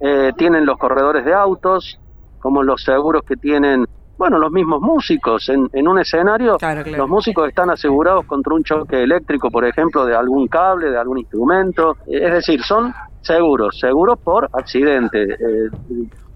eh, 0.00 0.32
tienen 0.38 0.64
los 0.66 0.78
corredores 0.78 1.24
de 1.24 1.34
autos, 1.34 1.98
como 2.38 2.62
los 2.62 2.84
seguros 2.84 3.22
que 3.26 3.34
tienen, 3.36 3.86
bueno, 4.18 4.38
los 4.38 4.50
mismos 4.50 4.80
músicos. 4.80 5.48
En, 5.48 5.68
en 5.72 5.88
un 5.88 5.98
escenario, 6.00 6.56
Claro, 6.58 6.82
claro. 6.82 6.98
los 6.98 7.08
músicos 7.08 7.48
están 7.48 7.70
asegurados 7.70 8.24
contra 8.26 8.52
un 8.54 8.64
choque 8.64 9.02
eléctrico, 9.02 9.50
por 9.50 9.64
ejemplo, 9.64 10.04
de 10.04 10.14
algún 10.14 10.48
cable, 10.48 10.90
de 10.90 10.98
algún 10.98 11.18
instrumento. 11.18 11.96
Es 12.06 12.32
decir, 12.32 12.62
son 12.62 12.92
seguros, 13.22 13.78
seguros 13.78 14.18
por 14.18 14.48
accidente. 14.52 15.22
Eh, 15.22 15.70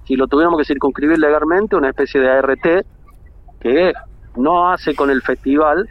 si 0.05 0.17
lo 0.17 0.29
tuviéramos 0.29 0.59
que 0.59 0.65
circunscribir 0.65 1.19
legalmente, 1.19 1.77
una 1.77 1.89
especie 1.91 2.21
de 2.21 2.31
ART 2.31 2.87
que 3.61 3.93
no 4.37 4.71
hace 4.71 4.95
con 4.95 5.11
el 5.11 5.21
festival, 5.23 5.89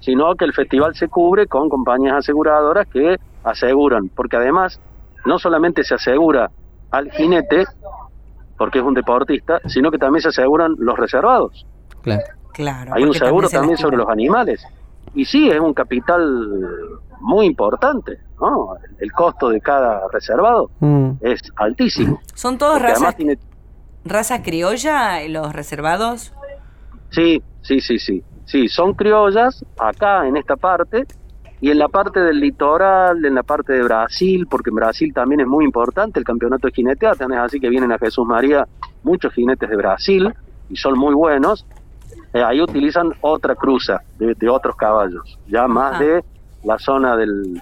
sino 0.00 0.34
que 0.34 0.44
el 0.44 0.52
festival 0.52 0.94
se 0.94 1.08
cubre 1.08 1.46
con 1.46 1.68
compañías 1.68 2.14
aseguradoras 2.14 2.86
que 2.88 3.16
aseguran, 3.44 4.08
porque 4.14 4.36
además 4.36 4.80
no 5.26 5.38
solamente 5.38 5.84
se 5.84 5.94
asegura 5.94 6.50
al 6.90 7.10
jinete, 7.10 7.64
porque 8.60 8.78
es 8.78 8.84
un 8.84 8.92
deportista, 8.92 9.58
sino 9.64 9.90
que 9.90 9.96
también 9.96 10.20
se 10.20 10.28
aseguran 10.28 10.74
los 10.76 10.98
reservados. 10.98 11.64
Claro. 12.02 12.22
claro. 12.52 12.92
Hay 12.94 13.04
un 13.04 13.14
seguro 13.14 13.48
se 13.48 13.56
también 13.56 13.78
sobre 13.78 13.96
los 13.96 14.06
animales. 14.10 14.62
Y 15.14 15.24
sí, 15.24 15.48
es 15.48 15.58
un 15.58 15.72
capital 15.72 16.20
muy 17.20 17.46
importante, 17.46 18.18
¿no? 18.38 18.74
El 18.98 19.12
costo 19.12 19.48
de 19.48 19.62
cada 19.62 20.02
reservado 20.12 20.70
Mm. 20.80 21.12
es 21.22 21.40
altísimo. 21.56 22.20
¿Son 22.34 22.58
todos 22.58 22.82
razas, 22.82 23.16
tiene 23.16 23.38
raza 24.04 24.42
criolla, 24.42 25.26
los 25.26 25.54
reservados? 25.54 26.34
Sí, 27.08 27.42
sí, 27.62 27.80
sí, 27.80 27.98
sí. 27.98 28.22
Sí, 28.44 28.68
son 28.68 28.92
criollas 28.92 29.64
acá 29.78 30.26
en 30.26 30.36
esta 30.36 30.56
parte 30.56 31.06
y 31.60 31.70
en 31.70 31.78
la 31.78 31.88
parte 31.88 32.20
del 32.20 32.40
litoral, 32.40 33.24
en 33.24 33.34
la 33.34 33.42
parte 33.42 33.74
de 33.74 33.82
Brasil, 33.82 34.46
porque 34.48 34.70
en 34.70 34.76
Brasil 34.76 35.12
también 35.12 35.40
es 35.40 35.46
muy 35.46 35.64
importante 35.64 36.18
el 36.18 36.24
campeonato 36.24 36.68
de 36.68 36.72
jineteada, 36.72 37.14
tenés 37.14 37.38
así 37.38 37.60
que 37.60 37.68
vienen 37.68 37.92
a 37.92 37.98
Jesús 37.98 38.26
María 38.26 38.66
muchos 39.02 39.32
jinetes 39.34 39.68
de 39.68 39.76
Brasil 39.76 40.32
y 40.68 40.76
son 40.76 40.98
muy 40.98 41.14
buenos. 41.14 41.66
Eh, 42.32 42.42
ahí 42.42 42.60
utilizan 42.60 43.12
otra 43.20 43.54
cruza 43.54 44.00
de, 44.18 44.34
de 44.34 44.48
otros 44.48 44.76
caballos, 44.76 45.38
ya 45.48 45.66
más 45.66 45.94
Ajá. 45.94 46.04
de 46.04 46.24
la 46.64 46.78
zona 46.78 47.16
del, 47.16 47.60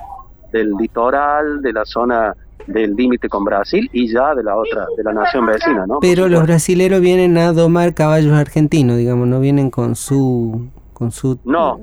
del 0.52 0.72
litoral, 0.72 1.62
de 1.62 1.72
la 1.72 1.84
zona 1.84 2.34
del 2.66 2.94
límite 2.94 3.28
con 3.28 3.44
Brasil 3.44 3.88
y 3.92 4.12
ya 4.12 4.34
de 4.34 4.42
la 4.42 4.56
otra, 4.56 4.86
de 4.96 5.02
la 5.02 5.12
nación 5.12 5.46
vecina, 5.46 5.86
¿no? 5.86 6.00
Pero 6.00 6.28
los 6.28 6.42
brasileros 6.42 7.00
vienen 7.00 7.38
a 7.38 7.52
domar 7.52 7.94
caballos 7.94 8.34
argentinos, 8.34 8.96
digamos, 8.98 9.26
no 9.26 9.40
vienen 9.40 9.70
con 9.70 9.96
su... 9.96 10.68
Con 10.92 11.12
su 11.12 11.38
No, 11.44 11.78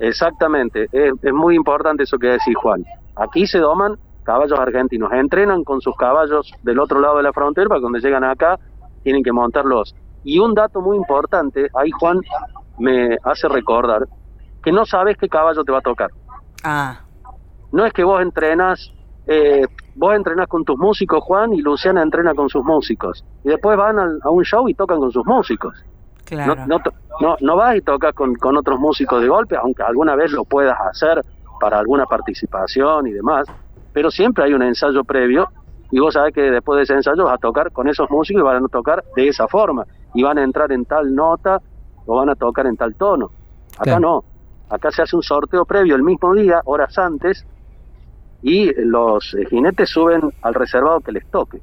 exactamente. 0.00 0.88
Es, 0.92 1.12
es 1.22 1.32
muy 1.32 1.54
importante 1.56 2.02
eso 2.04 2.18
que 2.18 2.28
decís, 2.28 2.54
Juan. 2.60 2.84
Aquí 3.16 3.46
se 3.46 3.58
doman 3.58 3.96
caballos 4.24 4.58
argentinos. 4.58 5.12
Entrenan 5.12 5.62
con 5.64 5.80
sus 5.80 5.94
caballos 5.96 6.50
del 6.62 6.78
otro 6.80 7.00
lado 7.00 7.16
de 7.18 7.22
la 7.22 7.32
frontera 7.32 7.68
para 7.68 7.80
cuando 7.80 7.98
llegan 7.98 8.24
acá 8.24 8.58
tienen 9.02 9.22
que 9.22 9.32
montarlos. 9.32 9.94
Y 10.24 10.38
un 10.40 10.54
dato 10.54 10.80
muy 10.80 10.96
importante, 10.96 11.68
ahí 11.74 11.90
Juan 11.92 12.20
me 12.78 13.16
hace 13.22 13.48
recordar 13.48 14.06
que 14.62 14.72
no 14.72 14.84
sabes 14.84 15.16
qué 15.16 15.28
caballo 15.28 15.62
te 15.62 15.70
va 15.72 15.78
a 15.78 15.82
tocar. 15.82 16.10
Ah, 16.64 17.00
No 17.72 17.84
es 17.86 17.92
que 17.92 18.02
vos 18.02 18.20
entrenas, 18.20 18.90
eh, 19.26 19.64
vos 19.94 20.14
entrenas 20.16 20.48
con 20.48 20.64
tus 20.64 20.76
músicos, 20.78 21.22
Juan, 21.22 21.52
y 21.52 21.60
Luciana 21.62 22.02
entrena 22.02 22.34
con 22.34 22.48
sus 22.48 22.64
músicos. 22.64 23.24
Y 23.44 23.48
después 23.50 23.76
van 23.76 23.98
al- 23.98 24.18
a 24.22 24.30
un 24.30 24.42
show 24.44 24.68
y 24.68 24.74
tocan 24.74 24.98
con 24.98 25.12
sus 25.12 25.24
músicos. 25.24 25.74
Claro. 26.26 26.66
No, 26.66 26.78
no, 26.78 26.84
no, 27.20 27.36
no 27.40 27.56
vas 27.56 27.76
y 27.76 27.80
tocas 27.80 28.12
con, 28.14 28.34
con 28.34 28.56
otros 28.56 28.78
músicos 28.78 29.22
de 29.22 29.28
golpe, 29.28 29.56
aunque 29.56 29.82
alguna 29.82 30.14
vez 30.14 30.32
lo 30.32 30.44
puedas 30.44 30.78
hacer 30.80 31.24
para 31.60 31.78
alguna 31.78 32.04
participación 32.06 33.06
y 33.06 33.12
demás, 33.12 33.46
pero 33.92 34.10
siempre 34.10 34.44
hay 34.44 34.52
un 34.52 34.62
ensayo 34.62 35.04
previo 35.04 35.48
y 35.90 36.00
vos 36.00 36.14
sabés 36.14 36.34
que 36.34 36.42
después 36.42 36.76
de 36.76 36.82
ese 36.82 36.94
ensayo 36.94 37.24
vas 37.24 37.34
a 37.34 37.38
tocar 37.38 37.72
con 37.72 37.88
esos 37.88 38.10
músicos 38.10 38.40
y 38.40 38.44
van 38.44 38.64
a 38.64 38.68
tocar 38.68 39.02
de 39.14 39.28
esa 39.28 39.48
forma 39.48 39.86
y 40.14 40.22
van 40.22 40.38
a 40.38 40.42
entrar 40.42 40.70
en 40.72 40.84
tal 40.84 41.14
nota 41.14 41.60
o 42.04 42.16
van 42.16 42.28
a 42.28 42.34
tocar 42.34 42.66
en 42.66 42.76
tal 42.76 42.94
tono. 42.94 43.30
Acá 43.74 43.84
Claro. 43.84 44.00
no, 44.00 44.24
acá 44.68 44.90
se 44.90 45.02
hace 45.02 45.16
un 45.16 45.22
sorteo 45.22 45.64
previo 45.64 45.96
el 45.96 46.02
mismo 46.02 46.34
día, 46.34 46.60
horas 46.64 46.98
antes, 46.98 47.46
y 48.42 48.72
los 48.74 49.34
eh, 49.34 49.46
jinetes 49.46 49.90
suben 49.90 50.32
al 50.42 50.54
reservado 50.54 51.00
que 51.00 51.12
les 51.12 51.26
toque. 51.30 51.60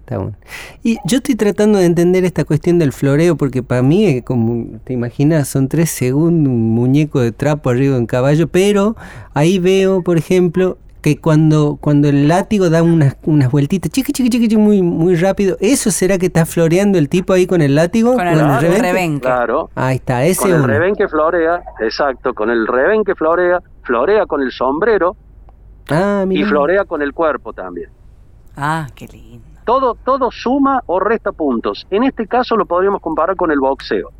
Está 0.00 0.18
bueno. 0.18 0.36
Y 0.82 0.98
yo 1.06 1.18
estoy 1.18 1.36
tratando 1.36 1.78
de 1.78 1.86
entender 1.86 2.24
esta 2.24 2.44
cuestión 2.44 2.78
del 2.78 2.92
floreo, 2.92 3.36
porque 3.36 3.62
para 3.62 3.82
mí, 3.82 4.06
es 4.06 4.24
como 4.24 4.78
te 4.84 4.92
imaginas, 4.92 5.48
son 5.48 5.68
tres 5.68 5.90
segundos, 5.90 6.52
un 6.52 6.70
muñeco 6.74 7.20
de 7.20 7.32
trapo 7.32 7.70
arriba 7.70 7.94
de 7.94 8.00
un 8.00 8.06
caballo, 8.06 8.48
pero 8.48 8.96
ahí 9.32 9.58
veo, 9.58 10.02
por 10.02 10.18
ejemplo, 10.18 10.76
que 11.00 11.18
cuando, 11.18 11.76
cuando 11.80 12.08
el 12.08 12.28
látigo 12.28 12.70
da 12.70 12.82
unas, 12.82 13.16
unas 13.24 13.50
vueltitas, 13.50 13.90
chiqui, 13.90 14.12
chiqui, 14.12 14.30
chiqui, 14.30 14.56
muy, 14.56 14.82
muy 14.82 15.16
rápido, 15.16 15.56
¿eso 15.60 15.90
será 15.90 16.18
que 16.18 16.26
está 16.26 16.46
floreando 16.46 16.98
el 16.98 17.08
tipo 17.08 17.32
ahí 17.32 17.46
con 17.46 17.60
el 17.60 17.74
látigo? 17.74 18.14
Con 18.14 18.26
el, 18.26 18.38
rebenque? 18.60 19.20
Claro. 19.20 19.70
Ahí 19.74 19.96
está, 19.96 20.24
ese 20.24 20.40
Con 20.40 20.50
el 20.50 20.56
uno. 20.56 20.66
rebenque 20.66 21.06
florea, 21.08 21.62
exacto, 21.80 22.32
con 22.34 22.50
el 22.50 22.66
rebenque 22.66 23.14
florea, 23.14 23.60
florea 23.82 24.26
con 24.26 24.42
el 24.42 24.50
sombrero 24.50 25.16
Ah, 25.90 26.24
y 26.30 26.42
florea 26.44 26.84
con 26.84 27.02
el 27.02 27.12
cuerpo 27.12 27.52
también. 27.52 27.90
Ah, 28.56 28.86
qué 28.94 29.06
lindo. 29.08 29.46
Todo, 29.64 29.94
todo 29.94 30.30
suma 30.30 30.82
o 30.86 31.00
resta 31.00 31.32
puntos. 31.32 31.86
En 31.90 32.04
este 32.04 32.26
caso 32.26 32.56
lo 32.56 32.66
podríamos 32.66 33.00
comparar 33.00 33.36
con 33.36 33.50
el 33.50 33.58
boxeo. 33.58 34.10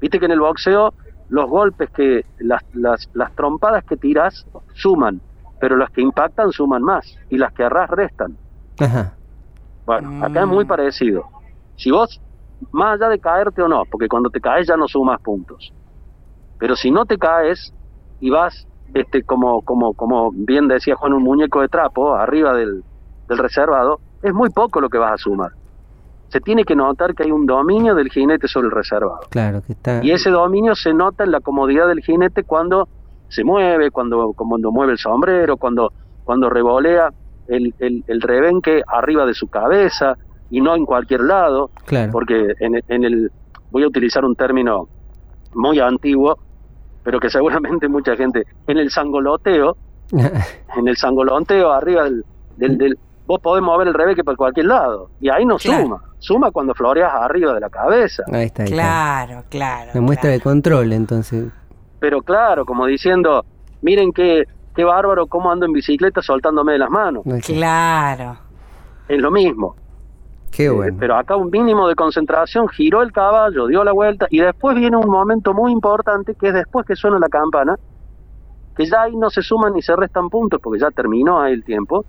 Viste 0.00 0.18
que 0.18 0.26
en 0.26 0.32
el 0.32 0.40
boxeo 0.40 0.92
los 1.28 1.48
golpes 1.48 1.90
que, 1.90 2.24
las, 2.38 2.62
las, 2.74 3.08
las 3.14 3.34
trompadas 3.34 3.84
que 3.84 3.96
tiras 3.96 4.46
suman, 4.74 5.20
pero 5.60 5.76
las 5.76 5.90
que 5.90 6.00
impactan 6.00 6.52
suman 6.52 6.82
más 6.82 7.16
y 7.30 7.38
las 7.38 7.52
que 7.52 7.64
arras 7.64 7.90
restan. 7.90 8.36
Ajá. 8.78 9.14
Bueno, 9.86 10.24
acá 10.24 10.42
es 10.42 10.46
muy 10.46 10.64
parecido. 10.64 11.24
Si 11.76 11.90
vos, 11.90 12.20
más 12.72 12.94
allá 12.94 13.08
de 13.08 13.18
caerte 13.18 13.62
o 13.62 13.68
no, 13.68 13.84
porque 13.90 14.08
cuando 14.08 14.30
te 14.30 14.40
caes 14.40 14.66
ya 14.66 14.76
no 14.76 14.88
sumas 14.88 15.20
puntos. 15.20 15.72
Pero 16.58 16.76
si 16.76 16.90
no 16.90 17.06
te 17.06 17.16
caes 17.16 17.72
y 18.20 18.30
vas, 18.30 18.66
este, 18.94 19.22
como, 19.22 19.62
como, 19.62 19.94
como 19.94 20.30
bien 20.32 20.68
decía 20.68 20.96
Juan, 20.96 21.12
un 21.12 21.22
muñeco 21.22 21.60
de 21.60 21.68
trapo 21.68 22.14
arriba 22.14 22.52
del, 22.52 22.82
del 23.28 23.38
reservado, 23.38 24.00
es 24.22 24.32
muy 24.32 24.50
poco 24.50 24.80
lo 24.80 24.88
que 24.88 24.98
vas 24.98 25.12
a 25.12 25.16
sumar. 25.18 25.50
Se 26.28 26.40
tiene 26.40 26.64
que 26.64 26.76
notar 26.76 27.14
que 27.14 27.22
hay 27.24 27.30
un 27.30 27.46
dominio 27.46 27.94
del 27.94 28.10
jinete 28.10 28.48
sobre 28.48 28.66
el 28.66 28.72
reservado. 28.72 29.20
Claro, 29.30 29.62
que 29.62 29.72
está. 29.72 30.04
Y 30.04 30.10
ese 30.10 30.30
dominio 30.30 30.74
se 30.74 30.92
nota 30.92 31.24
en 31.24 31.30
la 31.30 31.40
comodidad 31.40 31.86
del 31.88 32.00
jinete 32.00 32.42
cuando 32.44 32.88
se 33.28 33.44
mueve, 33.44 33.90
cuando, 33.90 34.32
cuando 34.34 34.70
mueve 34.70 34.92
el 34.92 34.98
sombrero, 34.98 35.56
cuando, 35.56 35.92
cuando 36.24 36.50
revolea 36.50 37.10
el, 37.46 37.74
el, 37.78 38.04
el 38.06 38.20
rebenque 38.20 38.82
arriba 38.86 39.24
de 39.24 39.32
su 39.34 39.48
cabeza 39.48 40.14
y 40.50 40.60
no 40.60 40.74
en 40.74 40.84
cualquier 40.84 41.22
lado, 41.22 41.70
Claro. 41.86 42.12
porque 42.12 42.52
en, 42.60 42.74
el- 42.76 42.84
en 42.88 43.04
el, 43.04 43.32
voy 43.70 43.84
a 43.84 43.86
utilizar 43.86 44.24
un 44.24 44.34
término 44.34 44.86
muy 45.54 45.78
antiguo, 45.80 46.36
pero 47.02 47.18
que 47.20 47.30
seguramente 47.30 47.88
mucha 47.88 48.16
gente, 48.16 48.44
en 48.66 48.76
el 48.78 48.90
sangoloteo, 48.90 49.76
en 50.76 50.88
el 50.88 50.96
sangoloteo 50.96 51.72
arriba 51.72 52.04
del, 52.04 52.24
del, 52.56 52.76
del- 52.78 52.98
vos 53.28 53.40
podés 53.40 53.62
mover 53.62 53.86
el 53.86 53.94
rebenque 53.94 54.24
por 54.24 54.36
cualquier 54.36 54.66
lado, 54.66 55.10
y 55.20 55.28
ahí 55.28 55.44
no 55.44 55.56
Claro. 55.58 55.82
suma, 55.84 56.02
suma 56.18 56.50
cuando 56.50 56.74
floreas 56.74 57.12
arriba 57.14 57.52
de 57.54 57.60
la 57.60 57.68
cabeza. 57.70 58.24
Ahí 58.32 58.46
está. 58.46 58.62
ahí 58.64 58.70
está. 58.70 58.74
Claro, 58.74 59.44
claro. 59.50 59.90
La 59.94 60.00
muestra 60.00 60.30
de 60.30 60.40
claro. 60.40 60.50
control, 60.50 60.92
entonces. 60.94 61.44
pero 62.00 62.22
claro, 62.22 62.64
como 62.64 62.86
diciendo, 62.86 63.44
miren 63.82 64.12
qué, 64.12 64.44
qué 64.74 64.82
bárbaro 64.84 65.26
cómo 65.26 65.50
ando 65.52 65.66
en 65.66 65.72
bicicleta 65.72 66.22
soltándome 66.22 66.72
de 66.72 66.78
las 66.78 66.90
manos. 66.90 67.22
Claro. 67.44 68.36
Es 69.08 69.20
lo 69.20 69.30
mismo. 69.30 69.74
Qué 70.50 70.64
Eh, 70.64 70.70
bueno. 70.70 70.96
pero 70.98 71.16
acá 71.16 71.36
un 71.36 71.50
mínimo 71.50 71.86
de 71.88 71.94
concentración, 71.94 72.66
giró 72.68 73.02
el 73.02 73.12
caballo, 73.12 73.66
dio 73.66 73.84
la 73.84 73.92
vuelta 73.92 74.26
y 74.30 74.38
después 74.40 74.74
viene 74.76 74.96
un 74.96 75.10
momento 75.10 75.52
muy 75.52 75.70
importante 75.72 76.34
que 76.34 76.48
es 76.48 76.54
después 76.54 76.86
que 76.86 76.96
suena 76.96 77.18
la 77.18 77.28
campana, 77.28 77.74
que 78.74 78.86
ya 78.86 79.02
ahí 79.02 79.14
no 79.16 79.28
se 79.28 79.42
suman 79.42 79.74
ni 79.74 79.82
se 79.82 79.94
restan 79.96 80.30
puntos 80.30 80.60
porque 80.62 80.80
ya 80.80 80.90
terminó 80.90 81.40
ahí 81.40 81.52
el 81.52 81.64
tiempo, 81.64 82.04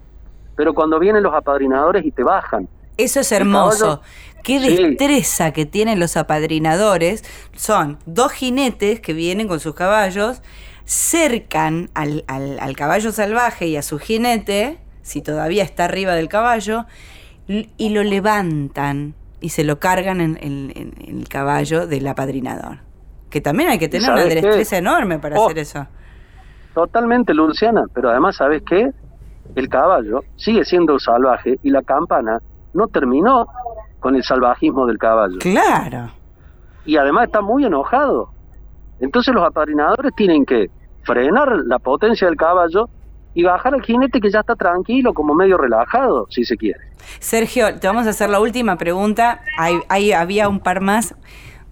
pero 0.60 0.74
cuando 0.74 1.00
vienen 1.00 1.24
los 1.24 1.34
apadrinadores 1.34 2.06
y 2.06 2.12
te 2.12 2.22
bajan. 2.22 2.68
Eso 2.98 3.22
es 3.22 3.32
hermoso. 3.32 4.02
Qué 4.44 4.60
Sí. 4.60 4.76
destreza 4.76 5.54
que 5.54 5.66
tienen 5.66 6.02
los 6.02 6.18
apadrinadores. 6.18 7.24
Son 7.56 7.98
dos 8.06 8.34
jinetes 8.34 9.00
que 9.00 9.14
vienen 9.14 9.48
con 9.48 9.62
sus 9.62 9.74
caballos, 9.74 10.42
cercan 10.84 11.90
al, 11.94 12.26
al- 12.28 12.60
al 12.60 12.76
caballo 12.76 13.14
salvaje 13.14 13.68
y 13.68 13.78
a 13.78 13.82
su 13.82 14.00
jinete, 14.00 14.80
si 15.02 15.22
todavía 15.22 15.64
está 15.64 15.86
arriba 15.86 16.14
del 16.14 16.28
caballo, 16.28 16.86
y 17.48 17.90
lo 17.92 18.04
levantan 18.04 19.16
y 19.40 19.50
se 19.52 19.64
lo 19.64 19.80
cargan 19.80 20.20
en, 20.20 20.38
en- 20.42 20.94
el 21.08 21.30
caballo 21.30 21.88
del 21.88 22.06
apadrinador. 22.06 22.80
Que 23.30 23.40
también 23.40 23.70
hay 23.70 23.80
que 23.80 23.88
tener 23.88 24.12
una 24.12 24.26
destreza 24.26 24.78
enorme 24.78 25.20
para 25.20 25.40
Oh. 25.40 25.46
hacer 25.46 25.60
eso. 25.60 25.88
Totalmente, 26.74 27.34
Luciana, 27.34 27.86
pero 27.94 28.10
además, 28.10 28.36
¿sabes 28.36 28.62
qué? 28.68 28.92
El 29.56 29.68
caballo 29.70 30.22
sigue 30.36 30.64
siendo 30.66 31.00
salvaje 31.00 31.60
y 31.64 31.70
la 31.70 31.82
campana 31.82 32.40
no 32.74 32.88
terminó 32.88 33.48
con 34.00 34.16
el 34.16 34.24
salvajismo 34.24 34.86
del 34.86 34.98
caballo. 34.98 35.38
Claro. 35.40 36.12
y 36.86 36.98
además 36.98 37.26
está 37.26 37.42
muy 37.42 37.66
enojado. 37.66 38.32
Entonces 39.00 39.34
los 39.34 39.44
apadrinadores 39.46 40.14
tienen 40.16 40.46
que 40.46 40.70
frenar 41.04 41.52
la 41.66 41.80
potencia 41.80 42.28
del 42.28 42.36
caballo 42.38 42.90
y 43.34 43.44
bajar 43.44 43.74
al 43.76 43.82
jinete 43.84 44.20
que 44.20 44.30
ya 44.32 44.40
está 44.40 44.56
tranquilo, 44.56 45.14
como 45.14 45.34
medio 45.36 45.58
relajado, 45.58 46.26
si 46.30 46.44
se 46.46 46.58
quiere. 46.58 46.80
Sergio, 47.20 47.80
te 47.80 47.88
vamos 47.88 48.08
a 48.08 48.10
hacer 48.10 48.30
la 48.30 48.40
última 48.40 48.76
pregunta. 48.78 49.42
Hay, 49.58 49.80
hay- 49.88 50.12
había 50.14 50.50
un 50.50 50.60
par 50.60 50.82
más. 50.82 51.16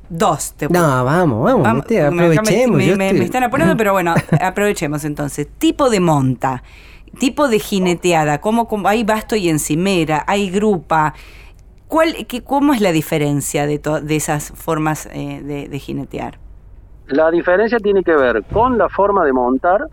Dos. 0.10 0.54
Te 0.54 0.70
No, 0.70 1.04
vamos, 1.04 1.44
vamos, 1.44 1.64
Vamos, 1.64 1.84
mete, 1.84 2.10
me- 2.12 2.26
aprovechemos. 2.26 2.78
Me, 2.78 2.86
yo 2.88 2.96
me- 2.96 3.08
estoy- 3.08 3.20
me 3.20 3.26
están 3.26 3.44
apurando, 3.44 3.76
pero 3.76 3.92
bueno, 3.94 4.14
aprovechemos 4.42 5.04
entonces. 5.04 5.48
Tipo 5.58 5.90
de 5.90 6.00
monta, 6.00 6.64
tipo 7.20 7.48
de 7.48 7.60
jineteada, 7.60 8.40
¿cómo, 8.42 8.68
cómo- 8.68 8.88
hay 8.88 9.04
basto 9.04 9.36
y 9.36 9.50
encimera, 9.50 10.24
hay 10.28 10.50
grupa. 10.50 11.14
¿Cuál, 11.88 12.26
qué, 12.28 12.42
¿Cómo 12.44 12.74
es 12.74 12.82
la 12.82 12.92
diferencia 12.92 13.66
de, 13.66 13.80
to- 13.80 14.02
de 14.02 14.16
esas 14.16 14.52
formas 14.56 15.08
eh, 15.14 15.42
de, 15.44 15.68
de 15.70 15.80
jinetear? 15.80 16.38
La 17.08 17.32
diferencia 17.32 17.80
tiene 17.80 18.04
que 18.04 18.14
ver 18.16 18.44
con 18.52 18.78
la 18.78 18.90
forma 18.90 19.24
de 19.24 19.32
montar 19.34 19.86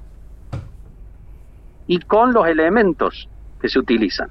y 1.86 2.00
con 2.00 2.32
los 2.32 2.46
elementos 2.48 3.28
que 3.60 3.68
se 3.68 3.78
utilizan. 3.78 4.28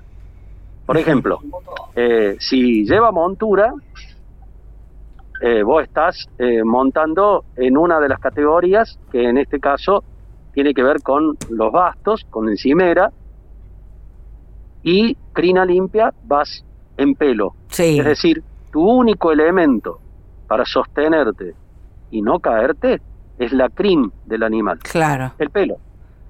Por 0.85 0.97
ejemplo, 0.97 1.39
eh, 1.95 2.35
si 2.39 2.83
lleva 2.85 3.11
montura, 3.11 3.73
eh, 5.41 5.63
vos 5.63 5.83
estás 5.83 6.27
montando 6.65 7.45
en 7.55 7.77
una 7.77 7.99
de 8.01 8.09
las 8.09 8.19
categorías 8.19 8.97
que 9.11 9.23
en 9.29 9.37
este 9.37 9.59
caso 9.59 10.03
tiene 10.53 10.73
que 10.73 10.83
ver 10.83 11.01
con 11.01 11.37
los 11.49 11.71
bastos, 11.71 12.25
con 12.29 12.49
encimera, 12.49 13.11
y 14.83 15.15
crina 15.33 15.65
limpia 15.65 16.13
vas 16.25 16.63
en 16.97 17.15
pelo. 17.15 17.55
Sí. 17.69 17.99
Es 17.99 18.05
decir, 18.05 18.43
tu 18.71 18.87
único 18.89 19.31
elemento 19.31 19.99
para 20.47 20.65
sostenerte 20.65 21.55
y 22.11 22.21
no 22.21 22.39
caerte 22.39 23.01
es 23.39 23.51
la 23.53 23.69
crin 23.69 24.11
del 24.25 24.43
animal, 24.43 24.79
Claro. 24.79 25.33
el 25.39 25.49
pelo. 25.49 25.77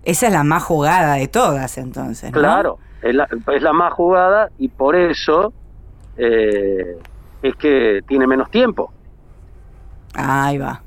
Esa 0.04 0.28
es 0.28 0.34
la 0.34 0.44
más 0.44 0.64
jugada 0.64 1.16
de 1.16 1.28
todas, 1.28 1.78
entonces. 1.78 2.32
¿no? 2.32 2.40
Claro, 2.40 2.78
es 3.02 3.16
la, 3.16 3.28
es 3.54 3.62
la 3.62 3.74
más 3.74 3.94
jugada 3.94 4.50
y 4.58 4.68
por 4.70 4.96
eso 4.96 5.54
eh, 6.18 6.98
es 7.42 7.56
que 7.56 8.02
tiene 8.08 8.28
menos 8.28 8.50
tiempo. 8.52 8.92
Ahí 10.14 10.58
va. 10.58 10.82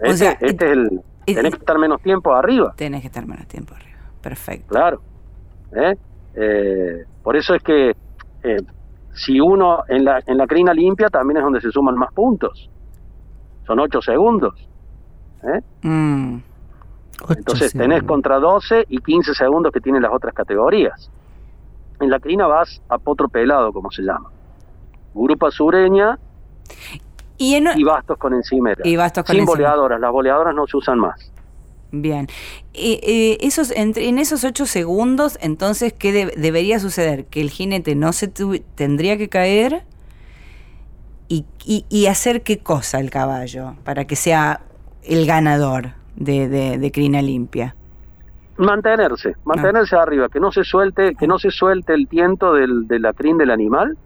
O 0.00 0.04
Este, 0.04 0.16
sea, 0.16 0.32
este 0.40 0.66
es 0.66 0.72
el... 0.72 1.00
Tenés 1.34 1.54
que 1.54 1.58
estar 1.58 1.78
menos 1.78 2.00
tiempo 2.02 2.34
arriba, 2.34 2.74
Tenés 2.76 3.00
que 3.00 3.08
estar 3.08 3.26
menos 3.26 3.46
tiempo 3.46 3.74
arriba. 3.74 3.98
Perfecto. 4.20 4.68
claro. 4.68 5.00
¿eh? 5.72 5.94
Eh, 6.34 7.04
por 7.22 7.36
eso 7.36 7.54
es 7.54 7.62
que 7.62 7.96
eh, 8.42 8.56
si 9.14 9.40
uno 9.40 9.84
en 9.88 10.04
la, 10.04 10.22
en 10.26 10.36
la 10.36 10.46
crina 10.46 10.72
limpia 10.74 11.08
también 11.08 11.38
es 11.38 11.42
donde 11.42 11.60
se 11.60 11.70
suman 11.70 11.96
más 11.96 12.12
puntos. 12.12 12.70
Son 13.66 13.80
8 13.80 14.00
segundos. 14.02 14.54
Mm. 15.82 16.38
Entonces 17.30 17.72
tenés 17.72 18.02
contra 18.02 18.38
12 18.38 18.84
y 18.88 18.98
15 18.98 19.34
segundos 19.34 19.72
que 19.72 19.80
tienen 19.80 20.02
las 20.02 20.12
otras 20.12 20.34
categorías. 20.34 21.10
En 22.00 22.10
la 22.10 22.20
crina 22.20 22.46
vas 22.46 22.82
a 22.88 22.98
potro 22.98 23.28
pelado, 23.28 23.72
como 23.72 23.90
se 23.90 24.02
llama. 24.02 24.30
Grupa 25.14 25.50
sureña 25.50 26.18
Y 27.38 27.54
en, 27.54 27.68
y 27.76 27.84
bastos 27.84 28.16
con 28.18 28.32
encimera. 28.34 28.80
Y 28.84 28.96
bastos 28.96 29.24
con 29.24 29.34
Sin 29.34 29.42
encimera. 29.42 29.70
boleadoras, 29.70 30.00
las 30.00 30.10
boleadoras 30.12 30.54
no 30.54 30.66
se 30.66 30.76
usan 30.76 30.98
más. 30.98 31.32
Bien. 31.92 32.26
Eh, 32.74 32.98
eh, 33.02 33.38
esos, 33.40 33.70
entre, 33.70 34.08
en 34.08 34.18
esos 34.18 34.44
ocho 34.44 34.66
segundos, 34.66 35.38
entonces, 35.40 35.92
¿qué 35.92 36.12
de- 36.12 36.34
debería 36.36 36.78
suceder? 36.80 37.26
Que 37.26 37.40
el 37.40 37.50
jinete 37.50 37.94
no 37.94 38.12
se 38.12 38.28
tu- 38.28 38.58
tendría 38.74 39.16
que 39.16 39.28
caer 39.28 39.84
y, 41.28 41.44
y- 41.64 41.84
y 41.88 42.06
hacer 42.06 42.42
qué 42.42 42.58
cosa 42.58 43.00
el 43.00 43.10
caballo 43.10 43.74
para 43.84 44.06
que 44.06 44.16
sea 44.16 44.60
el 45.04 45.26
ganador 45.26 45.90
de, 46.16 46.48
de, 46.48 46.78
de 46.78 46.92
crina 46.92 47.22
limpia. 47.22 47.74
Mantenerse, 48.58 49.34
mantenerse 49.44 49.96
arriba, 49.96 50.28
que 50.30 50.40
no 50.40 50.50
se 50.50 50.64
suelte, 50.64 51.14
que 51.14 51.26
no 51.26 51.38
se 51.38 51.50
suelte 51.50 51.92
el 51.92 52.08
tiento 52.08 52.54
del, 52.54 52.88
de 52.88 52.98
la 52.98 53.12
crin 53.12 53.36
del 53.36 53.50
animal 53.50 53.98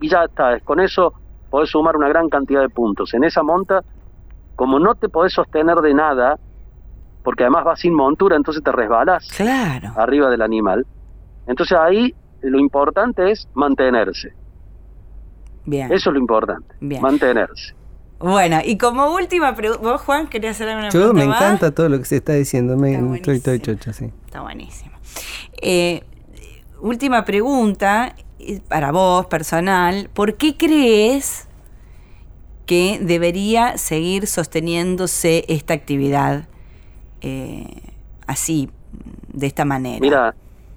y 0.00 0.08
ya 0.08 0.24
está. 0.24 0.60
Con 0.60 0.78
eso 0.80 1.12
podés 1.50 1.70
sumar 1.70 1.96
una 1.96 2.08
gran 2.08 2.28
cantidad 2.28 2.60
de 2.60 2.68
puntos. 2.68 3.12
En 3.14 3.24
esa 3.24 3.42
monta, 3.42 3.82
como 4.56 4.78
no 4.78 4.94
te 4.94 5.08
podés 5.08 5.32
sostener 5.32 5.76
de 5.78 5.94
nada, 5.94 6.38
porque 7.22 7.42
además 7.44 7.64
vas 7.64 7.80
sin 7.80 7.94
montura, 7.94 8.36
entonces 8.36 8.62
te 8.62 8.72
resbalás 8.72 9.28
Claro. 9.36 9.92
arriba 9.96 10.30
del 10.30 10.42
animal. 10.42 10.86
Entonces 11.46 11.76
ahí 11.78 12.14
lo 12.42 12.58
importante 12.58 13.30
es 13.30 13.48
mantenerse. 13.54 14.32
Bien. 15.66 15.92
Eso 15.92 16.10
es 16.10 16.14
lo 16.14 16.18
importante, 16.18 16.74
Bien. 16.80 17.02
mantenerse. 17.02 17.74
Bueno, 18.18 18.58
y 18.64 18.76
como 18.76 19.14
última 19.14 19.54
pregunta, 19.54 19.82
¿vos, 19.82 20.00
Juan, 20.02 20.26
querías 20.26 20.56
hacer 20.56 20.68
alguna 20.68 20.88
Yo 20.90 21.00
pregunta 21.00 21.20
me 21.20 21.26
más? 21.26 21.40
encanta 21.40 21.70
todo 21.74 21.88
lo 21.88 21.98
que 21.98 22.04
se 22.04 22.16
está 22.16 22.34
diciendo. 22.34 22.76
Me, 22.76 22.92
Está 22.94 23.14
estoy, 23.16 23.36
estoy 23.36 23.60
chocho, 23.60 23.92
sí. 23.94 24.10
Está 24.26 24.42
buenísimo. 24.42 24.92
Eh, 25.62 26.02
última 26.80 27.24
pregunta 27.24 28.14
para 28.68 28.92
vos, 28.92 29.26
personal. 29.26 30.10
¿Por 30.12 30.36
qué 30.36 30.56
crees 30.56 31.48
que 32.66 32.98
debería 33.00 33.76
seguir 33.78 34.26
sosteniéndose 34.26 35.44
esta 35.48 35.74
actividad 35.74 36.48
eh, 37.20 37.66
así, 38.26 38.70
de 39.32 39.46
esta 39.46 39.64
manera? 39.64 39.98
Mira, 40.00 40.34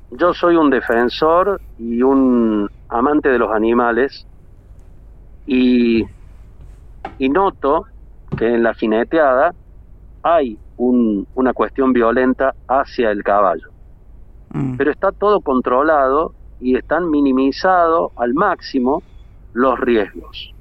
yo 0.09 0.34
soy 0.34 0.55
un 0.55 0.70
defensor 0.70 1.61
y 1.78 2.01
un 2.01 2.68
amante 2.89 3.30
de 3.30 3.39
los 3.39 3.51
animales 3.51 4.26
y, 5.45 6.03
y 7.18 7.30
noto 7.30 7.84
que 8.36 8.47
en 8.47 8.64
la 8.64 8.74
jineteada 8.74 9.51
hay 10.24 10.59
un- 10.78 11.26
una 11.34 11.53
cuestión 11.53 11.93
violenta 11.93 12.53
hacia 12.68 13.11
el 13.11 13.24
caballo, 13.24 13.70
Mm, 14.53 14.78
pero 14.78 14.91
está 14.91 15.11
todo 15.11 15.41
controlado 15.41 16.34
y 16.64 16.76
están 16.78 17.09
minimizados 17.09 18.11
al 18.16 18.34
máximo 18.34 19.03
los 19.53 19.80
riesgos. 19.80 20.53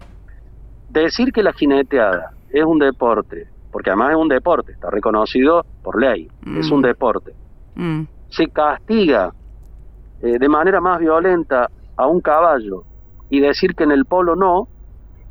Decir 0.90 1.32
que 1.32 1.42
la 1.42 1.52
jineteada 1.52 2.32
es 2.50 2.64
un 2.64 2.78
deporte, 2.78 3.46
porque 3.70 3.90
además 3.90 4.10
es 4.10 4.16
un 4.16 4.28
deporte, 4.28 4.72
está 4.72 4.90
reconocido 4.90 5.64
por 5.82 5.98
ley, 6.00 6.28
es 6.58 6.70
Mm. 6.70 6.74
un 6.74 6.82
deporte 6.82 7.34
mm, 7.74 8.02
se 8.28 8.48
castiga 8.48 9.32
eh, 10.20 10.38
de 10.38 10.48
manera 10.48 10.80
más 10.80 10.98
violenta 11.00 11.68
a 11.96 12.06
un 12.06 12.20
caballo 12.20 12.84
y 13.30 13.40
decir 13.40 13.74
que 13.74 13.84
en 13.84 13.92
el 13.92 14.04
polo 14.04 14.36
no 14.36 14.68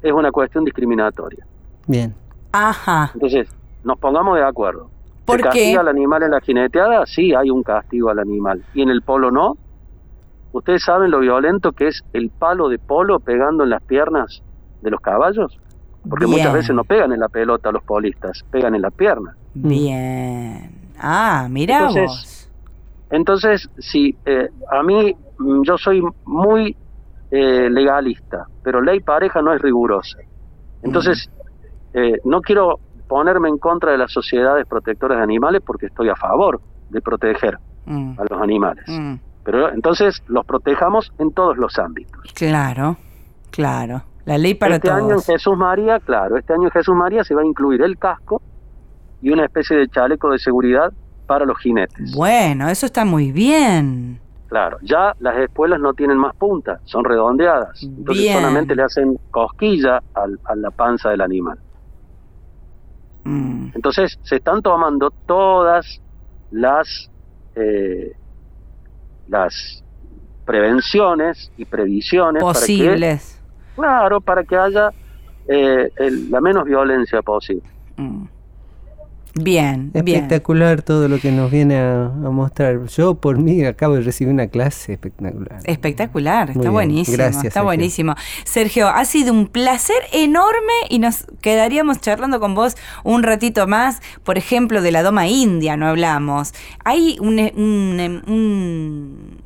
es 0.01 0.11
una 0.11 0.31
cuestión 0.31 0.63
discriminatoria. 0.65 1.45
Bien. 1.87 2.13
Ajá. 2.51 3.11
Entonces, 3.13 3.47
nos 3.83 3.97
pongamos 3.99 4.35
de 4.37 4.43
acuerdo. 4.43 4.89
¿Por 5.25 5.37
¿Se 5.37 5.43
qué? 5.43 5.49
castiga 5.49 5.81
al 5.81 5.87
animal 5.87 6.23
en 6.23 6.31
la 6.31 6.41
jineteada? 6.41 7.05
Sí, 7.05 7.33
hay 7.33 7.49
un 7.51 7.61
castigo 7.63 8.09
al 8.09 8.19
animal. 8.19 8.63
¿Y 8.73 8.81
en 8.81 8.89
el 8.89 9.01
polo 9.03 9.29
no? 9.31 9.55
¿Ustedes 10.51 10.83
saben 10.83 11.11
lo 11.11 11.19
violento 11.19 11.71
que 11.71 11.87
es 11.87 12.03
el 12.13 12.31
palo 12.37 12.67
de 12.69 12.79
polo 12.79 13.19
pegando 13.19 13.63
en 13.63 13.69
las 13.69 13.83
piernas 13.83 14.41
de 14.81 14.91
los 14.91 14.99
caballos? 14.99 15.57
Porque 16.09 16.25
Bien. 16.25 16.37
muchas 16.37 16.53
veces 16.53 16.75
no 16.75 16.83
pegan 16.83 17.13
en 17.13 17.19
la 17.19 17.29
pelota 17.29 17.71
los 17.71 17.83
polistas, 17.83 18.41
pegan 18.49 18.75
en 18.75 18.81
la 18.81 18.91
pierna. 18.91 19.33
Bien. 19.53 20.71
Ah, 20.97 21.47
mira 21.49 21.77
Entonces, 21.77 22.01
vos. 22.01 22.49
Entonces, 23.09 23.69
sí, 23.77 24.17
eh, 24.25 24.49
a 24.69 24.83
mí 24.83 25.13
mm, 25.37 25.61
yo 25.63 25.77
soy 25.77 26.01
muy 26.25 26.75
eh, 27.29 27.69
legalista, 27.69 28.45
pero 28.61 28.81
ley 28.81 28.99
pareja 28.99 29.41
no 29.41 29.53
es 29.53 29.61
rigurosa. 29.61 30.17
Entonces, 30.81 31.29
eh, 31.93 32.17
no 32.23 32.41
quiero 32.41 32.79
ponerme 33.07 33.49
en 33.49 33.57
contra 33.57 33.91
de 33.91 33.97
las 33.97 34.11
sociedades 34.11 34.65
protectoras 34.65 35.17
de 35.17 35.23
animales 35.23 35.61
porque 35.65 35.87
estoy 35.87 36.09
a 36.09 36.15
favor 36.15 36.61
de 36.89 37.01
proteger 37.01 37.57
Mm, 37.85 38.13
a 38.19 38.25
los 38.29 38.41
animales. 38.41 38.85
mm, 38.87 39.15
Pero 39.43 39.69
entonces 39.73 40.21
los 40.27 40.45
protejamos 40.45 41.11
en 41.19 41.31
todos 41.33 41.57
los 41.57 41.77
ámbitos. 41.79 42.21
claro, 42.33 42.97
claro. 43.49 44.03
La 44.25 44.37
ley 44.37 44.53
para 44.53 44.75
este 44.75 44.89
año 44.91 45.01
en 45.05 45.09
todos. 45.09 45.25
Jesús 45.25 45.57
María, 45.57 45.99
claro, 45.99 46.37
este 46.37 46.53
año 46.53 46.65
en 46.65 46.71
Jesús 46.71 46.95
María 46.95 47.23
se 47.23 47.33
va 47.33 47.41
a 47.41 47.45
incluir 47.45 47.81
el 47.81 47.97
casco 47.97 48.39
y 49.21 49.31
una 49.31 49.45
especie 49.45 49.75
de 49.77 49.87
chaleco 49.87 50.29
de 50.29 50.37
seguridad 50.37 50.93
para 51.25 51.45
los 51.45 51.57
jinetes. 51.59 52.13
Bueno, 52.15 52.69
eso 52.69 52.85
está 52.85 53.03
muy 53.03 53.31
bien. 53.31 54.19
Claro, 54.47 54.77
ya 54.83 55.15
las 55.19 55.37
espuelas 55.37 55.79
no 55.79 55.93
tienen 55.93 56.17
más 56.17 56.35
punta, 56.35 56.79
son 56.83 57.03
redondeadas. 57.03 57.81
Entonces 57.81 58.25
Bien. 58.25 58.35
solamente 58.37 58.75
le 58.75 58.83
hacen 58.83 59.17
cosquilla 59.31 60.01
al- 60.13 60.39
a 60.45 60.55
la 60.55 60.69
panza 60.71 61.09
del 61.09 61.21
animal. 61.21 61.57
Mm, 63.23 63.69
Entonces 63.75 64.19
se 64.23 64.35
están 64.37 64.61
tomando 64.61 65.11
todas 65.25 66.01
las 66.51 67.09
eh, 67.55 68.13
las 69.31 69.83
prevenciones 70.45 71.51
y 71.57 71.65
previsiones 71.65 72.43
Posibles. 72.43 73.39
para 73.75 73.89
que, 73.95 74.01
claro, 74.03 74.21
para 74.21 74.43
que 74.43 74.55
haya 74.57 74.91
eh, 75.47 75.89
el- 75.97 76.29
la 76.29 76.39
menos 76.39 76.65
violencia 76.65 77.21
posible. 77.23 77.63
Mm. 77.97 78.25
Bien, 79.33 79.91
bien. 79.93 80.07
Espectacular 80.07 80.81
todo 80.81 81.07
lo 81.07 81.17
que 81.17 81.31
nos 81.31 81.49
viene 81.49 81.77
a, 81.79 82.05
a 82.07 82.09
mostrar. 82.09 82.85
Yo 82.87 83.15
por 83.15 83.37
mí 83.37 83.63
acabo 83.63 83.95
de 83.95 84.01
recibir 84.01 84.33
una 84.33 84.47
clase 84.47 84.93
espectacular. 84.93 85.59
Espectacular, 85.63 86.47
Muy 86.47 86.51
está 86.51 86.59
bien, 86.63 86.73
buenísimo, 86.73 87.15
gracias, 87.17 87.37
está 87.45 87.49
Sergio. 87.51 87.63
buenísimo. 87.63 88.15
Sergio, 88.43 88.89
ha 88.89 89.05
sido 89.05 89.31
un 89.33 89.47
placer 89.47 89.95
enorme 90.11 90.73
y 90.89 90.99
nos 90.99 91.25
quedaríamos 91.39 92.01
charlando 92.01 92.41
con 92.41 92.55
vos 92.55 92.75
un 93.05 93.23
ratito 93.23 93.67
más, 93.67 94.01
por 94.25 94.37
ejemplo, 94.37 94.81
de 94.81 94.91
la 94.91 95.01
Doma 95.01 95.27
India, 95.27 95.77
no 95.77 95.87
hablamos. 95.87 96.53
Hay 96.83 97.17
un, 97.21 97.39
un- 97.39 98.23
un- 98.27 99.41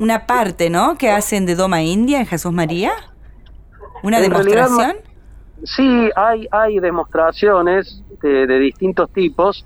una 0.00 0.26
parte, 0.26 0.70
¿no?, 0.70 0.98
que 0.98 1.08
hacen 1.10 1.46
de 1.46 1.54
Doma 1.54 1.82
India 1.82 2.18
en 2.18 2.26
Jesús 2.26 2.52
María. 2.52 2.90
¿Una 4.02 4.18
En 4.18 4.28
realidad, 4.30 4.64
demostración? 4.64 4.96
Sí, 5.64 6.10
hay, 6.16 6.46
hay 6.50 6.78
demostraciones 6.80 8.02
de, 8.28 8.46
de 8.46 8.58
distintos 8.58 9.10
tipos, 9.12 9.64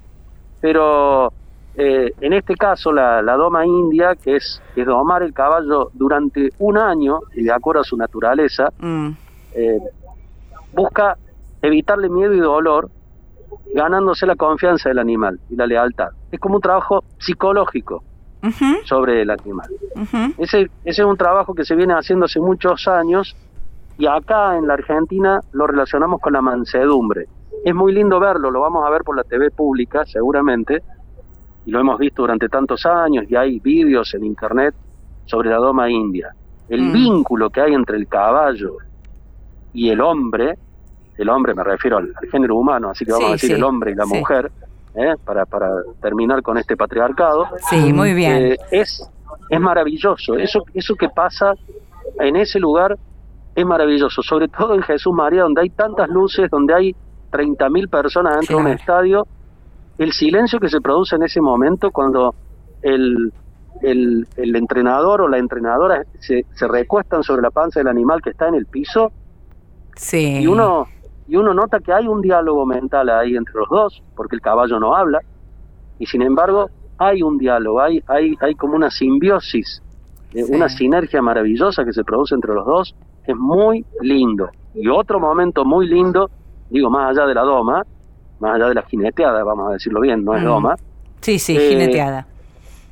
pero 0.61 1.33
eh, 1.75 2.13
en 2.21 2.33
este 2.33 2.55
caso 2.55 2.93
la, 2.93 3.23
la 3.23 3.37
doma 3.37 3.65
india, 3.65 4.15
que 4.23 4.37
es, 4.37 4.61
que 4.75 4.81
es 4.83 4.87
domar 4.87 5.23
el 5.23 5.33
caballo 5.33 5.91
durante 5.93 6.51
un 6.59 6.77
año, 6.77 7.21
y 7.35 7.45
de 7.45 7.53
acuerdo 7.53 7.81
a 7.83 7.85
su 7.85 7.97
naturaleza, 7.97 8.69
Mm, 8.81 9.11
eh, 9.55 9.79
busca 10.73 11.17
evitarle 11.63 12.09
miedo 12.09 12.35
y 12.35 12.41
dolor, 12.41 12.91
ganándose 13.75 14.27
la 14.27 14.37
confianza 14.37 14.89
del 14.89 14.99
animal 14.99 15.41
y 15.49 15.57
la 15.57 15.67
lealtad. 15.67 16.09
Es 16.31 16.39
como 16.39 16.57
un 16.57 16.61
trabajo 16.61 17.05
psicológico 17.19 18.03
ujú, 18.43 18.77
sobre 18.85 19.23
el 19.23 19.31
animal. 19.31 19.69
ujú. 19.95 20.35
Ese, 20.39 20.63
ese 20.85 21.03
es 21.03 21.07
un 21.07 21.17
trabajo 21.17 21.55
que 21.55 21.65
se 21.65 21.75
viene 21.75 21.95
haciendo 21.95 22.27
hace 22.27 22.41
muchos 22.41 22.87
años 22.89 23.37
y 23.97 24.07
acá 24.07 24.57
en 24.57 24.67
la 24.67 24.75
Argentina 24.75 25.41
lo 25.53 25.67
relacionamos 25.67 26.21
con 26.21 26.33
la 26.33 26.43
mansedumbre. 26.43 27.27
Es 27.65 27.75
muy 27.75 27.93
lindo 27.93 28.19
verlo, 28.21 28.51
lo 28.51 28.61
vamos 28.61 28.85
a 28.87 28.91
ver 28.91 29.03
por 29.03 29.17
la 29.17 29.25
TV 29.25 29.51
pública 29.51 30.05
seguramente, 30.07 30.83
y 31.67 31.71
lo 31.71 31.81
hemos 31.81 31.99
visto 31.99 32.23
durante 32.23 32.49
tantos 32.49 32.87
años 32.87 33.25
y 33.29 33.37
hay 33.37 33.59
vídeos 33.61 34.15
en 34.15 34.25
internet 34.25 34.75
sobre 35.27 35.51
la 35.51 35.57
doma 35.57 35.91
india. 35.91 36.31
El 36.69 36.83
Mm. 36.83 36.93
vínculo 36.93 37.51
que 37.51 37.61
hay 37.61 37.75
entre 37.75 37.97
el 37.97 38.07
caballo 38.09 38.77
y 39.73 39.91
el 39.91 40.01
hombre, 40.01 40.55
el 41.19 41.29
hombre 41.29 41.55
me 41.55 41.65
refiero 41.65 41.99
al, 41.99 42.13
al 42.23 42.29
género 42.31 42.57
humano, 42.57 42.91
así 42.91 43.05
que 43.05 43.13
vamos 43.13 43.27
Sí, 43.27 43.31
a 43.31 43.33
decir 43.35 43.51
sí, 43.51 43.55
el 43.57 43.65
hombre 43.65 43.91
y 43.93 43.95
la 43.97 44.05
sí. 44.07 44.15
mujer, 44.19 44.51
¿eh? 44.95 45.15
para, 45.25 45.45
para 45.45 45.71
terminar 46.01 46.43
con 46.43 46.57
este 46.59 46.77
patriarcado, 46.77 47.47
Sí, 47.69 47.93
muy 47.93 48.15
bien. 48.15 48.53
eh, 48.53 48.57
es, 48.71 49.07
es 49.51 49.61
maravilloso. 49.61 50.37
Eso, 50.37 50.65
eso 50.75 50.95
que 50.95 51.09
pasa 51.09 51.53
en 52.21 52.37
ese 52.37 52.59
lugar 52.61 52.97
es 53.55 53.67
maravilloso, 53.67 54.23
sobre 54.23 54.49
todo 54.49 54.75
en 54.75 54.83
Jesús 54.83 55.13
María, 55.13 55.43
donde 55.43 55.63
hay 55.63 55.71
tantas 55.71 56.09
luces, 56.09 56.49
donde 56.51 56.73
hay 56.75 56.97
30.000 57.31 57.89
personas 57.89 58.37
dentro 58.37 58.57
de 58.59 58.63
un 58.63 58.69
estadio. 58.69 59.27
El 59.99 60.13
silencio 60.13 60.59
que 60.61 60.69
se 60.69 60.81
produce 60.81 61.17
en 61.17 61.23
ese 61.25 61.41
momento 61.41 61.91
cuando 61.91 62.35
el, 62.83 63.33
el, 63.83 64.27
el 64.37 64.57
entrenador 64.57 65.21
o 65.23 65.29
la 65.29 65.39
entrenadora 65.39 66.05
se, 66.21 66.45
se 66.55 66.69
recuestan 66.69 67.23
sobre 67.23 67.43
la 67.43 67.51
panza 67.51 67.81
del 67.81 67.89
animal 67.89 68.23
que 68.23 68.31
está 68.31 68.49
en 68.49 68.55
el 68.55 68.67
piso 68.67 69.11
Sí. 69.97 70.39
y 70.43 70.47
uno 70.47 70.87
y 71.27 71.37
uno 71.37 71.53
nota 71.53 71.81
que 71.81 71.93
hay 71.93 72.07
un 72.07 72.21
diálogo 72.23 72.65
mental 72.65 73.11
ahí 73.11 73.35
entre 73.37 73.55
los 73.55 73.69
dos 73.69 74.03
porque 74.15 74.37
el 74.37 74.41
caballo 74.41 74.79
no 74.79 74.95
habla 74.95 75.19
y 75.99 76.07
sin 76.07 76.23
embargo 76.23 76.71
hay 76.99 77.23
un 77.23 77.37
diálogo 77.37 77.81
hay 77.81 78.01
hay 78.07 78.37
hay 78.41 78.55
como 78.55 78.77
una 78.77 78.91
simbiosis 78.91 79.83
eh, 80.33 80.45
Sí. 80.45 80.55
una 80.55 80.69
sinergia 80.69 81.21
maravillosa 81.21 81.85
que 81.85 81.93
se 81.93 82.05
produce 82.05 82.35
entre 82.37 82.55
los 82.55 82.65
dos 82.65 82.95
es 83.27 83.35
muy 83.37 83.85
lindo 84.01 84.49
y 84.75 84.87
otro 84.89 85.19
momento 85.19 85.65
muy 85.65 85.89
lindo 85.89 86.31
digo 86.71 86.91
más 86.91 87.11
allá 87.17 87.27
de 87.27 87.35
la 87.35 87.43
doma 87.43 87.83
más 88.41 88.55
allá 88.57 88.69
de 88.69 88.75
la 88.75 88.83
jineteada 88.83 89.43
vamos 89.45 89.71
a 89.71 89.73
decirlo 89.75 90.01
bien 90.01 90.25
no 90.25 90.35
es 90.37 90.43
doma 90.45 90.77
Sí, 91.21 91.39
sí, 91.41 91.57
eh, 91.57 91.71
jineteada. 91.71 92.27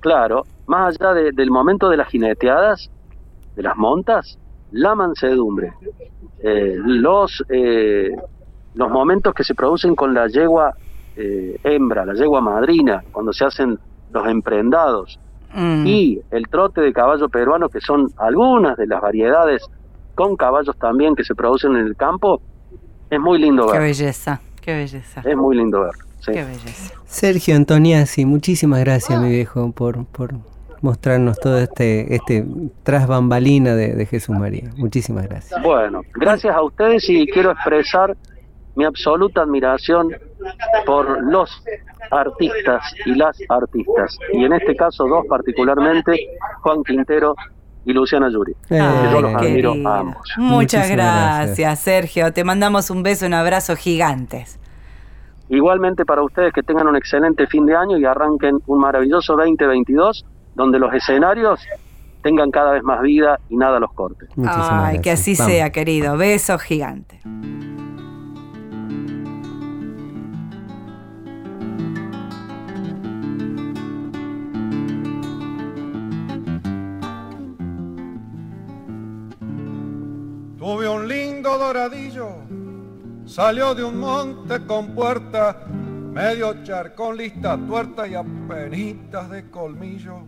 Claro, 0.01 0.45
más 0.67 0.97
allá 1.01 1.15
de- 1.15 1.31
del 1.33 1.51
momento 1.53 1.89
de 1.89 1.97
las 1.97 2.09
jineteadas, 2.09 2.91
de 3.55 3.63
las 3.63 3.77
montas, 3.77 4.37
la 4.73 4.97
mansedumbre, 4.97 5.73
eh, 6.41 6.75
los, 6.85 7.45
eh, 7.49 8.11
los 8.75 8.91
momentos 8.91 9.33
que 9.33 9.45
se 9.45 9.55
producen 9.55 9.95
con 9.95 10.13
la 10.13 10.27
yegua 10.27 10.75
hembra, 11.17 12.05
la 12.05 12.15
yegua 12.15 12.41
madrina, 12.41 13.03
cuando 13.13 13.33
se 13.33 13.45
hacen 13.45 13.79
los 14.13 14.27
emprendados, 14.29 15.19
Mm. 15.55 15.87
y 15.87 16.21
el 16.33 16.49
trote 16.49 16.81
de 16.83 16.93
caballo 16.93 17.29
peruano, 17.29 17.69
que 17.69 17.81
son 17.81 18.09
algunas 18.19 18.77
de 18.77 18.87
las 18.89 19.01
variedades 19.01 19.65
con 20.15 20.37
caballos 20.37 20.77
también 20.79 21.15
que 21.15 21.25
se 21.25 21.35
producen 21.35 21.77
en 21.77 21.87
el 21.87 21.97
campo, 21.97 22.41
es 23.11 23.21
muy 23.21 23.39
lindo 23.39 23.67
Qué 23.67 23.79
ver. 23.79 23.83
belleza, 23.83 24.41
qué 24.61 24.75
belleza. 24.75 25.23
Es 25.25 25.37
muy 25.37 25.57
lindo 25.57 25.81
ver. 25.83 25.93
sí. 26.21 26.33
Qué 26.33 26.45
belleza. 26.45 26.95
Sergio 27.07 27.57
Antoniazzi, 27.57 28.25
muchísimas 28.25 28.81
gracias, 28.81 29.21
mi 29.21 29.31
viejo, 29.31 29.73
por, 29.73 30.05
por 30.07 30.35
mostrarnos 30.83 31.39
todo 31.39 31.59
este, 31.59 32.15
este 32.15 32.45
tras 32.83 33.07
bambalina 33.07 33.75
de, 33.75 34.07
Jesús 34.07 34.37
María. 34.37 34.71
Muchísimas 34.77 35.29
gracias. 35.29 35.63
Bueno, 35.63 36.03
gracias 36.15 36.55
a 36.55 36.63
ustedes 36.63 37.09
y 37.09 37.27
quiero 37.27 37.53
expresar 37.53 38.17
mi 38.75 38.85
absoluta 38.85 39.43
admiración 39.43 40.11
por 40.85 41.23
los 41.25 41.51
artistas 42.11 42.83
y 43.07 43.15
las 43.15 43.37
artistas, 43.49 44.19
y 44.33 44.45
en 44.45 44.53
este 44.53 44.77
caso 44.77 45.09
dos 45.09 45.25
particularmente, 45.29 46.29
Juan 46.61 46.85
Quintero 46.85 47.35
y 47.87 47.93
Luciana 47.93 48.29
Yuri. 48.29 48.55
yo 48.69 49.21
los 49.21 49.35
admiro 49.35 49.75
a 49.87 50.01
ambos. 50.01 50.29
Muchas 50.37 50.91
gracias, 50.91 51.79
Sergio. 51.79 52.33
Te 52.33 52.43
mandamos 52.43 52.91
un 52.91 53.05
beso, 53.05 53.27
un 53.27 53.35
abrazo 53.35 53.77
gigantes. 53.77 54.59
Igualmente 55.49 56.05
para 56.05 56.23
ustedes 56.23 56.53
que 56.53 56.65
tengan 56.65 56.89
un 56.89 56.97
excelente 56.97 57.47
fin 57.47 57.65
de 57.65 57.77
año 57.77 57.97
y 57.97 58.05
arranquen 58.05 58.59
un 58.67 58.81
maravilloso 58.81 59.37
2022 59.37 60.27
donde 60.57 60.81
los 60.81 60.93
escenarios 60.93 61.61
tengan 62.23 62.51
cada 62.51 62.73
vez 62.73 62.83
más 62.83 63.01
vida 63.03 63.39
y 63.49 63.57
nada 63.57 63.79
los 63.79 63.93
corte. 63.93 64.27
Ay, 64.45 65.01
que 65.01 65.13
así 65.13 65.37
sea, 65.37 65.71
querido. 65.71 66.17
Beso 66.17 66.59
gigante. 66.59 67.21
Tuve 80.67 80.89
un 80.89 81.07
lindo 81.07 81.57
doradillo, 81.59 82.39
salió 83.25 83.73
de 83.73 83.85
un 83.85 84.01
monte 84.01 84.67
con 84.67 84.97
puerta, 84.97 85.65
medio 85.69 86.65
charcón, 86.65 87.19
lista 87.19 87.57
tuerta 87.57 88.09
y 88.09 88.17
apenitas 88.17 89.31
de 89.31 89.49
colmillo. 89.49 90.25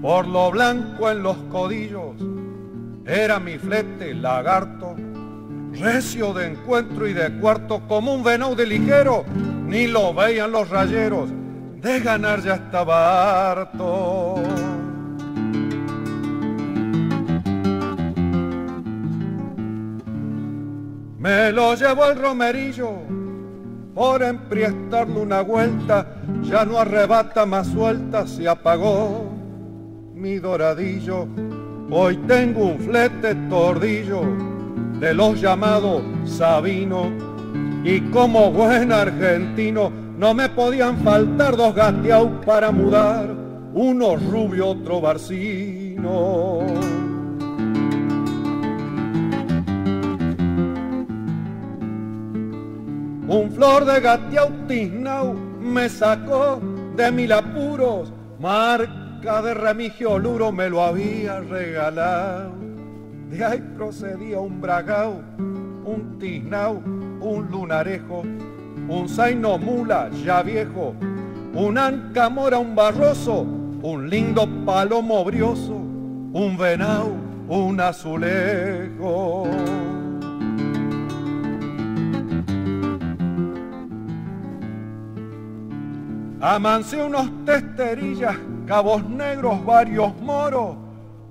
Por 0.00 0.28
lo 0.28 0.52
blanco 0.52 1.10
en 1.10 1.24
los 1.24 1.36
codillos, 1.50 2.14
era 3.04 3.40
mi 3.40 3.58
flete 3.58 4.14
lagarto, 4.14 4.94
recio 5.72 6.32
de 6.32 6.46
encuentro 6.46 7.08
y 7.08 7.12
de 7.12 7.36
cuarto, 7.40 7.82
como 7.88 8.14
un 8.14 8.22
venado 8.22 8.54
de 8.54 8.66
ligero, 8.66 9.24
ni 9.66 9.88
lo 9.88 10.14
veían 10.14 10.52
los 10.52 10.70
rayeros, 10.70 11.28
de 11.80 11.98
ganar 11.98 12.40
ya 12.40 12.54
estaba 12.54 13.50
harto. 13.50 14.36
Me 21.26 21.50
lo 21.50 21.74
llevó 21.74 22.06
el 22.06 22.18
romerillo 22.20 22.88
por 23.96 24.22
empriestarle 24.22 25.18
una 25.18 25.40
vuelta, 25.40 26.06
ya 26.44 26.64
no 26.64 26.78
arrebata 26.78 27.44
más 27.44 27.66
suelta, 27.66 28.28
se 28.28 28.48
apagó 28.48 29.28
mi 30.14 30.38
doradillo. 30.38 31.26
Hoy 31.90 32.16
tengo 32.28 32.66
un 32.66 32.78
flete 32.78 33.34
tordillo 33.50 34.22
de 35.00 35.14
los 35.14 35.40
llamados 35.40 36.04
Sabino 36.26 37.10
y 37.82 38.02
como 38.12 38.52
buen 38.52 38.92
argentino 38.92 39.90
no 40.16 40.32
me 40.32 40.48
podían 40.48 40.96
faltar 40.98 41.56
dos 41.56 41.74
gateaus 41.74 42.30
para 42.46 42.70
mudar, 42.70 43.26
uno 43.74 44.14
rubio, 44.14 44.68
otro 44.68 45.00
barcino. 45.00 46.60
Un 53.28 53.50
flor 53.50 53.84
de 53.84 54.00
gateau 54.00 54.50
me 55.60 55.88
sacó 55.88 56.60
de 56.94 57.10
mil 57.10 57.32
apuros, 57.32 58.12
marca 58.38 59.42
de 59.42 59.52
remigio 59.52 60.16
luro 60.16 60.52
me 60.52 60.70
lo 60.70 60.80
había 60.82 61.40
regalado. 61.40 62.52
De 63.28 63.44
ahí 63.44 63.60
procedía 63.76 64.38
un 64.38 64.60
bragao, 64.60 65.20
un 65.38 66.18
tisnau, 66.20 66.80
un 67.20 67.48
lunarejo, 67.50 68.22
un 68.88 69.08
zaino 69.08 69.58
mula 69.58 70.08
ya 70.24 70.42
viejo, 70.42 70.94
un 71.52 71.78
ancamora, 71.78 72.58
un 72.58 72.76
barroso, 72.76 73.40
un 73.40 74.08
lindo 74.08 74.46
palomo 74.64 75.24
brioso, 75.24 75.74
un 75.74 76.56
venau, 76.56 77.12
un 77.48 77.80
azulejo. 77.80 79.48
Amancé 86.40 87.02
unos 87.02 87.30
testerillas, 87.46 88.36
cabos 88.66 89.08
negros, 89.08 89.64
varios 89.64 90.14
moros, 90.20 90.76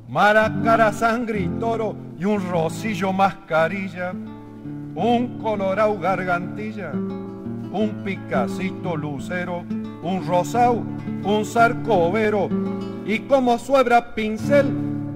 maracara, 0.09 0.91
sangre 0.91 1.41
y 1.41 1.47
toro 1.59 1.95
y 2.17 2.25
un 2.25 2.41
rosillo 2.49 3.13
mascarilla, 3.13 4.13
un 4.95 5.39
colorau 5.41 5.99
gargantilla, 5.99 6.91
un 6.91 8.01
picacito 8.03 8.95
lucero, 8.95 9.63
un 10.01 10.25
rosau, 10.25 10.83
un 11.23 11.45
sarcovero 11.45 12.49
y 13.05 13.19
como 13.19 13.59
suebra 13.59 14.15
pincel 14.15 14.65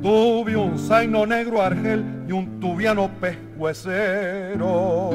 tuve 0.03 0.55
un 0.55 0.77
zaino 0.77 1.25
negro 1.25 1.63
argel 1.63 2.25
y 2.27 2.31
un 2.31 2.59
tubiano 2.59 3.09
pescuecero. 3.19 5.09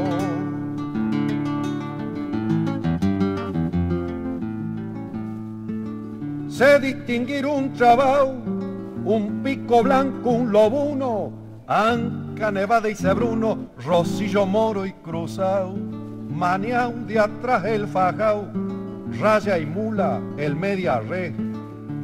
Sé 6.54 6.78
distinguir 6.78 7.46
un 7.46 7.74
chabao, 7.74 8.32
un 9.04 9.42
pico 9.42 9.82
blanco, 9.82 10.30
un 10.30 10.52
lobuno, 10.52 11.32
anca 11.66 12.52
nevada 12.52 12.88
y 12.88 12.94
cebruno, 12.94 13.70
rosillo 13.84 14.46
moro 14.46 14.86
y 14.86 14.92
cruzao, 14.92 15.74
maniao 16.28 16.92
de 17.08 17.18
atrás 17.18 17.64
el 17.64 17.88
fajao, 17.88 18.46
raya 19.20 19.58
y 19.58 19.66
mula 19.66 20.20
el 20.36 20.54
media 20.54 21.00
re, 21.00 21.34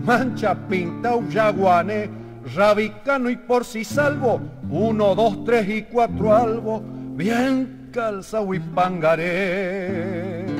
mancha 0.05 0.57
pintao 0.69 1.23
yaguané, 1.29 2.11
rabicano 2.57 3.31
y 3.31 3.37
por 3.37 3.65
si 3.65 3.85
salvo, 3.85 4.41
uno, 4.69 5.15
dos, 5.15 5.45
tres 5.45 5.69
y 5.69 5.83
cuatro 5.83 6.35
albo, 6.35 6.83
bien 7.15 7.89
calzao 7.93 8.53
y 8.53 8.59
pangaré. 8.59 10.60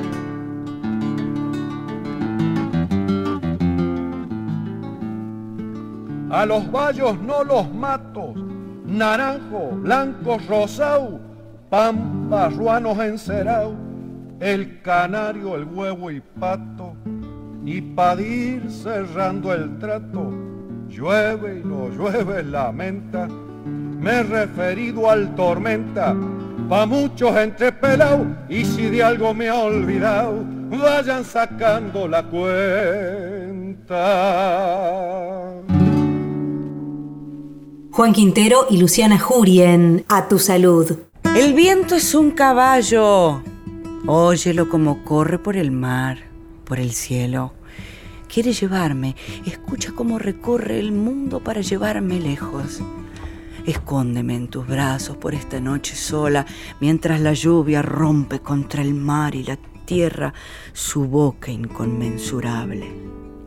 A 6.31 6.45
los 6.45 6.71
vallos 6.71 7.19
no 7.19 7.43
los 7.43 7.69
mato, 7.73 8.33
naranjo, 8.85 9.71
blanco, 9.73 10.37
rosau, 10.47 11.19
pampa, 11.69 12.47
ruanos 12.49 12.97
encerau, 12.99 13.75
el 14.39 14.81
canario, 14.81 15.55
el 15.55 15.65
huevo 15.65 16.09
y 16.09 16.21
pato, 16.21 16.93
y 17.65 17.81
padir 17.81 18.71
cerrando 18.71 19.53
el 19.53 19.77
trato, 19.77 20.31
llueve 20.87 21.59
y 21.59 21.63
no 21.67 21.89
llueve 21.89 22.43
lamenta, 22.43 23.27
me 23.27 24.11
he 24.11 24.23
referido 24.23 25.11
al 25.11 25.35
tormenta, 25.35 26.15
pa' 26.69 26.85
muchos 26.85 27.35
entre 27.35 27.73
pelau, 27.73 28.25
y 28.47 28.63
si 28.63 28.89
de 28.89 29.03
algo 29.03 29.33
me 29.33 29.49
ha 29.49 29.55
olvidado, 29.59 30.45
vayan 30.69 31.25
sacando 31.25 32.07
la 32.07 32.23
cuenta. 32.23 33.91
Juan 37.93 38.13
Quintero 38.13 38.67
y 38.69 38.77
Luciana 38.77 39.19
Jury 39.19 39.63
en 39.63 40.05
A 40.07 40.29
tu 40.29 40.39
salud. 40.39 40.99
El 41.35 41.53
viento 41.53 41.95
es 41.95 42.15
un 42.15 42.31
caballo. 42.31 43.43
Óyelo 44.07 44.69
como 44.69 45.03
corre 45.03 45.37
por 45.37 45.57
el 45.57 45.71
mar, 45.71 46.19
por 46.63 46.79
el 46.79 46.93
cielo. 46.93 47.51
Quiere 48.33 48.53
llevarme. 48.53 49.17
Escucha 49.45 49.91
cómo 49.91 50.19
recorre 50.19 50.79
el 50.79 50.93
mundo 50.93 51.41
para 51.43 51.59
llevarme 51.59 52.21
lejos. 52.21 52.79
Escóndeme 53.65 54.37
en 54.37 54.47
tus 54.47 54.65
brazos 54.65 55.17
por 55.17 55.35
esta 55.35 55.59
noche 55.59 55.93
sola, 55.97 56.45
mientras 56.79 57.19
la 57.19 57.33
lluvia 57.33 57.81
rompe 57.81 58.39
contra 58.39 58.81
el 58.81 58.93
mar 58.93 59.35
y 59.35 59.43
la 59.43 59.57
tierra 59.83 60.33
su 60.71 61.07
boca 61.07 61.51
inconmensurable, 61.51 62.89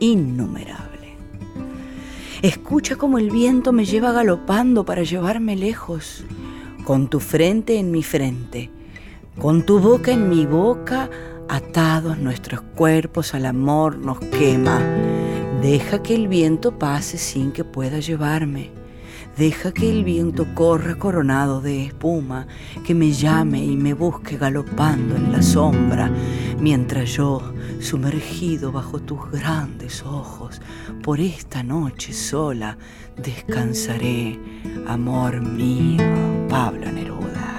innumerable. 0.00 0.93
Escucha 2.44 2.96
cómo 2.96 3.16
el 3.16 3.30
viento 3.30 3.72
me 3.72 3.86
lleva 3.86 4.12
galopando 4.12 4.84
para 4.84 5.02
llevarme 5.02 5.56
lejos, 5.56 6.26
con 6.84 7.08
tu 7.08 7.18
frente 7.18 7.78
en 7.78 7.90
mi 7.90 8.02
frente, 8.02 8.70
con 9.40 9.64
tu 9.64 9.78
boca 9.78 10.12
en 10.12 10.28
mi 10.28 10.44
boca, 10.44 11.08
atados 11.48 12.18
nuestros 12.18 12.60
cuerpos 12.60 13.32
al 13.32 13.46
amor 13.46 13.96
nos 13.96 14.18
quema. 14.18 14.78
Deja 15.62 16.02
que 16.02 16.14
el 16.14 16.28
viento 16.28 16.78
pase 16.78 17.16
sin 17.16 17.50
que 17.50 17.64
pueda 17.64 18.00
llevarme. 18.00 18.72
Deja 19.38 19.72
que 19.72 19.90
el 19.90 20.04
viento 20.04 20.46
corra 20.54 20.96
coronado 20.96 21.62
de 21.62 21.86
espuma, 21.86 22.46
que 22.86 22.94
me 22.94 23.12
llame 23.12 23.64
y 23.64 23.74
me 23.74 23.94
busque 23.94 24.36
galopando 24.36 25.16
en 25.16 25.32
la 25.32 25.40
sombra, 25.40 26.10
mientras 26.60 27.08
yo 27.08 27.54
sumergido 27.80 28.72
bajo 28.72 29.00
tus 29.00 29.30
grandes 29.30 30.02
ojos, 30.02 30.60
por 31.02 31.20
esta 31.20 31.62
noche 31.62 32.12
sola 32.12 32.76
descansaré, 33.16 34.38
amor 34.86 35.40
mío, 35.40 36.02
Pablo 36.48 36.90
Neruda. 36.90 37.54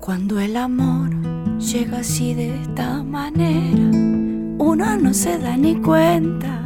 Cuando 0.00 0.40
el 0.40 0.56
amor 0.56 1.10
llega 1.58 1.98
así 1.98 2.34
de 2.34 2.60
esta 2.60 3.02
manera, 3.02 3.98
uno 4.58 4.96
no 4.96 5.14
se 5.14 5.38
da 5.38 5.56
ni 5.56 5.76
cuenta. 5.76 6.60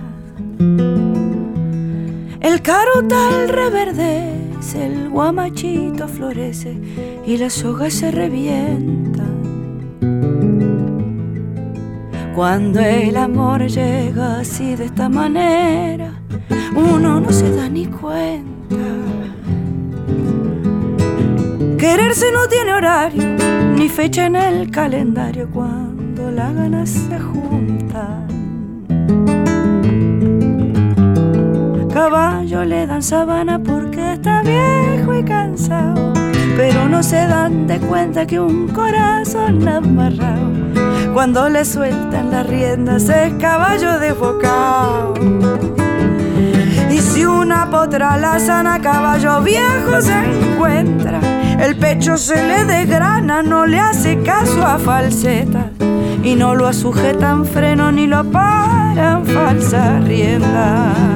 El 2.40 2.62
carotal 2.62 3.48
reverdece, 3.48 4.86
el 4.86 5.10
guamachito 5.10 6.08
florece 6.08 6.76
y 7.26 7.36
la 7.36 7.50
soga 7.50 7.90
se 7.90 8.10
revienta. 8.10 9.35
Cuando 12.36 12.80
el 12.80 13.16
amor 13.16 13.66
llega 13.66 14.40
así 14.40 14.76
de 14.76 14.84
esta 14.84 15.08
manera, 15.08 16.12
uno 16.74 17.18
no 17.18 17.32
se 17.32 17.50
da 17.56 17.66
ni 17.66 17.86
cuenta. 17.86 18.76
Quererse 21.78 22.26
no 22.34 22.46
tiene 22.46 22.74
horario 22.74 23.24
ni 23.74 23.88
fecha 23.88 24.26
en 24.26 24.36
el 24.36 24.70
calendario 24.70 25.48
cuando 25.50 26.30
las 26.30 26.54
ganas 26.54 26.90
se 26.90 27.18
juntan. 27.18 28.26
Caballo 31.90 32.64
le 32.66 32.86
dan 32.86 33.02
sabana 33.02 33.58
porque 33.58 34.12
está 34.12 34.42
viejo 34.42 35.14
y 35.14 35.24
cansado, 35.24 36.12
pero 36.54 36.86
no 36.86 37.02
se 37.02 37.16
dan 37.16 37.66
de 37.66 37.78
cuenta 37.78 38.26
que 38.26 38.38
un 38.38 38.68
corazón 38.68 39.66
amarrado, 39.66 40.52
cuando 41.16 41.48
le 41.48 41.64
sueltan 41.64 42.30
las 42.30 42.46
riendas 42.46 43.08
es 43.08 43.32
caballo 43.40 43.98
desbocado. 43.98 45.14
Y 46.90 46.98
si 46.98 47.24
una 47.24 47.70
potra 47.70 48.18
la 48.18 48.36
caballo 48.82 49.40
viejo 49.40 50.02
se 50.02 50.12
encuentra, 50.12 51.20
el 51.58 51.74
pecho 51.78 52.18
se 52.18 52.36
le 52.46 52.66
desgrana, 52.66 53.42
no 53.42 53.64
le 53.64 53.80
hace 53.80 54.20
caso 54.24 54.62
a 54.62 54.78
falsetas 54.78 55.68
y 56.22 56.34
no 56.34 56.54
lo 56.54 56.70
sujetan 56.74 57.46
freno 57.46 57.90
ni 57.90 58.06
lo 58.06 58.22
paran 58.30 59.24
falsa 59.24 59.98
rienda. 60.00 61.15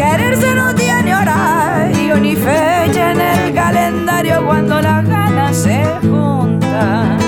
Quererse 0.00 0.54
no 0.54 0.74
tiene 0.74 1.14
horario 1.14 2.16
ni 2.16 2.34
fecha 2.34 3.12
en 3.12 3.20
el 3.20 3.54
calendario 3.54 4.42
cuando 4.46 4.80
las 4.80 5.06
ganas 5.06 5.54
se 5.54 5.84
juntan. 6.00 7.18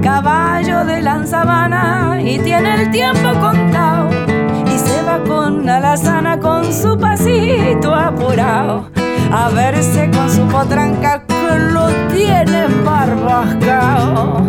Caballo 0.00 0.84
de 0.84 1.02
lanzabana 1.02 2.20
y 2.22 2.38
tiene 2.38 2.82
el 2.82 2.90
tiempo 2.92 3.30
contado 3.40 4.08
y 4.64 4.78
se 4.78 5.02
va 5.02 5.18
con 5.24 5.68
alazana 5.68 6.38
con 6.38 6.72
su 6.72 6.96
pasito 6.96 7.92
apurado 7.92 8.97
a 9.32 9.50
verse 9.50 10.10
con 10.10 10.30
su 10.30 10.46
potranca 10.48 11.24
que 11.26 11.58
lo 11.58 11.88
tiene 12.12 12.66
barbascao. 12.84 14.42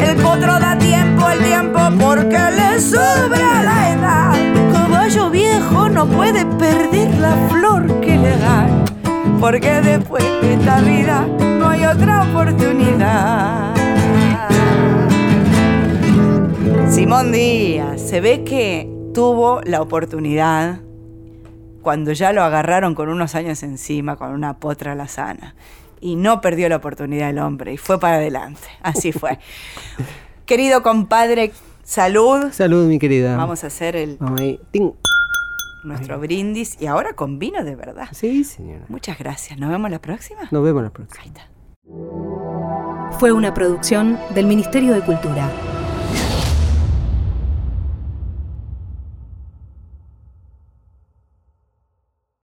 El 0.00 0.16
potro 0.16 0.58
da 0.58 0.76
tiempo 0.78 1.26
al 1.26 1.38
tiempo 1.38 1.80
porque 2.00 2.38
le 2.56 2.80
sobra 2.80 3.62
la 3.62 3.92
edad. 3.92 4.32
Caballo 4.72 5.30
viejo 5.30 5.88
no 5.88 6.06
puede 6.06 6.46
perder 6.46 7.14
la 7.18 7.36
flor 7.48 8.00
que 8.00 8.16
le 8.16 8.36
dan, 8.38 8.84
porque 9.40 9.80
después 9.80 10.24
de 10.40 10.54
esta 10.54 10.80
vida 10.80 11.26
no 11.58 11.68
hay 11.68 11.84
otra 11.84 12.22
oportunidad. 12.22 13.74
Simón 16.88 17.32
Díaz, 17.32 18.00
se 18.00 18.20
ve 18.20 18.42
que 18.44 18.90
tuvo 19.12 19.60
la 19.64 19.82
oportunidad 19.82 20.85
cuando 21.86 22.10
ya 22.10 22.32
lo 22.32 22.42
agarraron 22.42 22.96
con 22.96 23.08
unos 23.08 23.36
años 23.36 23.62
encima, 23.62 24.16
con 24.16 24.32
una 24.32 24.54
potra 24.54 24.96
lazana. 24.96 25.54
Y 26.00 26.16
no 26.16 26.40
perdió 26.40 26.68
la 26.68 26.78
oportunidad 26.78 27.30
el 27.30 27.38
hombre 27.38 27.74
y 27.74 27.76
fue 27.76 28.00
para 28.00 28.16
adelante. 28.16 28.66
Así 28.82 29.12
fue. 29.12 29.38
Querido 30.46 30.82
compadre, 30.82 31.52
salud. 31.84 32.50
Salud, 32.50 32.88
mi 32.88 32.98
querida. 32.98 33.36
Vamos 33.36 33.62
a 33.62 33.68
hacer 33.68 33.94
el, 33.94 34.18
nuestro 35.84 36.18
brindis 36.18 36.76
y 36.82 36.86
ahora 36.86 37.12
con 37.12 37.38
vino 37.38 37.62
de 37.62 37.76
verdad. 37.76 38.08
Sí, 38.10 38.42
señora. 38.42 38.84
Muchas 38.88 39.16
gracias. 39.16 39.56
¿Nos 39.56 39.70
vemos 39.70 39.88
la 39.88 40.00
próxima? 40.00 40.40
Nos 40.50 40.64
vemos 40.64 40.82
la 40.82 40.90
próxima. 40.90 41.22
Ahí 41.22 41.28
está. 41.28 41.48
Fue 43.20 43.30
una 43.30 43.54
producción 43.54 44.18
del 44.34 44.46
Ministerio 44.46 44.92
de 44.92 45.02
Cultura. 45.02 45.48